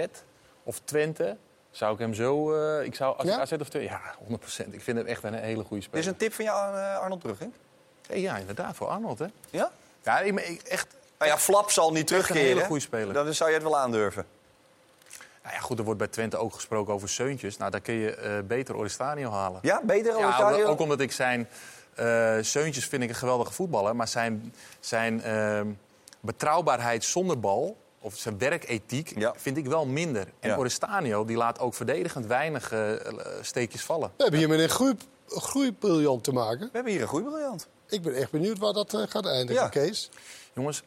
of 0.65 0.79
Twente... 0.83 1.37
Zou 1.71 1.93
ik 1.93 1.99
hem 1.99 2.13
zo... 2.13 2.53
eh, 2.55 2.85
ik 2.85 2.95
zou, 2.95 3.17
als 3.17 3.27
Ja? 3.27 3.39
AZ 3.39 3.51
of 3.51 3.69
Twente... 3.69 3.81
Ja, 3.89 4.01
100%. 4.29 4.73
Ik 4.73 4.81
vind 4.81 4.97
hem 4.97 5.05
echt 5.05 5.23
een 5.23 5.33
hele 5.33 5.63
goede 5.63 5.75
Dit 5.75 5.83
speler. 5.83 5.99
is 5.99 6.05
een 6.07 6.15
tip 6.17 6.33
van 6.33 6.45
jou 6.45 6.59
aan 6.59 6.75
eh, 6.77 6.99
Arnold 6.99 7.21
Brugging. 7.21 7.51
Hey, 8.07 8.21
ja, 8.21 8.37
inderdaad, 8.37 8.75
voor 8.75 8.87
Arnold, 8.87 9.19
hè? 9.19 9.25
Ja? 9.49 9.71
Ja, 10.03 10.19
ik, 10.19 10.39
ik- 10.39 10.61
echt... 10.61 10.87
Nou 11.17 11.31
ja, 11.31 11.37
Flap 11.37 11.71
zal 11.71 11.89
niet 11.89 11.99
een 11.99 12.05
terugkeren. 12.05 12.41
hele 12.41 12.63
goede 12.63 12.81
speler. 12.81 13.13
Dan 13.13 13.33
zou 13.33 13.49
je 13.49 13.55
het 13.55 13.63
wel 13.65 13.77
aandurven. 13.77 14.25
Nou 15.43 15.55
ja, 15.55 15.61
goed, 15.61 15.77
er 15.79 15.83
wordt 15.83 15.99
bij 15.99 16.07
Twente 16.07 16.37
ook 16.37 16.53
gesproken 16.53 16.93
over 16.93 17.09
Seuntjes. 17.09 17.57
Nou, 17.57 17.71
daar 17.71 17.81
kun 17.81 17.93
je 17.93 18.15
eh, 18.15 18.31
beter 18.47 18.75
Oristanio 18.75 19.31
halen. 19.31 19.59
Ja, 19.61 19.81
beter 19.83 20.17
Ja, 20.17 20.25
Oristanio? 20.25 20.63
ook, 20.63 20.69
ook 20.69 20.79
omdat 20.79 20.99
ik 20.99 21.11
zijn... 21.11 21.47
eh 21.95 22.37
Seuntjes 22.41 22.85
vind 22.87 23.03
ik 23.03 23.09
een 23.09 23.15
geweldige 23.15 23.53
voetballer. 23.53 23.95
Maar 23.95 24.07
zijn, 24.07 24.53
zijn 24.79 25.21
ehm, 25.23 25.67
betrouwbaarheid 26.19 27.03
zonder 27.03 27.39
bal... 27.39 27.77
of 28.05 28.17
zijn 28.17 28.37
werkethiek, 28.37 29.13
vind 29.35 29.57
ik 29.57 29.65
wel 29.67 29.85
minder. 29.85 30.27
En 30.39 30.49
Ja. 30.49 30.57
Oristanio 30.57 31.25
die 31.25 31.37
laat 31.37 31.59
ook 31.59 31.73
verdedigend 31.73 32.25
weinig 32.25 32.71
eh, 32.71 32.91
steekjes 33.41 33.81
vallen. 33.81 34.11
We 34.17 34.21
hebben 34.23 34.39
hier 34.39 34.49
met 34.49 34.59
een 34.59 34.69
groei, 34.69 34.95
groeibriljant 35.27 36.23
te 36.23 36.31
maken. 36.31 36.59
We 36.65 36.69
hebben 36.71 36.91
hier 36.91 37.01
een 37.01 37.07
groeibriljant. 37.07 37.67
Ik 37.89 38.01
ben 38.01 38.13
echt 38.15 38.31
benieuwd 38.31 38.57
waar 38.57 38.73
dat 38.73 38.93
eh, 38.93 39.01
gaat 39.07 39.25
eindigen, 39.25 39.61
Ja. 39.63 39.69
Kees. 39.69 40.09
Jongens. 40.53 40.83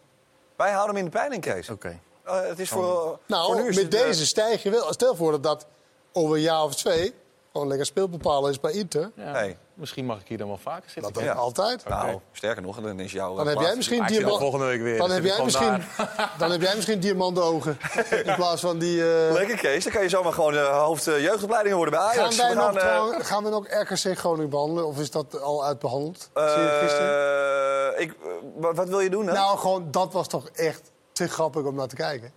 Wij 0.57 0.71
houden 0.73 0.95
hem 0.97 1.05
in 1.05 1.11
de 1.11 1.17
peiling, 1.19 1.43
Kees. 1.43 1.69
Oké. 1.71 2.01
Eh, 2.23 2.41
het 2.41 2.59
is 2.59 2.69
voor, 2.69 2.83
voor 2.85 3.19
Nou, 3.27 3.57
nu 3.63 3.69
is 3.69 3.75
met 3.75 3.85
het, 3.85 3.91
deze 3.93 4.27
stijg 4.27 4.63
je 4.63 4.71
wel. 4.71 4.93
Stel 4.93 5.15
voor 5.17 5.31
dat 5.31 5.43
dat 5.43 5.67
over 6.13 6.37
een 6.37 6.43
jaar 6.43 6.63
of 6.63 6.75
twee 6.75 7.15
gewoon 7.53 7.69
lekker 7.69 7.87
speelbepalen 7.87 8.51
is 8.51 8.61
bij 8.61 8.73
Inter. 8.73 9.11
Ja, 9.15 9.33
Nee. 9.33 9.57
Misschien 9.75 10.05
mag 10.05 10.21
ik 10.21 10.29
hier 10.29 10.39
dan 10.39 10.47
wel 10.49 10.57
vaker 10.57 10.91
zitten. 10.91 11.13
Dat 11.13 11.23
ook 11.23 11.37
altijd. 11.37 11.89
Nou, 11.89 12.19
sterker 12.33 12.63
nog, 12.63 12.81
dan 12.81 13.01
is 13.01 13.13
jouw 13.13 13.29
Dan 13.37 13.39
eh, 13.39 13.45
heb 13.45 13.47
jij 13.47 13.57
plaats- 13.63 13.77
misschien 13.77 14.07
diamant. 14.07 14.39
volgende 14.39 14.65
week 14.67 14.81
weer. 14.83 14.99
Dan 14.99 15.07
dan 15.09 15.17
heb, 15.17 15.25
jij 15.25 15.45
misschien, 15.45 15.83
dan 16.39 16.51
heb 16.51 16.61
jij 16.61 16.75
misschien 16.75 17.01
diamantogen. 17.01 17.79
In 18.25 18.35
plaats 18.35 18.61
van 18.61 18.79
die. 18.79 19.13
eh, 19.27 19.33
Lekker, 19.33 19.57
Kees. 19.57 19.85
Dan 19.85 19.93
kan 19.93 20.03
je 20.03 20.09
zomaar 20.09 20.33
gewoon 20.33 20.55
uh, 20.55 20.83
hoofd 20.85 21.07
eh, 21.07 21.21
jeugdopleidingen 21.23 21.77
worden 21.77 21.95
bij 21.99 22.09
Gaan 22.09 22.19
Ajax. 22.19 22.37
wij, 22.37 22.49
We 22.49 22.55
nog, 22.55 22.73
eh, 22.75 22.79
trouwens- 22.81 23.27
gaan 23.27 23.45
we 23.45 23.51
nog 23.51 23.67
RKC 23.69 24.19
Groningen 24.19 24.51
behandelen? 24.51 24.87
Of 24.87 24.99
is 24.99 25.11
dat 25.11 25.41
al 25.41 25.65
uitbehandeld? 25.65 26.31
Gisteren? 26.35 27.95
eh, 27.97 28.01
ik, 28.01 28.11
eh, 28.13 28.29
wat, 28.57 28.77
wat 28.77 28.89
wil 28.89 29.01
je 29.01 29.11
doen 29.11 29.25
dan? 29.27 29.35
Nou, 29.35 29.59
gewoon, 29.59 29.91
dat 29.91 30.13
was 30.13 30.29
toch 30.29 30.49
echt 30.49 30.91
te 31.13 31.29
grappig 31.29 31.63
om 31.63 31.75
naar 31.75 31.89
te 31.89 31.95
kijken. 31.97 32.33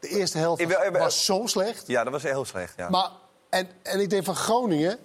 De 0.00 0.08
eerste 0.08 0.38
helft 0.38 0.66
wil- 0.66 0.90
was 0.92 1.24
zo 1.24 1.42
slecht. 1.46 1.86
Ja, 1.86 2.04
dat 2.04 2.12
was 2.12 2.22
heel 2.22 2.44
slecht. 2.44 2.74
Ja. 2.76 2.88
Maar, 2.88 3.08
en, 3.48 3.68
en 3.82 4.00
ik 4.00 4.10
denk 4.10 4.24
van 4.24 4.36
Groningen... 4.36 4.98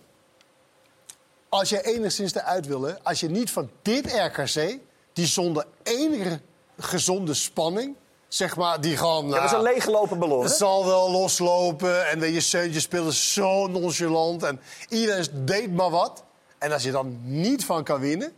Als 1.49 1.69
je 1.69 1.81
enigszins 1.81 2.33
eruit 2.33 2.67
wil, 2.67 2.91
als 3.03 3.19
je 3.19 3.29
niet 3.29 3.51
van 3.51 3.69
dit 3.81 4.13
RKC... 4.13 4.79
die 5.13 5.25
zonder 5.25 5.65
enige 5.83 6.39
gezonde 6.79 7.33
spanning... 7.33 7.95
zeg 8.27 8.55
maar, 8.55 8.81
die 8.81 8.97
gewoon... 8.97 9.29
dat 9.29 9.43
is 9.43 9.51
nou, 9.51 9.65
een 9.65 9.71
leeggelopen 9.71 10.19
ballon. 10.19 10.43
Het 10.43 10.51
zal 10.51 10.85
wel 10.85 11.11
loslopen 11.11 12.09
en 12.09 12.33
je 12.33 12.41
Seuntje 12.41 12.79
speelde 12.79 13.13
zo 13.13 13.67
nonchalant. 13.67 14.43
En 14.43 14.59
iedereen 14.89 15.45
deed 15.45 15.73
maar 15.73 15.89
wat. 15.89 16.23
En 16.57 16.71
als 16.71 16.83
je 16.83 16.91
dan 16.91 17.19
niet 17.21 17.65
van 17.65 17.83
kan 17.83 17.99
winnen... 17.99 18.33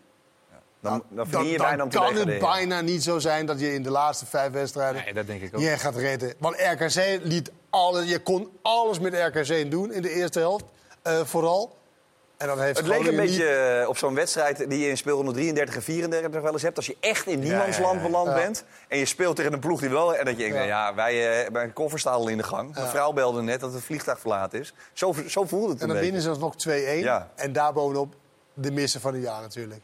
Dan, 0.90 1.04
dan 1.10 1.18
Dan, 1.18 1.28
verdien 1.28 1.52
je 1.52 1.58
dan 1.58 1.68
bijna 1.68 1.84
om 1.84 1.90
te 1.90 1.98
kan 1.98 2.16
het 2.16 2.40
bijna 2.40 2.82
niet 2.82 3.04
zo 3.04 3.20
zijn 3.20 3.46
dat 3.46 3.60
je 3.60 3.74
in 3.74 3.84
de 3.84 3.90
laatste 3.92 4.26
vijf 4.26 4.52
wedstrijden 4.52 5.04
Nee, 5.04 5.14
dat 5.14 5.28
denk 5.28 5.42
ik 5.42 5.56
ook. 5.56 5.62
je 5.62 5.78
gaat 5.78 5.96
redden. 5.96 6.34
Want 6.40 6.56
RKC 6.60 7.20
liet 7.24 7.52
alles, 7.70 8.10
je 8.10 8.20
kon 8.20 8.50
alles 8.62 9.00
met 9.00 9.14
RKC 9.14 9.72
doen 9.72 9.94
in 9.94 10.02
de 10.02 10.10
eerste 10.10 10.40
helft, 10.40 10.66
eh, 11.02 11.20
vooral. 11.24 11.78
En 12.38 12.48
dan 12.48 12.60
heeft 12.62 12.78
Het 12.78 12.88
leek 12.88 13.08
een 13.08 13.16
beetje 13.16 13.44
niet- 13.44 13.82
eh, 13.82 13.90
op 13.90 13.98
zo'n 13.98 14.14
wedstrijd 14.14 14.70
die 14.70 14.80
je 14.80 14.88
in 14.90 14.98
speelronde 14.98 15.32
33 15.32 15.76
en 15.76 15.82
34 15.82 16.42
wel 16.42 16.52
eens 16.52 16.62
hebt. 16.62 16.78
Als 16.78 16.86
je 16.86 16.98
echt 17.00 17.28
in 17.28 17.40
niemandsland 17.40 17.94
ja, 17.96 18.00
ja. 18.02 18.06
beland 18.08 18.28
Ja. 18.28 18.34
bent 18.36 18.64
en 18.88 18.98
je 18.98 19.06
speelt 19.06 19.36
tegen 19.36 19.54
een 19.54 19.60
ploeg 19.60 19.80
die 19.80 19.90
wel... 19.90 20.16
En 20.16 20.26
dat 20.26 20.34
je 20.34 20.40
denkt, 20.40 20.54
Ja. 20.56 20.60
nou 20.66 20.68
ja, 20.68 20.96
wij 20.96 21.30
eh, 21.38 21.44
hebben 21.44 21.62
een 21.62 21.74
koffer 21.74 22.10
al 22.10 22.28
in 22.28 22.38
de 22.38 22.44
gang. 22.44 22.74
Mijn 22.74 22.88
vrouw 22.88 23.12
belde 23.12 23.42
net 23.42 23.60
dat 23.60 23.74
het 23.74 23.84
vliegtuig 23.84 24.20
verlaten 24.20 24.60
is. 24.60 24.74
Zo, 24.94 25.16
zo 25.28 25.44
voelde 25.44 25.74
het 25.74 25.82
En 25.82 25.88
dan 25.88 25.98
winnen 25.98 26.22
ze 26.22 26.30
alsnog 26.30 26.56
2-1. 26.56 26.70
Ja. 27.04 27.30
En 27.36 27.54
daarbovenop 27.54 28.16
de 28.54 28.72
missen 28.72 29.02
van 29.02 29.14
het 29.14 29.24
jaar 29.24 29.42
natuurlijk. 29.42 29.82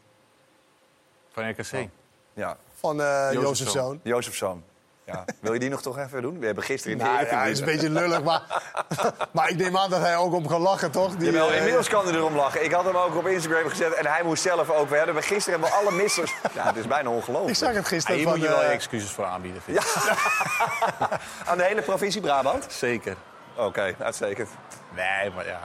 Van 1.32 1.48
RKC. 1.50 1.88
Ja. 2.34 2.56
Van 2.80 3.00
eh 3.02 3.06
Jozefzoon. 3.32 3.40
Jozefzoon. 3.42 4.00
Jozefzoon. 4.02 4.64
Ja. 5.04 5.24
Wil 5.40 5.52
je 5.52 5.58
die 5.58 5.68
nog 5.70 5.82
toch 5.82 5.98
even 5.98 6.22
doen? 6.22 6.38
We 6.38 6.46
hebben 6.46 6.64
gisteren 6.64 6.92
in 6.98 7.04
de 7.04 7.10
Nou 7.10 7.26
ja, 7.26 7.38
het 7.42 7.50
is 7.50 7.58
een 7.58 7.64
beetje 7.64 7.90
lullig, 7.90 8.22
maar, 8.22 8.42
maar 9.32 9.48
ik 9.48 9.56
neem 9.56 9.76
aan 9.76 9.90
dat 9.90 10.00
hij 10.00 10.16
ook 10.16 10.32
om 10.32 10.46
kan 10.46 10.60
lachen, 10.60 10.90
toch? 10.90 11.16
Die, 11.16 11.26
Jawel, 11.30 11.50
eh, 11.50 11.56
inmiddels 11.56 11.88
kan 11.88 12.04
hij 12.06 12.14
erom 12.14 12.34
lachen. 12.36 12.64
Ik 12.64 12.72
had 12.72 12.84
hem 12.84 12.96
ook 12.96 13.16
op 13.16 13.26
Instagram 13.26 13.68
gezet 13.68 13.92
en 13.94 14.06
hij 14.06 14.22
moest 14.22 14.42
zelf 14.42 14.70
ook. 14.70 14.88
We 14.88 14.96
hebben 14.96 15.22
gisteren 15.22 15.60
hebben 15.60 15.78
we 15.78 15.86
alle 15.86 15.96
missers. 15.96 16.32
Ja, 16.54 16.64
het 16.66 16.76
is 16.76 16.86
bijna 16.86 17.10
ongelooflijk. 17.10 17.50
ik 17.50 17.56
zag 17.56 17.68
het 17.74 17.82
Ja, 17.82 17.88
gisteren 17.88 18.16
hier 18.16 18.28
van... 18.28 18.38
moet 18.38 18.46
je 18.48 18.52
wel 18.54 18.62
eh, 18.62 18.72
excuses 18.72 19.10
voor 19.10 19.24
aanbieden, 19.24 19.62
vind 19.62 19.78
ik. 19.78 19.84
Aan 21.48 21.56
de 21.58 21.64
hele 21.64 21.82
provincie 21.82 22.20
Brabant? 22.20 22.66
Zeker. 22.72 23.16
Oké, 23.56 23.94
uitstekend. 23.98 24.48
Nee, 24.94 25.30
maar 25.30 25.46
ja. 25.46 25.60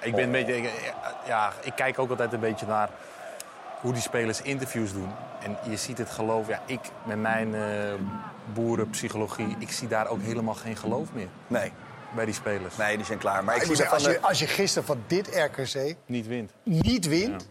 Ik 0.00 0.14
ben 0.14 0.24
een 0.24 0.30
beetje... 0.30 0.56
ik- 0.56 0.92
Ja, 1.26 1.52
ik 1.60 1.72
kijk 1.74 1.98
ook 1.98 2.10
altijd 2.10 2.32
een 2.32 2.40
beetje 2.40 2.66
naar 2.66 2.88
hoe 3.82 3.92
die 3.92 4.02
spelers 4.02 4.42
interviews 4.42 4.92
doen. 4.92 5.10
En 5.40 5.58
je 5.70 5.76
ziet 5.76 5.98
het 5.98 6.10
geloof... 6.10 6.48
Ja, 6.48 6.62
ik 6.66 6.80
met 7.06 7.18
mijn 7.18 7.54
eh, 7.54 7.94
boerenpsychologie... 8.54 9.56
Ik 9.58 9.70
zie 9.72 9.88
daar 9.88 10.06
ook 10.08 10.22
helemaal 10.22 10.54
geen 10.54 10.76
geloof 10.76 11.12
meer 11.12 11.28
Nee, 11.46 11.72
bij 12.14 12.24
die 12.24 12.34
spelers. 12.34 12.76
nee, 12.76 12.96
die 12.96 13.06
zijn 13.06 13.18
klaar. 13.18 13.44
Maar 13.44 13.56
ik 13.56 13.62
zie 13.62 13.88
als, 13.88 14.02
de... 14.02 14.10
je, 14.10 14.20
als 14.20 14.38
je 14.38 14.46
gisteren 14.46 14.86
van 14.86 15.02
dit 15.06 15.28
RKC 15.36 15.96
Niet 16.06 16.26
wint. 16.26 16.52
niet 16.62 17.06
wint... 17.06 17.48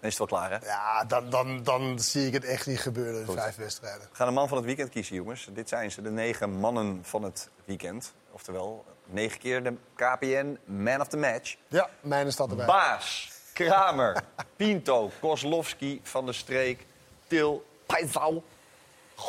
Dan 0.00 0.10
is 0.10 0.18
het 0.18 0.30
wel 0.30 0.38
klaar, 0.40 0.50
hè? 0.60 0.66
Ja, 0.66 1.04
dan, 1.04 1.30
dan, 1.30 1.62
dan 1.62 1.98
zie 1.98 2.26
ik 2.26 2.32
het 2.32 2.44
echt 2.44 2.66
niet 2.66 2.80
gebeuren 2.80 3.20
in 3.20 3.34
vijf 3.34 3.56
wedstrijden. 3.56 4.00
We 4.00 4.16
gaan 4.16 4.28
een 4.28 4.34
man 4.34 4.48
van 4.48 4.56
het 4.56 4.66
weekend 4.66 4.88
kiezen, 4.88 5.16
jongens. 5.16 5.48
Dit 5.52 5.68
zijn 5.68 5.90
ze, 5.90 6.02
de 6.02 6.10
negen 6.10 6.50
mannen 6.50 6.98
van 7.02 7.22
het 7.22 7.50
weekend. 7.64 8.12
Oftewel, 8.30 8.84
negen 9.06 9.38
keer 9.38 9.62
de 9.62 9.74
KPN 9.94 10.58
Man 10.64 11.00
of 11.00 11.08
the 11.08 11.16
Match. 11.16 11.56
Ja, 11.68 11.88
mijn 12.00 12.32
staat 12.32 12.50
erbij. 12.50 12.66
Baas, 12.66 13.31
Kramer, 13.52 14.22
Pinto, 14.56 15.10
Kozlowski, 15.20 16.00
Van 16.02 16.24
der 16.24 16.34
Streek, 16.34 16.86
Til, 17.26 17.62
Paisal, 17.86 18.42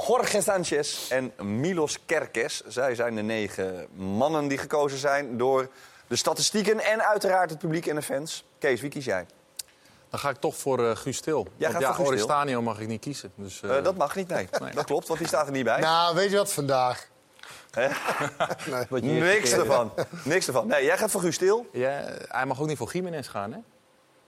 Jorge 0.08 0.42
Sanchez 0.42 1.12
en 1.12 1.34
Milos 1.60 1.98
Kerkes. 2.06 2.62
Zij 2.68 2.96
zijn 2.96 3.16
de 3.16 3.22
negen 3.22 3.88
mannen 3.96 4.48
die 4.48 4.58
gekozen 4.58 4.98
zijn 4.98 5.38
door 5.38 5.70
de 6.08 6.16
statistieken 6.16 6.80
en 6.80 7.06
uiteraard 7.06 7.50
het 7.50 7.60
publiek 7.60 7.86
en 7.88 7.96
de 7.96 8.02
fans. 8.02 8.44
Kees, 8.60 8.82
wie 8.82 8.90
kies 8.90 9.06
jij? 9.06 9.26
Dan 10.10 10.20
ga 10.20 10.30
ik 10.30 10.36
toch 10.40 10.56
voor 10.56 10.90
eh 10.90 10.96
Guus 10.96 11.20
Til. 11.20 11.48
Jij 11.56 11.72
Want 11.72 11.84
gaat 11.86 11.98
ja? 11.98 12.04
Oristanio 12.04 12.62
mag 12.62 12.80
ik 12.80 12.88
niet 12.88 13.02
kiezen. 13.02 13.32
Dus, 13.36 13.62
eh, 13.62 13.78
Eh, 13.78 13.84
dat 13.84 13.96
mag 13.98 14.16
niet, 14.16 14.28
nee. 14.28 14.48
Dat 14.74 14.86
klopt, 14.86 15.08
want 15.08 15.20
die 15.20 15.28
staat 15.28 15.46
er 15.46 15.52
niet 15.52 15.64
bij. 15.64 15.80
Nou, 15.80 16.16
weet 16.16 16.30
je 16.30 16.38
wat 16.38 16.54
vandaag? 16.54 17.08
Hè? 17.72 17.88
Niks 19.02 19.52
ervan. 19.52 19.94
Niks 20.24 20.48
ervan. 20.48 20.68
Nee, 20.68 20.86
jij 20.86 20.98
gaat 20.98 21.12
voor 21.12 21.22
Guus 21.22 21.38
Til. 21.38 21.70
ja, 21.72 22.04
hij 22.28 22.46
mag 22.46 22.62
ook 22.62 22.68
niet 22.68 22.78
voor 22.78 22.92
Jiménez 22.92 23.30
gaan, 23.30 23.52
hè? 23.52 23.58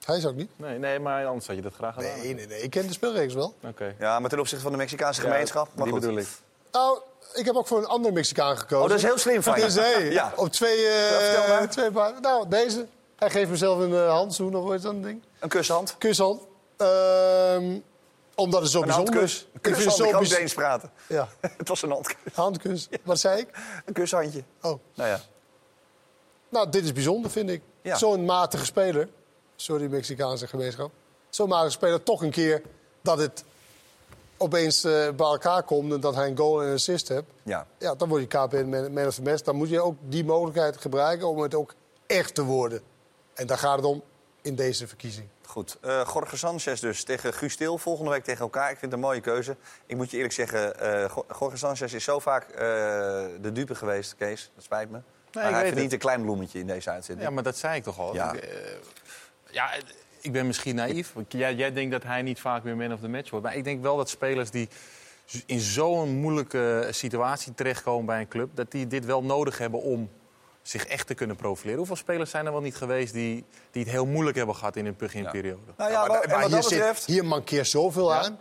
Hij 0.06 0.18
is 0.18 0.26
ook 0.26 0.36
niet. 0.36 0.49
Nee, 0.56 0.78
nee, 0.80 0.99
maar 0.99 1.26
anders 1.26 1.47
had 1.47 1.56
je 1.56 1.62
dat 1.62 1.74
graag 1.74 1.93
gedaan. 1.93 2.20
Nee, 2.20 2.34
nee, 2.34 2.47
nee. 2.47 2.62
Ik 2.62 2.70
ken 2.70 2.88
de 2.88 2.93
speelregels 2.93 3.34
wel. 3.34 3.53
Oké. 3.64 3.95
Ja, 3.99 4.20
maar 4.20 4.30
ten 4.30 4.39
opzichte 4.39 4.64
van 4.64 4.72
de 4.72 4.78
Mexicaanse 4.78 5.22
gemeenschap. 5.22 5.68
Maar 5.76 5.84
die 5.84 5.93
goed. 5.93 6.01
bedoel 6.01 6.18
ik. 6.18 6.28
Nou, 6.72 6.99
ik 7.34 7.45
heb 7.45 7.56
ook 7.56 7.68
voor 7.68 7.78
een 7.78 7.86
andere 7.86 8.14
Mexicaan 8.14 8.58
gekozen. 8.58 8.84
Oh, 8.84 8.89
dat 8.89 8.97
is 8.97 9.03
heel 9.03 9.18
slim 9.18 9.43
van 9.43 9.56
je. 9.60 9.66
Dus, 9.66 9.76
hey, 9.76 10.12
Ja. 10.12 10.34
Op 10.36 10.49
twee, 10.49 10.88
eh, 10.88 11.34
Ja, 11.34 11.47
maar. 11.47 11.70
twee 11.70 11.91
paar. 11.91 12.14
Nou, 12.22 12.47
deze. 12.49 12.88
Hij 13.16 13.30
geeft 13.30 13.49
mezelf 13.49 13.80
een 13.80 13.93
eh, 13.93 14.10
handzoen 14.10 14.56
of 14.56 14.84
een 14.84 15.01
ding? 15.01 15.24
Een 15.39 15.49
kushand. 15.49 15.95
Kushand. 15.97 16.41
Ehm, 16.78 17.80
omdat 18.36 18.62
het 18.62 18.72
zo 18.72 18.80
Een 18.80 18.86
bijzonder 18.86 19.22
is. 19.22 19.34
Een 19.39 19.45
Ik 19.45 19.49
vind 19.51 19.64
het 19.64 19.74
kushand, 19.74 19.95
zo 19.95 20.03
ik 20.03 20.12
kan 20.30 20.39
eens 20.41 20.53
praten. 20.53 20.91
Ja, 21.08 21.28
Het 21.58 21.68
was 21.68 21.82
een 21.82 21.89
handkus. 21.91 22.22
handkus. 22.34 22.88
Wat 23.03 23.20
zei 23.20 23.39
ik? 23.39 23.47
Een 23.86 23.93
kushandje. 23.93 24.43
Oh. 24.62 24.80
Nou 24.93 25.10
ja. 25.10 25.20
Nou, 26.49 26.70
dit 26.70 26.84
is 26.84 26.93
bijzonder, 26.93 27.32
vind 27.32 27.49
ik. 27.49 27.62
Ja. 27.82 27.95
Zo'n 27.97 28.26
matige 28.26 28.66
speler. 28.66 29.10
Sorry, 29.56 29.88
Mexicaanse 29.88 30.47
gemeenschap. 30.47 30.91
Matige 31.47 31.70
speler, 31.72 32.03
toch 32.03 32.22
een 32.22 32.32
keer 32.32 32.62
dat 33.01 33.18
het 33.18 33.43
opeens 34.38 34.84
eh, 34.84 34.91
bij 34.91 35.26
elkaar 35.28 35.64
komt... 35.64 35.93
en 35.93 35.99
dat 35.99 36.16
hij 36.16 36.28
een 36.28 36.38
goal 36.38 36.62
en 36.62 36.68
een 36.68 36.74
assist 36.74 37.08
hebt. 37.08 37.32
Ja. 37.43 37.68
Ja, 37.78 37.95
dan 37.95 38.10
word 38.10 38.22
je 38.22 38.28
KPN 38.28 38.66
man, 38.70 38.93
man 38.93 39.06
of 39.08 39.16
the 39.16 39.22
match. 39.22 39.41
Dan 39.41 39.56
moet 39.56 39.70
je 39.70 39.82
ook 39.82 39.95
die 40.01 40.26
mogelijkheid 40.26 40.78
gebruiken 40.78 41.28
om 41.28 41.39
het 41.41 41.56
ook 41.56 41.74
echt 42.08 42.36
te 42.36 42.43
worden. 42.43 42.82
En 43.34 43.47
daar 43.47 43.58
gaat 43.58 43.76
het 43.76 43.86
om 43.86 44.03
in 44.41 44.56
deze 44.56 44.88
verkiezing. 44.88 45.28
Goed. 45.45 45.78
Eh 45.82 46.10
Jorge 46.14 46.38
Sanchez 46.38 46.80
dus 46.82 47.03
tegen 47.03 47.34
Guus 47.34 47.56
Til 47.56 47.78
volgende 47.78 48.12
week 48.12 48.24
tegen 48.24 48.41
elkaar. 48.41 48.72
Ik 48.72 48.78
vind 48.78 48.91
het 48.91 48.93
een 49.01 49.08
mooie 49.08 49.22
keuze. 49.22 49.56
Ik 49.86 49.95
moet 49.95 50.12
je 50.12 50.16
eerlijk 50.18 50.34
zeggen, 50.34 50.80
eh 50.80 51.10
Go- 51.10 51.26
Jorge 51.39 51.58
Sanchez 51.58 51.93
is 51.93 52.03
zo 52.03 52.20
vaak 52.20 52.49
eh, 52.49 52.58
de 53.41 53.51
dupe 53.53 53.76
geweest, 53.76 54.16
Kees. 54.16 54.51
Dat 54.56 54.64
spijt 54.64 54.89
me. 54.91 54.99
maar 55.34 55.45
ik 55.47 55.51
hij 55.53 55.60
verdient 55.66 55.84
het. 55.84 55.91
een 55.93 55.99
klein 55.99 56.22
bloemetje 56.22 56.60
in 56.60 56.68
deze 56.68 56.89
uitzending. 56.89 57.28
Ja, 57.28 57.34
maar 57.34 57.43
dat 57.43 57.58
zei 57.58 57.76
ik 57.76 57.84
toch 57.84 57.99
al. 57.99 58.14
Ja. 58.14 58.34
Ik, 58.34 58.49
ja, 59.56 59.70
ik 60.22 60.32
ben 60.32 60.47
misschien 60.47 60.76
naïef. 60.76 61.14
Want 61.14 61.32
Jij, 61.32 61.56
jij 61.56 61.74
denkt 61.74 61.91
dat 61.91 62.03
hij 62.03 62.22
niet 62.22 62.39
vaak 62.39 62.64
meer 62.64 62.76
man 62.78 62.93
of 62.93 62.99
the 62.99 63.08
match 63.08 63.30
wordt. 63.30 63.45
Maar 63.45 63.56
ik 63.56 63.64
denk 63.64 63.82
wel 63.82 63.97
dat 63.97 64.10
spelers 64.10 64.49
die 64.51 64.70
in 65.45 65.60
zo'n 65.60 66.10
moeilijke 66.10 66.88
situatie 66.91 67.53
terechtkomen 67.53 68.06
bij 68.06 68.20
een 68.20 68.28
club... 68.28 68.49
dat 68.53 68.72
die 68.72 68.88
dit 68.88 69.06
wel 69.06 69.24
nodig 69.24 69.58
hebben 69.58 69.82
om 69.82 70.10
zich 70.62 70.86
echt 70.86 71.08
te 71.08 71.14
kunnen 71.14 71.36
profileren. 71.36 71.78
Hoeveel 71.78 71.95
spelers 71.95 72.30
zijn 72.30 72.45
er 72.45 72.51
wel 72.51 72.62
niet 72.62 72.76
geweest 72.76 73.14
die, 73.14 73.45
die 73.72 73.84
het 73.84 73.91
heel 73.91 74.06
moeilijk 74.06 74.38
hebben 74.38 74.56
gehad 74.56 74.76
in 74.76 74.86
hun 74.86 74.95
beginperiode? 74.97 75.72
Nou 75.78 75.91
ja, 75.91 76.06
maar 76.08 76.39
hier, 76.39 76.49
dat 76.49 76.64
zit- 76.66 76.78
betreft... 76.78 77.06
hier 77.06 77.26
mankeert 77.26 77.68
zoveel 77.68 78.14
aan. 78.14 78.39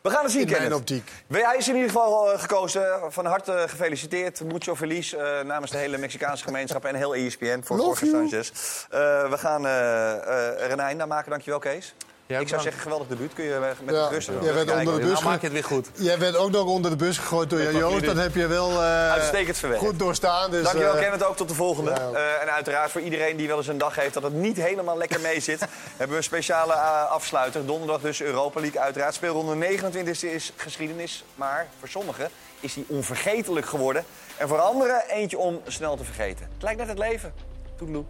We 0.00 0.10
gaan 0.10 0.22
het 0.22 0.32
zien, 0.32 0.46
In 0.46 0.50
mijn 0.50 0.74
optiek. 0.74 1.10
Hij 1.26 1.56
is 1.56 1.68
in 1.68 1.74
ieder 1.74 1.90
geval 1.90 2.32
eh, 2.32 2.40
gekozen. 2.40 2.82
Van 3.08 3.26
harte 3.26 3.64
gefeliciteerd. 3.68 4.44
Mucho 4.44 4.74
feliz 4.74 5.12
eh, 5.12 5.40
namens 5.40 5.70
de 5.70 5.78
hele 5.78 5.98
Mexicaanse 5.98 6.44
gemeenschap 6.44 6.84
en 6.84 6.94
heel 6.94 7.14
ESPN 7.14 7.60
voor 7.62 7.76
Love 7.76 8.06
Jorge. 8.06 8.28
Sanchez. 8.28 8.50
Eh, 8.90 9.30
we 9.30 9.38
gaan 9.38 9.64
een 10.70 10.80
einde 10.80 11.02
aan 11.02 11.08
maken. 11.08 11.30
Dankjewel, 11.30 11.58
Kees. 11.58 11.94
Ik 12.28 12.48
zou 12.48 12.62
zeggen, 12.62 12.82
geweldig 12.82 13.08
debuut. 13.08 13.32
Kun 13.32 13.44
je 13.44 13.74
met 13.84 13.94
Ja, 13.94 14.08
rust 14.08 14.30
jij 14.40 14.54
werd 14.54 14.70
onder 14.70 14.94
de 14.94 15.00
bus 15.00 15.12
Nou 15.12 15.24
maak 15.24 15.40
je 15.40 15.46
het 15.46 15.52
weer 15.52 15.64
goed. 15.64 15.88
Jij 15.94 16.18
werd 16.18 16.36
ook 16.36 16.50
nog 16.50 16.64
onder 16.64 16.90
de 16.90 16.96
bus 16.96 17.18
gegooid 17.18 17.50
door 17.50 17.62
Jan 17.62 17.76
Joost. 17.76 18.04
Dat 18.04 18.16
heb 18.16 18.34
je 18.34 18.46
wel 18.46 18.70
eh, 18.70 19.10
Uitstekend 19.10 19.56
verwerkt. 19.56 19.84
goed 19.84 19.98
doorstaan. 19.98 20.50
Dus, 20.50 20.62
Dankjewel, 20.62 20.94
eh, 20.94 21.00
Kenneth. 21.00 21.24
Ook 21.24 21.36
tot 21.36 21.48
de 21.48 21.54
volgende. 21.54 21.90
Ja. 21.90 22.10
Eh, 22.12 22.42
en 22.42 22.52
uiteraard 22.52 22.90
voor 22.90 23.00
iedereen 23.00 23.36
die 23.36 23.48
wel 23.48 23.56
eens 23.56 23.66
een 23.66 23.78
dag 23.78 23.94
heeft 23.94 24.14
dat 24.14 24.22
het 24.22 24.32
niet 24.32 24.56
helemaal 24.56 24.98
lekker 24.98 25.20
mee 25.20 25.40
zit... 25.40 25.60
hebben 25.88 26.08
we 26.08 26.16
een 26.16 26.22
speciale 26.22 26.72
eh, 26.72 27.10
afsluiter. 27.10 27.66
Donderdag 27.66 28.00
dus 28.00 28.22
Europa 28.22 28.60
League. 28.60 28.80
Uiteraard 28.80 29.14
speelronde 29.14 29.54
29 29.54 30.22
is 30.22 30.52
geschiedenis. 30.56 31.24
Maar 31.34 31.66
voor 31.78 31.88
sommigen 31.88 32.30
is 32.60 32.74
die 32.74 32.84
onvergetelijk 32.88 33.66
geworden. 33.66 34.04
En 34.36 34.48
voor 34.48 34.58
anderen 34.58 35.02
eentje 35.08 35.38
om 35.38 35.60
snel 35.66 35.96
te 35.96 36.04
vergeten. 36.04 36.48
Het 36.52 36.62
lijkt 36.62 36.78
net 36.78 36.88
het 36.88 36.98
leven. 36.98 37.32
Toedeloe. 37.76 38.04